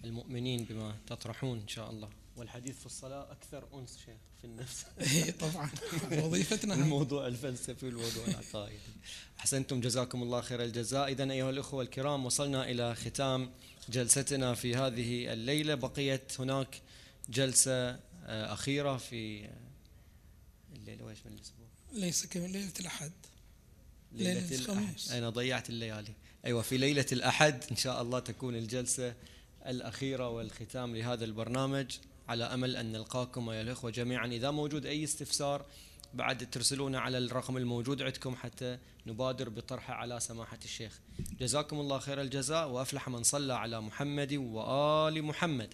المؤمنين 0.04 0.64
بما 0.64 0.98
تطرحون 1.08 1.60
إن 1.60 1.68
شاء 1.68 1.90
الله. 1.90 2.10
والحديث 2.38 2.80
في 2.80 2.86
الصلاة 2.86 3.32
أكثر 3.32 3.68
أنس 3.74 3.98
شيخ 4.06 4.18
في 4.42 4.48
النفس. 4.48 4.86
إيه 5.00 5.32
طبعا. 5.32 5.70
وظيفتنا. 6.12 6.74
الموضوع 6.74 7.28
الفلسفي 7.28 7.86
والموضوع 7.86 8.26
العقائدي. 8.28 8.78
أحسنتم 9.40 9.82
جزاكم 9.82 10.24
الله 10.24 10.42
خير 10.42 10.64
الجزاء. 10.64 11.08
إذا 11.12 11.32
أيها 11.32 11.50
الأخوة 11.50 11.84
الكرام 11.84 12.26
وصلنا 12.26 12.70
إلى 12.70 12.96
ختام 12.96 13.52
جلستنا 13.90 14.54
في 14.54 14.76
هذه 14.76 15.34
الليلة. 15.34 15.76
بقيت 15.76 16.40
هناك 16.40 16.82
جلسة 17.30 17.90
آه، 18.26 18.54
أخيرة 18.54 18.98
في 18.98 19.50
الليلة. 20.76 21.06
وإيش 21.06 21.20
من 21.26 21.34
الأسبوع؟ 21.34 21.68
ليس 21.94 22.26
كليلة 22.26 22.74
الأحد. 22.80 23.12
ليلة, 24.12 24.34
ليلة 24.34 24.56
الخميس. 24.56 25.12
أنا 25.12 25.30
ضيعت 25.30 25.70
الليالي. 25.70 26.14
أيوة 26.46 26.62
في 26.62 26.78
ليلة 26.78 27.06
الأحد 27.12 27.64
إن 27.72 27.76
شاء 27.76 28.02
الله 28.02 28.20
تكون 28.20 28.56
الجلسة 28.56 29.16
الأخيرة 29.66 30.30
والختام 30.30 30.96
لهذا 30.96 31.26
البرنامج. 31.26 31.92
على 32.28 32.44
أمل 32.44 32.76
أن 32.76 32.92
نلقاكم 32.92 33.50
أيها 33.50 33.62
الأخوة 33.62 33.92
جميعا. 33.92 34.28
إذا 34.28 34.52
موجود 34.52 34.86
أي 34.86 35.04
استفسار 35.04 35.66
بعد 36.14 36.50
ترسلونا 36.52 37.00
على 37.00 37.18
الرقم 37.18 37.58
الموجود 37.58 38.02
عندكم 38.02 38.36
حتى 38.36 38.78
نبادر 39.08 39.50
بطرحه 39.50 39.94
على 39.94 40.20
سماحة 40.20 40.60
الشيخ. 40.64 41.00
جزاكم 41.40 41.80
الله 41.80 42.00
خير 42.00 42.22
الجزاء 42.22 42.70
وأفلح 42.70 43.10
من 43.10 43.24
صلى 43.24 43.54
على 43.54 43.82
محمد 43.82 44.34
وآل 44.34 45.24
محمد. 45.24 45.74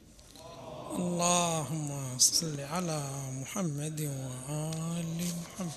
اللهم 0.89 2.17
صل 2.17 2.59
على 2.59 3.31
محمد 3.31 4.01
وآل 4.01 5.17
محمد. 5.41 5.71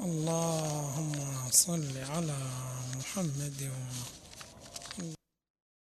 اللهم 0.00 1.50
صل 1.50 1.98
على 1.98 2.38
محمد 2.96 3.62
وآل 3.62 4.25